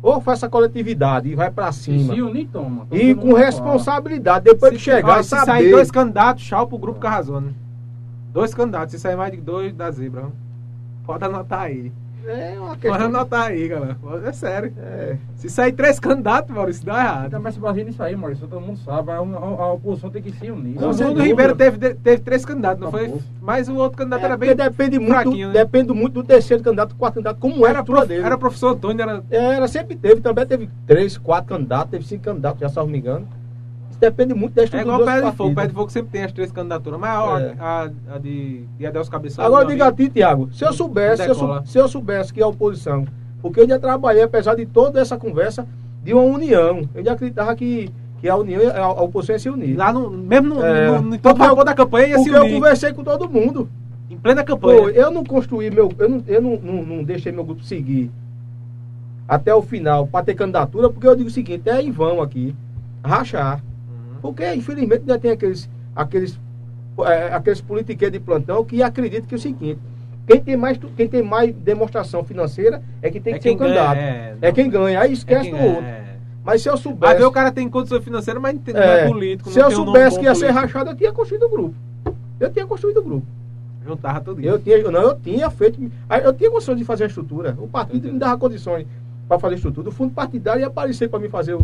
[0.00, 2.14] Ou faz essa coletividade e vai pra Se cima.
[2.14, 2.86] se unir, toma.
[2.86, 5.44] Todo E com responsabilidade, depois que Se- chegar, ó, se saber.
[5.46, 7.56] sair dois candidatos, tchau pro grupo Carrazone.
[8.32, 10.26] Dois candidatos, se sair mais de dois, da zebra.
[11.04, 11.90] Pode anotar aí.
[12.26, 13.06] É uma Pode questão.
[13.06, 13.96] anotar aí, galera.
[14.26, 14.72] É sério.
[14.78, 17.30] É, Se sair três candidatos, Maurício, dá errado.
[17.30, 18.46] Também se baseia nisso aí, Maurício.
[18.46, 19.10] Todo mundo sabe.
[19.12, 20.74] A, a- a oposição tem que se unir.
[20.78, 21.22] Não, O Bruno dúvida.
[21.28, 23.14] Ribeiro teve, teve três candidatos, não foi?
[23.40, 24.54] Mas o outro candidato é era bem.
[24.54, 25.54] depende muito, fraquinho, né?
[25.54, 28.26] depende muito do terceiro candidato, do quarto candidato, como é a Era, estrutura prof, dele.
[28.26, 29.24] era professor Antônio, era.
[29.30, 32.98] Era, sempre teve, também teve três, quatro candidatos, teve cinco candidatos, já se não me
[32.98, 33.26] engano.
[34.00, 35.50] Depende muito da É estrutura igual dos o Pé de Fogo.
[35.50, 35.54] O.
[35.54, 37.00] Pé de Fogo sempre tem as três candidaturas.
[37.00, 37.54] Mas ó, É.
[37.58, 39.46] a, a de, de Adelso Cabeçalho.
[39.48, 42.44] Agora diga a ti, Tiago, se eu soubesse, se eu, se eu soubesse que é
[42.44, 43.04] a oposição,
[43.42, 45.66] porque eu já trabalhei, apesar de toda essa conversa,
[46.04, 46.88] de uma união.
[46.94, 47.90] Eu já acreditava que,
[48.20, 49.76] que a união, a, a oposição ia se unir.
[49.76, 50.10] Lá no.
[50.10, 50.90] Mesmo no, É.
[50.92, 52.54] no, no, todo eu- vapor da campanha ia se Porque eu unir.
[52.54, 53.68] conversei com todo mundo.
[54.08, 54.80] Em plena campanha.
[54.82, 55.90] Pô, eu não construí meu.
[55.98, 58.10] Eu não, eu não, não, não deixei meu grupo seguir
[59.26, 62.54] até o final para ter candidatura, porque eu digo o seguinte, é em vão aqui,
[63.04, 63.62] rachar.
[64.20, 66.38] Porque, infelizmente, ainda tem aqueles, aqueles,
[67.00, 69.78] é, aqueles politiqueiros de plantão que acreditam que é o seguinte,
[70.26, 73.56] quem tem mais, quem tem mais demonstração financeira é que tem que É ser o
[73.56, 73.98] ganha, candidato.
[73.98, 75.84] é, É, quem ganha, aí É esquece do ganha, outro.
[75.84, 76.04] é.
[76.44, 77.16] Mas se eu soubesse.
[77.18, 79.50] ver o cara tem condição financeira, mas não é, é político.
[79.50, 80.60] se eu tem um soubesse bom que ia ser político.
[80.66, 81.74] rachado, eu tinha construído o grupo.
[82.40, 83.26] Eu tinha construído o grupo.
[83.86, 84.48] Juntava tudo isso.
[84.48, 85.78] Eu tinha, não, eu tinha feito.
[86.24, 87.54] Eu tinha condições de fazer a estrutura.
[87.58, 88.86] O partido me dava condições
[89.28, 89.88] para fazer estrutura.
[89.88, 91.56] O fundo partidário ia aparecer para me fazer,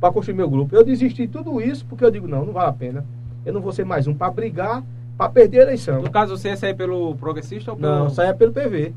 [0.00, 0.74] para construir meu grupo.
[0.74, 3.04] Eu desisti de tudo isso porque eu digo, não, não vale a pena.
[3.44, 4.82] Eu não vou ser mais um para brigar,
[5.16, 6.02] para perder a eleição.
[6.02, 8.92] No caso, você ia sair pelo progressista ou pelo, Não, saia pelo PV.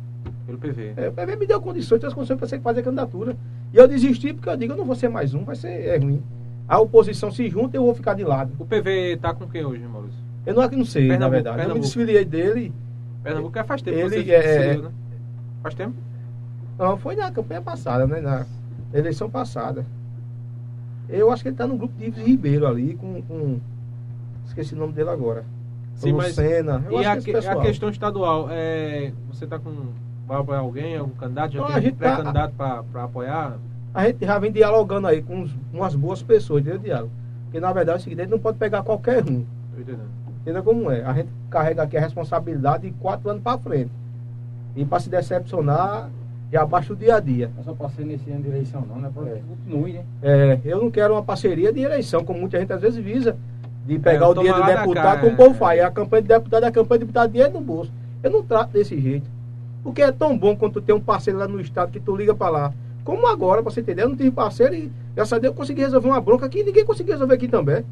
[0.45, 0.93] pelo PV?
[0.97, 3.37] É, o PV me deu condições, as condições para você fazer candidatura.
[3.73, 5.97] E eu desisti porque eu digo, eu não vou ser mais um, vai ser é
[5.97, 6.21] ruim.
[6.67, 8.51] A oposição se junta e eu vou ficar de lado.
[8.59, 10.19] O PV tá com quem hoje, Maurício?
[10.45, 11.47] Eu não, não sei, na Pernambuco, verdade.
[11.47, 11.85] Eu me Pernambuco.
[11.85, 12.73] desfiliei dele.
[13.23, 14.89] Pernambuco é faz tempo Ele que é- saiu, né?
[15.61, 15.95] Faz tempo?
[16.77, 18.21] Não, foi na campanha passada, né?
[18.21, 18.45] Na
[18.93, 19.85] eleição passada.
[21.09, 23.21] Eu acho que ele tá no grupo de Ives Ribeiro ali, com.
[23.23, 23.59] com-
[24.45, 25.43] esqueci o nome dele agora.
[25.95, 26.29] Sim, mas...
[26.37, 26.83] Lucena.
[26.89, 29.71] Eu E a, que a questão estadual, é, você tá com...
[30.27, 31.51] Vai apoiar alguém, algum candidato?
[31.53, 33.57] Já Não, tem um tá- pré-candidato pra, pra apoiar?
[33.93, 37.11] A gente já vem dialogando aí com uns- umas boas pessoas, entendeu, Diálogo?
[37.45, 39.43] Porque na verdade é o seguinte, a gente não pode pegar qualquer um.
[40.41, 41.03] Entendeu como é?
[41.03, 43.91] A gente carrega aqui a responsabilidade de quatro anos para frente.
[44.75, 46.09] E para se decepcionar,
[46.51, 47.51] já baixa o dia a dia.
[47.53, 49.09] Não é só passei nesse ano de eleição, não, né?
[49.27, 49.41] É.
[49.47, 50.05] continue, né?
[50.21, 53.37] É, eu não quero uma parceria de eleição, como muita gente às vezes visa,
[53.85, 55.53] de pegar É, o dinheiro do deputado, como o povo é.
[55.53, 55.81] faz.
[55.81, 57.91] A campanha de deputado é a campanha de botar dinheiro no bolso.
[58.23, 59.29] Eu não trato desse jeito.
[59.83, 62.35] Porque é tão bom quando tu tem um parceiro lá no estado que tu liga
[62.35, 62.73] para lá.
[63.03, 65.81] Como agora, pra você entender, eu não tive parceiro e graças a Deus eu consegui
[65.81, 67.83] resolver uma bronca que ninguém conseguiu resolver aqui também.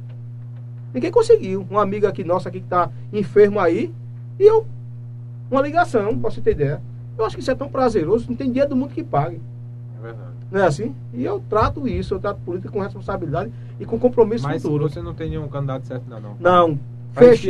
[0.94, 1.66] Ninguém conseguiu.
[1.72, 3.94] Um amigo aqui nosso aqui que tá enfermo aí,
[4.40, 4.66] e eu,
[5.50, 6.82] uma ligação, pra você ter ideia.
[7.18, 9.42] Eu acho que isso é tão prazeroso, não tem dinheiro do mundo que pague.
[9.98, 10.32] É verdade.
[10.52, 10.96] Não é assim?
[11.14, 14.90] E eu trato isso, eu trato política com responsabilidade e com compromisso Mas futuro.
[14.90, 16.38] você não tem nenhum candidato certo não.
[16.40, 16.80] Não,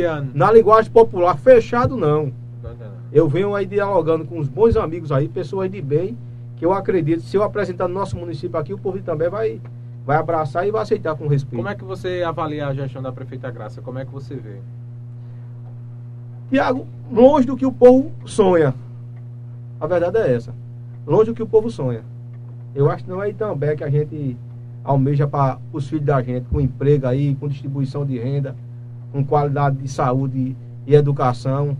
[0.02, 0.30] ano.
[0.34, 2.32] na linguagem popular, fechado não.
[3.12, 6.16] Eu venho aí dialogando com os bons amigos aí, pessoas de bem,
[6.56, 9.60] que eu acredito, se eu apresentar no nosso município aqui, o povo também vai,
[10.04, 11.56] vai abraçar e vai aceitar com respeito.
[11.56, 13.80] Como é que você avalia a gestão da prefeita Graça?
[13.80, 14.56] Como é que você vê?
[16.50, 18.74] Tiago, longe do que o povo sonha.
[19.80, 20.54] A verdade é essa.
[21.06, 22.02] Longe do que o povo sonha.
[22.74, 24.36] Eu acho que não é Itambé que a gente
[24.84, 28.54] almeja para os filhos da gente, com emprego aí, com distribuição de renda,
[29.12, 30.56] com qualidade de saúde
[30.86, 31.76] e educação,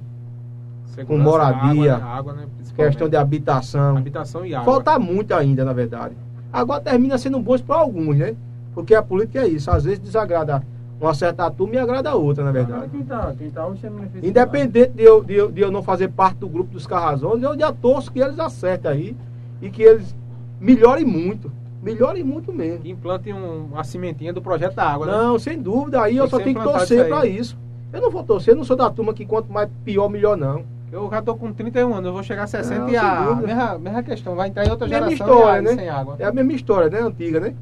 [0.87, 2.09] Segurança, moradia, água?
[2.09, 2.47] Água, né?
[2.75, 3.97] Questão de habitação.
[3.97, 4.73] habitação e água.
[4.73, 6.15] Falta muito ainda, na verdade.
[6.53, 8.35] Agora termina sendo bons para alguns, né?
[8.75, 10.63] Porque a política é isso, às vezes desagrada
[11.01, 12.89] uma certa turma e agrada a outra, na verdade.
[12.91, 14.27] Quem tá, quem tá hoje sendo beneficiado.
[14.27, 17.59] Independente de eu, de, eu, de eu não fazer parte do grupo dos carrazões, eu
[17.59, 19.17] já torço que eles acertem aí
[19.63, 20.15] e que eles
[20.61, 21.51] melhorem muito.
[21.83, 22.81] Melhorem muito mesmo.
[22.81, 25.13] Que implantem um, uma cimentinha do projeto da água, né?
[25.13, 26.03] Não, sem dúvida.
[26.03, 27.57] Aí Tem eu só tenho que torcer pra isso.
[27.93, 30.65] Eu não vou torcer, eu não sou da turma que quanto mais pior, melhor não.
[30.91, 33.79] Eu já tô com 31 anos, eu vou chegar a 60 Não, e a mesma,
[33.79, 34.35] mesma questão.
[34.35, 35.75] Vai entrar em outra Mesma geração história, né?
[35.75, 36.17] sem água.
[36.19, 37.01] É a mesma história, né?
[37.01, 37.55] Antiga, né?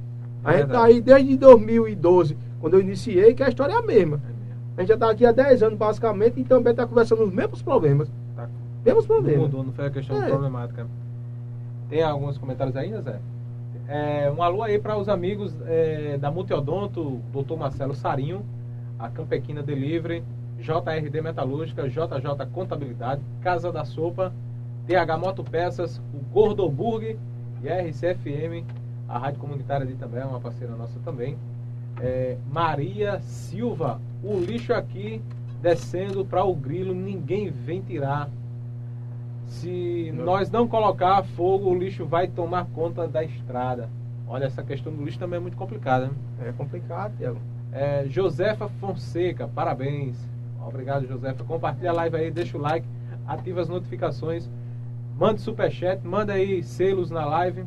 [0.44, 3.82] A É gente tá aí desde 2012, quando eu iniciei, que a história é a
[3.82, 4.20] mesma.
[4.76, 7.62] A gente já tá aqui há 10 anos, basicamente, e também tá conversando os mesmos
[7.62, 8.10] problemas.
[8.34, 8.48] Tá.
[8.84, 9.40] Mesmos Não problemas.
[9.42, 10.28] mudou, não foi a questão É.
[10.28, 10.86] problemática.
[11.88, 13.18] Tem alguns comentários ainda, Zé?
[13.88, 17.54] É, um alô aí para os amigos é, da Multiodonto, Dr.
[17.56, 18.44] Marcelo Sarinho,
[18.98, 20.24] a Campequina Delivery,
[20.58, 24.32] JRD Metalúrgica, JJ Contabilidade, Casa da Sopa,
[24.86, 27.16] TH Motopeças, o Gordoburg
[27.62, 28.64] e a RCFM,
[29.08, 31.36] a Rádio Comunitária de também, uma parceira nossa também.
[32.00, 35.22] É, Maria Silva, o lixo aqui
[35.60, 38.28] descendo para o grilo, ninguém vem tirar.
[39.46, 40.24] Se Não.
[40.24, 43.88] nós não colocar fogo, o lixo vai tomar conta da estrada.
[44.28, 46.06] Olha, essa questão do lixo também é muito complicada.
[46.06, 46.48] Né?
[46.48, 47.38] É complicado, Tiago.
[47.72, 50.16] É, Josefa Fonseca, parabéns.
[50.66, 51.44] Obrigado, Josefa.
[51.44, 52.86] Compartilha a live aí, deixa o like,
[53.26, 54.48] ativa as notificações,
[55.16, 57.64] mande superchat, manda aí selos na live.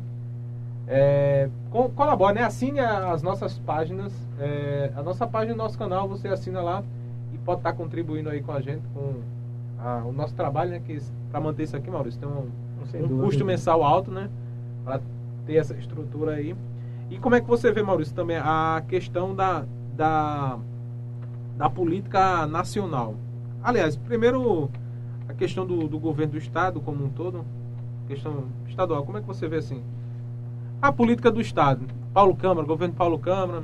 [0.92, 2.42] É, co- colabore, né?
[2.42, 4.12] Assine as nossas páginas.
[4.40, 6.82] é, a nossa página do nosso canal, você assina lá
[7.32, 9.20] e pode estar contribuindo aí com a gente, com
[9.78, 10.80] a- o nosso trabalho, né?
[10.84, 10.98] Que
[11.30, 12.48] para manter isso aqui, Maurício, tem um,
[13.04, 13.22] um dúvida.
[13.22, 14.28] custo mensal alto, né?
[14.84, 15.00] Para
[15.46, 16.56] ter essa estrutura aí.
[17.08, 19.64] E como é que você vê, Maurício, também a questão da,
[19.96, 20.58] da,
[21.56, 23.14] da política nacional?
[23.62, 24.68] Aliás, primeiro
[25.28, 27.44] a questão do, do governo do estado como um todo,
[28.08, 29.04] questão estadual.
[29.04, 29.82] Como é que você vê assim?
[30.80, 31.86] A política do estado.
[32.12, 33.62] Paulo Câmara, governo Paulo Câmara.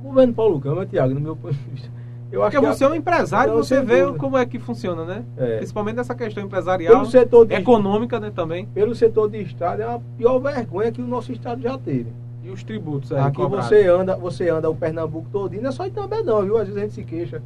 [0.00, 1.88] O governo Paulo Câmara, Tiago, no meu ponto de vista.
[2.30, 4.18] Eu acho Porque que você é um empresário, você vê dúvida.
[4.18, 5.22] como é que funciona, né?
[5.36, 5.56] É.
[5.58, 8.64] Principalmente nessa questão empresarial, de econômica, né, também.
[8.66, 12.06] pelo setor de estado é a pior vergonha que o nosso estado já teve.
[12.42, 13.68] E os tributos aí Aqui cobrados.
[13.68, 16.56] você anda, você anda o Pernambuco todinho, não é só Itambé não, viu?
[16.56, 17.42] Às vezes a gente se queixa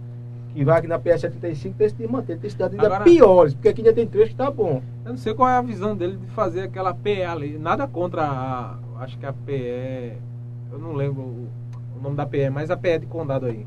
[0.55, 3.81] que vai aqui na PS75 tem de manter, tem cidades ainda Agora- piores, porque aqui
[3.83, 4.81] ainda tem trecho que tá bom.
[5.05, 6.97] Eu não sei qual é a visão dele de fazer aquela
[7.31, 7.59] ali.
[7.59, 8.75] Nada contra a.
[9.01, 10.17] Acho que a PE.
[10.73, 11.49] Eu não lembro o,
[11.99, 13.67] o nome da PE, mas a PE de condado aí.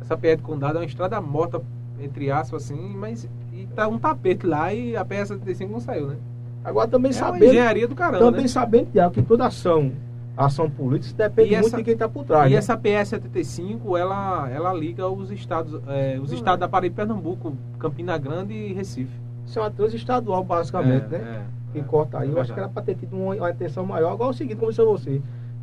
[0.00, 1.60] Essa PE de condado é uma estrada morta,
[2.00, 3.28] entre aspas, assim, mas.
[3.52, 6.16] E tá um tapete lá e a PE 75 não saiu, né?
[6.64, 8.48] Agora também É sabendo, engenharia do caramba, também né?
[8.48, 9.92] sabendo, Tiago, que toda ação,
[10.36, 12.50] ação política depende E muito essa- de quem tá por trás.
[12.50, 12.58] E né?
[12.58, 16.60] essa PE 75, ela, ela liga os estados, é, os Não, estados é.
[16.60, 19.12] da Paraíba e Pernambuco, Campina Grande e Recife.
[19.46, 21.18] Isso é uma transestadual, basicamente, É, né?
[21.18, 21.42] é,
[21.74, 22.28] que é, corta aí.
[22.28, 24.12] é Eu acho que era para ter tido uma, uma atenção maior.
[24.12, 25.20] Agora é o seguinte, como disse a você,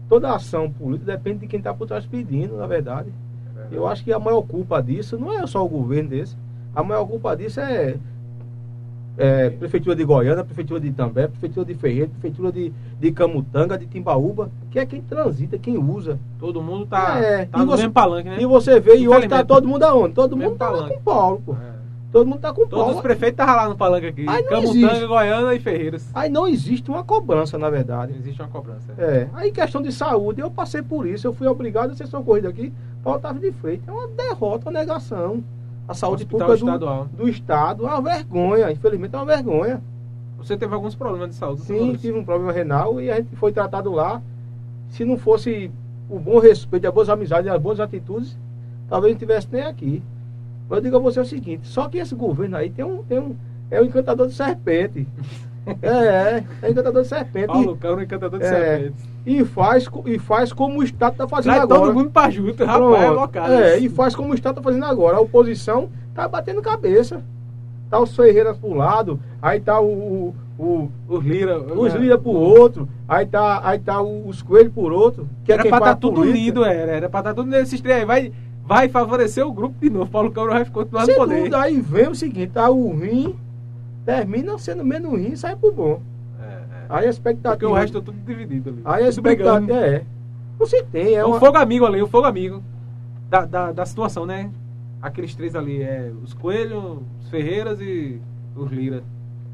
[0.09, 3.09] toda ação política depende de quem está por trás pedindo, na verdade.
[3.71, 6.35] Eu acho que a maior culpa disso não é só o governo desse.
[6.75, 7.95] A maior culpa disso é,
[9.17, 13.85] é Prefeitura de Goiânia, Prefeitura de Itambé, Prefeitura de Ferreira, Prefeitura de, de Camutanga, de
[13.85, 16.17] Timbaúba, que é quem transita, quem usa.
[16.39, 18.41] Todo mundo tá, É, tá no você- mesmo palanque, né?
[18.41, 20.13] E você vê, e hoje está todo mundo aonde?
[20.15, 20.95] Todo mundo tá lá palanque.
[20.95, 21.53] com Paulo, pô.
[21.53, 21.70] É.
[22.11, 24.25] Todo mundo tá com Todos os prefeitos estavam lá no palanque aqui.
[24.27, 25.05] Aí não Camutanga, existe.
[25.07, 26.09] Goiânia e Ferreiras.
[26.13, 28.13] Aí não existe uma cobrança, na verdade.
[28.17, 28.93] Existe uma cobrança.
[28.97, 32.49] É, aí questão de saúde, eu passei por isso, eu fui obrigado a ser socorrido
[32.49, 33.88] aqui para Otávio de Freitas.
[33.88, 35.41] É uma derrota, uma negação.
[35.88, 39.81] A saúde pública do, do Estado é uma vergonha, infelizmente é uma vergonha.
[40.38, 41.61] Você teve alguns problemas de saúde?
[41.61, 44.21] Sim, tive um problema renal e a gente foi tratado lá.
[44.89, 45.71] Se não fosse
[46.09, 48.38] o bom respeito, as boas amizades e as boas atitudes,
[48.89, 50.03] talvez não estivesse nem aqui.
[50.72, 53.19] Mas eu digo a você o seguinte, só que esse governo aí tem um, tem
[53.19, 53.35] um
[53.69, 55.06] é um encantador de serpente.
[55.81, 57.48] é, é, é encantador de serpente.
[57.48, 58.49] Paulo Câmara, encantador de É.
[58.49, 59.06] serpentes.
[59.26, 61.81] E faz, e faz como o Estado está fazendo Traz agora.
[61.81, 63.53] todo mundo pra junto, rapaz, é locado.
[63.53, 65.18] É, e faz como o Estado está fazendo agora.
[65.18, 67.22] A oposição tá batendo cabeça.
[67.89, 71.60] Tá os Ferreiras pro lado, aí tá o, o, o- Os Lira.
[71.60, 71.99] os né?
[71.99, 75.27] Lira pro outro, aí tá, aí tá o- os Coelhos por outro.
[75.43, 76.89] Que Era é pra faz estar a tudo unido, era.
[76.93, 78.06] Era pra estar tudo nesses três aí.
[78.06, 78.31] Vai,
[78.65, 80.09] vai favorecer o grupo de novo.
[80.09, 81.38] Paulo Câmara vai continuar no Sem poder.
[81.38, 83.35] dúvida, aí vem o seguinte, tá o ruim,
[84.05, 86.01] termina sendo menos ruim e sai pro bom.
[86.41, 86.61] É, é.
[86.89, 87.55] Aí a expectativa.
[87.55, 88.81] Porque o resto é tudo dividido ali.
[88.85, 90.03] Aí a expectativa é.
[90.59, 91.39] Você tem, é É o uma.
[91.39, 92.61] fogo amigo ali, o fogo amigo
[93.29, 94.49] da, da, da situação, né?
[95.01, 98.21] Aqueles três ali, é os Coelhos, os Ferreiras e
[98.55, 99.03] os Lira.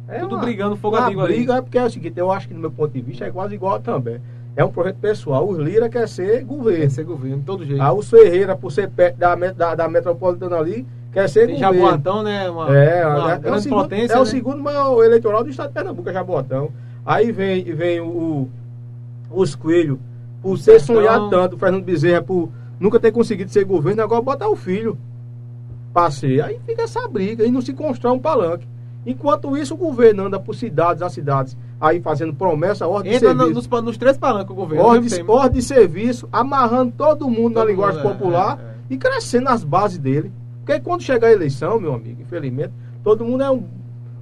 [0.09, 1.35] é tudo uma- brigando, fogo amigo ali.
[1.35, 3.31] briga é porque é o seguinte, eu acho que no meu ponto de vista é
[3.31, 4.19] quase igual também.
[4.57, 5.47] É um projeto pessoal.
[5.47, 6.81] Os Lira quer ser governo.
[6.81, 7.79] Quer ser governo, de todo jeito.
[7.79, 11.79] Ah, os Ferreira, por ser perto da, da, da metropolitana ali, quer ser Tem governo.
[11.79, 12.49] Jaboatão, né?
[12.49, 14.13] Uma, É, uma é, é o segundo, potência.
[14.13, 14.25] é o né?
[14.25, 16.71] segundo maior eleitoral do estado de Pernambuco, é Jaboatão.
[17.05, 18.49] Aí vem, vem o,
[19.29, 19.99] os Coelhos
[20.41, 24.49] por ter sonhado tanto, o Fernando Bezerra, por nunca ter conseguido ser governo, agora botar
[24.49, 24.97] o filho
[25.93, 26.41] para ser.
[26.41, 28.67] Aí fica essa briga e não se constrói um palanque.
[29.07, 33.39] Enquanto isso, o governo anda por cidades a cidades, aí fazendo promessa, ordem Entra de
[33.39, 33.69] serviço.
[33.69, 34.83] Nos, nos, três palancos o governo.
[34.83, 38.75] Ordem, ordem de serviço, amarrando todo mundo todo na linguagem mundo, é, popular é, é.
[38.89, 40.29] e crescendo as bases dele.
[40.57, 43.63] Porque quando chegar a eleição, meu amigo, infelizmente, todo mundo é um,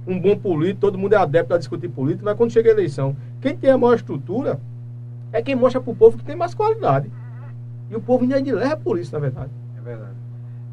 [0.06, 3.16] um bom político, todo mundo é adepto a discutir política, mas quando chega a eleição,
[3.40, 4.60] quem tem a maior estrutura
[5.32, 7.10] é quem mostra para o povo que tem mais qualidade.
[7.90, 9.50] E o povo ainda de leva por isso, na verdade.
[9.76, 10.25] É verdade.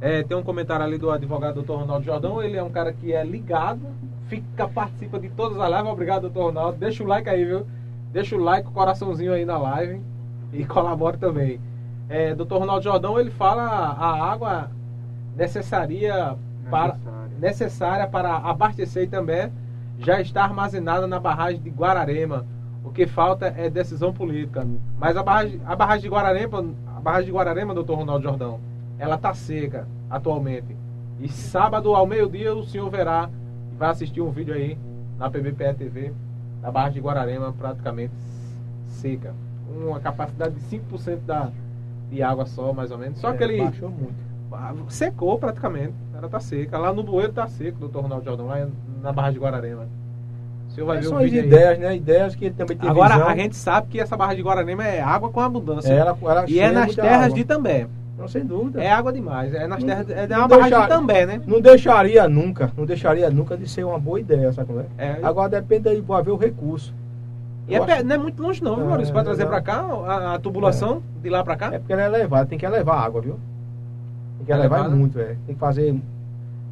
[0.03, 2.43] É, tem um comentário ali do advogado doutor Ronaldo Jordão.
[2.43, 3.79] Ele é um cara que é ligado,
[4.27, 5.89] fica, participa de todas as lives.
[5.89, 6.77] Obrigado, doutor Ronaldo.
[6.77, 7.65] Deixa o like aí, viu?
[8.11, 10.01] Deixa o like, o coraçãozinho aí na live
[10.51, 11.57] e colabore também.
[12.09, 14.69] É, doutor Ronaldo Jordão, ele fala a água
[15.37, 16.35] necessaria
[16.69, 16.97] para,
[17.39, 19.49] necessária para abastecer também
[19.99, 22.45] já está armazenada na barragem de Guararema.
[22.83, 24.67] O que falta é decisão política.
[24.99, 28.59] Mas a barragem, a barragem de Guararema, a barragem de Guararema, doutor Ronaldo Jordão,
[28.97, 30.75] ela está seca atualmente.
[31.19, 33.29] E sábado ao meio-dia o senhor verá
[33.71, 34.77] e vai assistir um vídeo aí
[35.17, 36.13] na PBPE TV
[36.61, 38.13] da Barra de Guararema praticamente
[38.87, 39.33] seca.
[39.69, 41.49] Uma capacidade de 5% da,
[42.09, 43.19] de água só, mais ou menos.
[43.19, 43.63] Só é, que ele.
[43.63, 44.23] Baixou muito.
[44.87, 45.93] Secou praticamente.
[46.15, 46.77] Ela está seca.
[46.77, 48.67] Lá no bueiro está seco, doutor Ronaldo Jordão, lá
[49.01, 49.87] na Barra de Guararema.
[50.69, 51.79] O senhor vai é, ver são as ideias, aí.
[51.79, 51.95] né?
[51.95, 53.27] Ideias que ele também tem Agora, visão.
[53.27, 55.91] a gente sabe que essa Barra de Guararema é água com abundância.
[55.91, 57.35] É, ela, ela e é nas terras água.
[57.35, 57.87] de També.
[58.17, 58.81] Não, sem dúvida.
[58.81, 59.53] É água demais.
[59.53, 60.09] É nas terras.
[60.09, 61.41] É uma barragem deixar, também, né?
[61.47, 64.85] Não deixaria nunca, não deixaria nunca de ser uma boa ideia, sabe como é?
[64.97, 66.93] é Agora depende aí, haver o recurso.
[67.67, 68.05] E é, acho...
[68.05, 69.11] não é muito longe não, viu, Maurício?
[69.11, 71.23] É, para trazer para cá a, a tubulação é.
[71.23, 71.73] de lá para cá?
[71.73, 73.39] É porque ela é elevada, tem que elevar a água, viu?
[74.37, 74.95] Tem que é elevar elevada?
[74.95, 75.35] muito, é.
[75.45, 75.95] Tem que fazer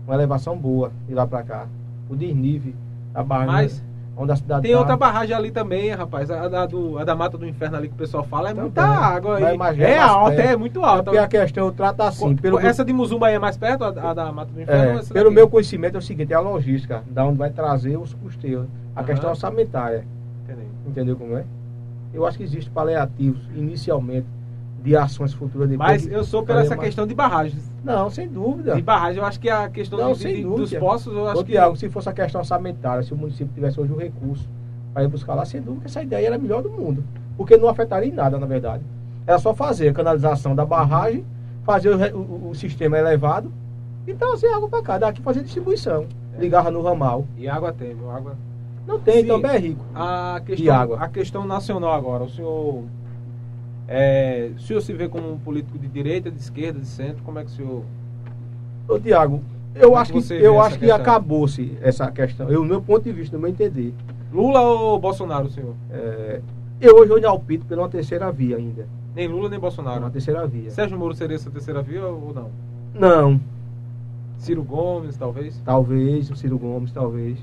[0.06, 1.68] uma elevação boa de lá para cá.
[2.10, 2.74] O desnível
[3.14, 3.54] da barragem.
[3.54, 3.84] Mas
[4.16, 4.80] onde a cidade Tem tá.
[4.80, 6.30] outra barragem ali também, rapaz.
[6.30, 8.64] A da, do, a da Mata do Inferno ali que o pessoal fala é também.
[8.64, 9.82] muita água aí.
[9.82, 11.02] É, é alta, é muito alta.
[11.02, 12.36] É porque a questão trata assim.
[12.36, 15.00] Pelo essa de Muzumba é mais perto, a, a da Mata do Inferno?
[15.00, 18.14] É, pelo meu conhecimento é o seguinte, é a logística, da onde vai trazer os
[18.14, 18.68] custeios.
[18.96, 19.06] A uhum.
[19.06, 20.06] questão orçamentária.
[20.44, 20.68] Entendi.
[20.86, 21.46] Entendeu como é?
[22.14, 24.28] Eu acho que existe paliativos, inicialmente,
[24.82, 26.04] de ações futuras depois.
[26.04, 26.88] Mas eu sou pela essa mais...
[26.88, 27.72] questão de barragens.
[27.84, 28.76] Não, sem dúvida.
[28.76, 31.44] De barragem, eu acho que a questão não, de, de, dos poços, eu acho Ô,
[31.44, 31.52] que...
[31.52, 34.48] Tiago, se fosse a questão orçamentária, se o município tivesse hoje o recurso
[34.94, 37.04] para ir buscar lá, sem dúvida que essa ideia era a melhor do mundo.
[37.38, 38.84] Porque não afetaria em nada, na verdade.
[39.26, 41.24] Era só fazer a canalização da barragem,
[41.64, 43.52] fazer o, o, o sistema elevado
[44.08, 44.98] e trazer água para cá.
[44.98, 46.08] Daqui fazer distribuição.
[46.36, 46.42] É.
[46.42, 47.26] Ligava no ramal.
[47.38, 48.36] E água tem, Água...
[48.88, 49.86] Não tem, Sim, então é rico.
[49.94, 50.98] A questão, água.
[51.00, 52.84] a questão nacional agora, o senhor
[53.94, 57.22] é, o senhor se vê como um político de direita, de esquerda, de centro?
[57.24, 57.84] Como é que o senhor.
[58.88, 59.42] Ô, Tiago,
[59.76, 62.50] eu acho que, eu acho que acabou-se essa questão.
[62.50, 63.94] Eu, no meu ponto de vista, no meu entender.
[64.32, 65.76] Lula ou Bolsonaro, senhor?
[65.90, 66.40] É,
[66.80, 68.88] eu hoje olho alpito pela terceira via ainda.
[69.14, 70.00] Nem Lula nem Bolsonaro.
[70.00, 70.72] Uma terceira via.
[70.72, 72.50] Sérgio Moro seria essa terceira via ou não?
[72.94, 73.42] Não.
[74.38, 75.62] Ciro Gomes, talvez?
[75.66, 77.38] Talvez, o Ciro Gomes, talvez.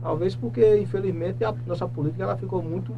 [0.00, 2.94] Talvez porque, infelizmente, a nossa política ela ficou muito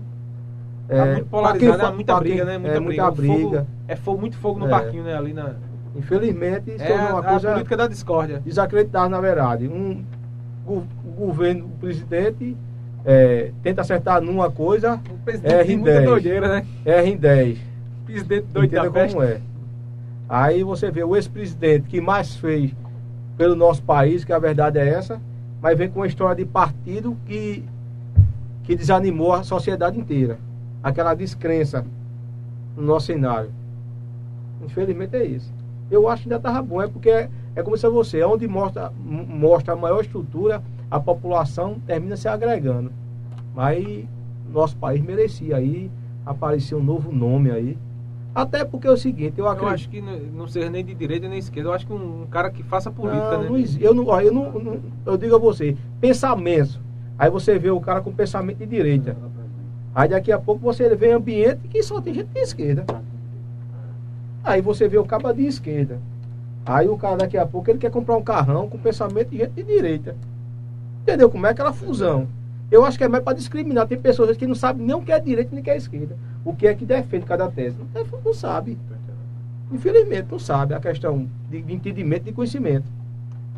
[0.89, 2.59] é, tá muito polarizado, é muita briga, né?
[2.59, 3.03] Muita é, briga.
[3.05, 3.35] Muita briga.
[3.35, 4.71] Fogo, é fogo, muito fogo no é.
[4.71, 5.17] parquinho, né?
[5.17, 5.55] Ali na...
[5.97, 7.49] Infelizmente, isso é uma coisa.
[7.49, 8.41] A política da discórdia.
[8.41, 9.69] Desacreditada, na verdade.
[9.69, 10.05] Um,
[10.67, 12.57] o, o governo, o presidente,
[13.05, 15.01] é, tenta acertar numa coisa.
[15.11, 15.77] O presidente R10.
[15.77, 16.67] muita doideira, né?
[16.85, 17.59] R10.
[18.05, 19.41] Presidente doido Entenda da como é.
[20.29, 22.75] Aí você vê o ex-presidente que mais fez
[23.37, 25.21] pelo nosso país, que a verdade é essa,
[25.63, 27.65] mas vem com uma história de partido que,
[28.65, 30.39] que desanimou a sociedade inteira
[30.85, 31.87] aquela descrença
[32.77, 33.51] no nosso cenário.
[34.63, 35.51] Infelizmente é isso.
[35.91, 38.47] Eu acho que ainda estava bom, é porque é, é como se você, é onde
[38.47, 42.93] mostra, mostra a maior estrutura, a população termina se agregando.
[43.55, 44.05] Mas
[44.53, 45.91] nosso país merecia aí
[46.27, 47.79] aparecer um novo nome aí.
[48.35, 49.69] Até porque é o seguinte, eu acredito.
[49.69, 52.23] Eu acho que não seja nem de direita nem de esquerda, eu acho que um,
[52.23, 53.65] um cara que faça política, não, né?
[53.81, 56.81] eu não, eu não, eu digo a você, pensamento.
[57.17, 59.17] Aí você vê o cara com pensamento de direita.
[59.95, 62.85] Aí daqui a pouco você vê ambiente que só tem gente de esquerda.
[64.43, 66.01] Aí você vê o cabo de esquerda.
[66.67, 69.53] Aí o cara daqui a pouco ele quer comprar um carrão com pensamento de gente
[69.53, 70.17] de direita.
[71.03, 72.27] Entendeu como é aquela fusão?
[72.71, 73.87] Eu acho que é mais para discriminar.
[73.87, 76.17] Tem pessoas que não sabem nem o que é direita nem o que é esquerda.
[76.45, 77.77] O que é que defende cada tese.
[77.95, 78.77] Não, não sabe.
[79.71, 82.87] Infelizmente não sabe a questão de, entendimento e de conhecimento.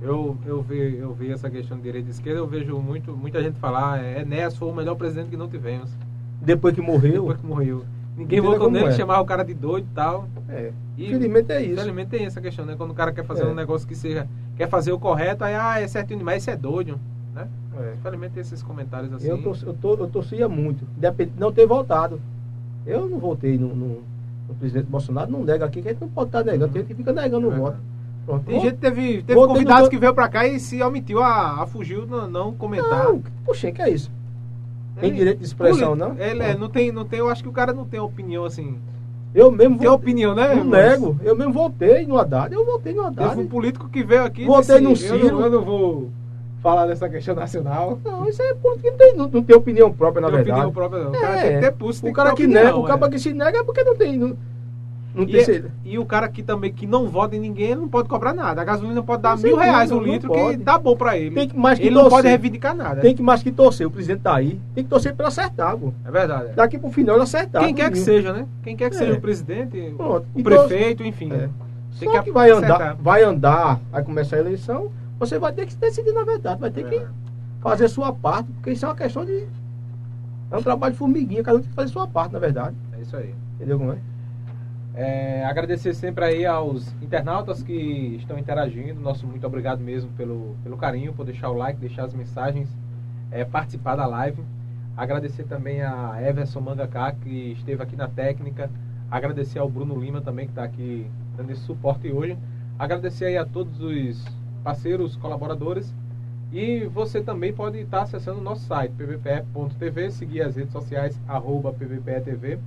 [0.02, 3.42] Eu, eu, vi, eu vi essa questão de direita e esquerda, eu vejo muito, muita
[3.42, 5.90] gente falar, é, Enéas foi o melhor presidente que não tivemos.
[6.40, 7.22] Depois que morreu.
[7.22, 7.84] Depois que morreu.
[8.16, 8.92] Ninguém votou nele, é.
[8.92, 10.26] chamava o cara de doido e tal.
[10.48, 10.72] É.
[10.96, 11.72] E, infelizmente é isso.
[11.72, 12.74] Infelizmente tem essa questão, né?
[12.76, 13.46] Quando o cara quer fazer é.
[13.46, 14.26] um negócio que seja.
[14.56, 16.98] Quer fazer o correto, aí, ah, é certinho demais, isso é doido.
[17.34, 17.46] Né?
[17.78, 17.94] É.
[17.98, 19.28] Infelizmente tem esses comentários assim.
[19.28, 20.86] Eu, tor eu, tor eu torcia muito.
[21.36, 22.18] Não ter voltado.
[22.86, 24.02] Eu não votei no, no,
[24.48, 26.88] no presidente Bolsonaro, não nega aqui, que a gente não pode estar negando, tem gente
[26.88, 27.76] que fica negando o voto.
[28.24, 28.44] Pronto.
[28.44, 31.22] Tem gente que teve, teve no convidados teu- que veio pra cá e se omitiu
[31.22, 33.04] a, a fugiu, não, não comentar.
[33.04, 34.10] Não, poxa, que é isso?
[35.01, 36.16] Tem direito de expressão, não?
[36.18, 38.78] Ele é, não tem, não tem, eu acho que o cara não tem opinião assim.
[39.35, 40.55] Eu mesmo Tem opinião, né?
[40.55, 43.31] Não nego, eu mesmo votei no Haddad, eu votei no Haddad.
[43.31, 45.32] Teve um político que veio aqui Votei no disse, eu, Ciro.
[45.36, 46.10] não, eu não vou
[46.62, 47.98] falar dessa questão nacional.
[48.02, 50.66] Não, isso é político, não tem, não, não tem opinião própria, na Não tem verdade.
[50.66, 51.10] opinião própria, não.
[51.10, 52.89] O É, cara tem que ter pulso, tem o cara que opinião, nega, o é.
[52.89, 54.16] cara que se nega é porque não tem.
[54.16, 54.36] Não,
[55.16, 58.09] não E, é- e o cara que também que não vota em ninguém, não pode
[58.09, 58.60] cobrar nada.
[58.60, 61.34] A gasolina pode dar mil reais o não litro, que tá bom pra ele.
[61.34, 62.16] Tem que mais que ele não torcer.
[62.18, 63.01] pode reivindicar nada.
[63.01, 63.86] Tem que mais que torcer.
[63.86, 64.60] O presidente tá aí.
[64.74, 65.93] Tem que torcer pra acertar, pô.
[66.05, 66.51] É verdade.
[66.51, 66.52] é.
[66.52, 67.64] Daqui pro final ele acertar.
[67.64, 68.47] Quem quer que seja, né?
[68.62, 68.98] Quem quer que É.
[68.98, 70.26] seja o presidente, o- Pronto.
[70.34, 71.32] o Então- prefeito, enfim.
[71.32, 71.48] É.
[71.98, 72.76] Tem Só que que vai acertar.
[72.76, 76.60] andar, vai andar, vai começar a eleição, você vai ter que se decidir na verdade,
[76.60, 76.88] vai ter É.
[76.90, 77.02] que
[77.62, 79.44] fazer sua parte, porque isso é uma questão de.
[80.51, 82.76] É um trabalho de formiguinha, cada um tem que fazer sua parte, na verdade.
[82.97, 83.34] É isso aí.
[83.56, 83.97] Entendeu como é?
[84.97, 88.98] É, agradecer sempre aí aos internautas que estão interagindo.
[88.98, 92.66] Nosso muito obrigado mesmo pelo, pelo carinho, por deixar o like, deixar as mensagens,
[93.31, 94.43] é, participar da live.
[94.97, 98.70] Agradecer também a Everson Mangaká, que esteve aqui na técnica.
[99.10, 101.06] Agradecer ao Bruno Lima também, que está aqui
[101.36, 102.39] dando esse suporte hoje.
[102.78, 104.24] Agradecer aí a todos os
[104.64, 105.94] parceiros, colaboradores.
[106.51, 111.70] E você também pode estar acessando o nosso site, pvpe.tv, seguir as redes sociais, arroba
[111.70, 112.59] pvpe.tv.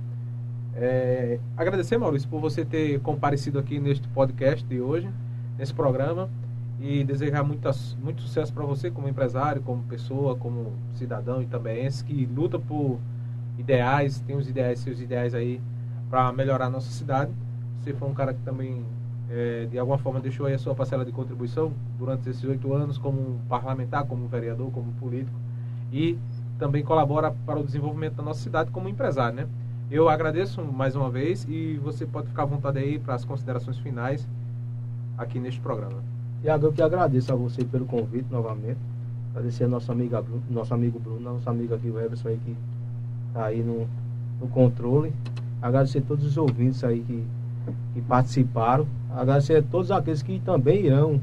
[0.82, 5.10] É, agradecer, Maurício, por você ter comparecido aqui neste podcast de hoje,
[5.58, 6.30] nesse programa,
[6.80, 11.84] e desejar muitas, muito sucesso para você como empresário, como pessoa, como cidadão e também
[11.84, 12.98] esse que luta por
[13.58, 15.60] ideais, tem os ideais, seus ideais aí
[16.08, 17.30] para melhorar a nossa cidade.
[17.78, 18.82] Você foi um cara que também,
[19.28, 22.96] é, de alguma forma, deixou aí a sua parcela de contribuição durante esses oito anos
[22.96, 25.38] como parlamentar, como vereador, como político,
[25.92, 26.18] e
[26.58, 29.46] também colabora para o desenvolvimento da nossa cidade como empresário, né?
[29.90, 33.76] Eu agradeço mais uma vez e você pode ficar à vontade aí para as considerações
[33.78, 34.24] finais
[35.18, 36.00] aqui neste programa.
[36.42, 38.78] Tiago, eu que agradeço a você pelo convite novamente.
[39.30, 42.56] Agradecer a nossa amiga nosso amigo Bruno, nossa amiga aqui, o Everson aí que
[43.34, 43.88] tá aí no,
[44.40, 45.12] no controle.
[45.60, 47.24] Agradecer a todos os ouvintes aí que,
[47.94, 48.86] que participaram.
[49.10, 51.20] Agradecer a todos aqueles que também irão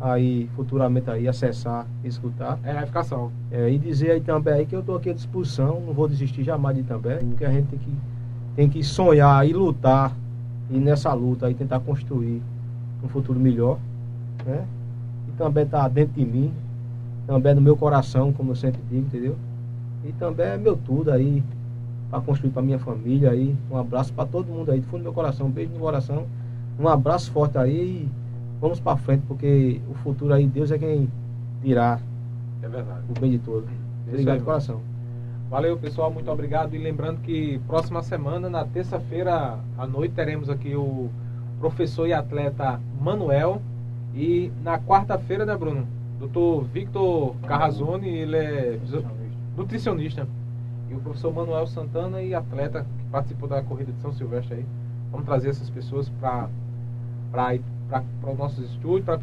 [0.00, 2.58] aí futuramente aí acessar, escutar.
[2.64, 3.30] É a edificação.
[3.50, 6.42] É, e dizer aí também aí que eu estou aqui à disposição, não vou desistir
[6.42, 7.92] jamais de também, porque a gente tem que,
[8.56, 10.14] tem que sonhar e lutar,
[10.70, 12.42] e nessa luta aí tentar construir
[13.02, 13.78] um futuro melhor,
[14.44, 14.64] né?
[15.28, 16.52] E também está dentro de mim,
[17.26, 19.36] também é no meu coração, como eu sempre digo, entendeu?
[20.04, 21.42] E também é meu tudo aí,
[22.10, 23.54] para construir para minha família aí.
[23.70, 26.26] Um abraço para todo mundo aí, do fundo do meu coração, um beijo no coração,
[26.78, 28.08] um abraço forte aí e
[28.60, 31.08] vamos para frente, porque o futuro aí, Deus é quem
[31.62, 32.00] dirá
[32.62, 33.00] É verdade.
[33.08, 33.68] o bem de todos.
[33.68, 34.80] Isso Obrigado de coração.
[35.50, 36.76] Valeu, pessoal, muito obrigado.
[36.76, 41.10] E lembrando que próxima semana, na terça-feira à noite, teremos aqui o
[41.58, 43.60] professor e atleta Manuel.
[44.14, 45.88] E na quarta-feira, né, Bruno?
[46.20, 48.78] Doutor Victor Carrazone, ele é
[49.56, 50.24] nutricionista.
[50.88, 54.66] E o professor Manuel Santana e atleta que participou da corrida de São Silvestre aí.
[55.10, 56.48] Vamos trazer essas pessoas para
[58.22, 59.18] os nossos estúdios, para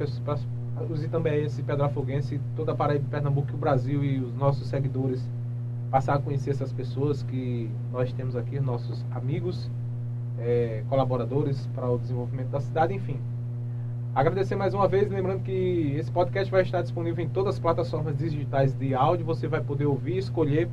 [0.89, 5.25] os itambeenses, pedrafoguenses, toda a Paraíba, Pernambuco, o Brasil e os nossos seguidores
[5.89, 9.69] passar a conhecer essas pessoas que nós temos aqui, nossos amigos,
[10.39, 13.19] eh, colaboradores para o desenvolvimento da cidade, enfim.
[14.13, 18.17] Agradecer mais uma vez, lembrando que esse podcast vai estar disponível em todas as plataformas
[18.17, 19.25] digitais de áudio.
[19.25, 20.67] Você vai poder ouvir, escolher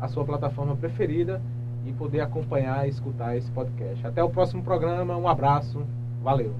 [0.00, 1.42] a sua plataforma preferida
[1.84, 4.06] e poder acompanhar e escutar esse podcast.
[4.06, 5.84] Até o próximo programa, um abraço,
[6.22, 6.54] valeu!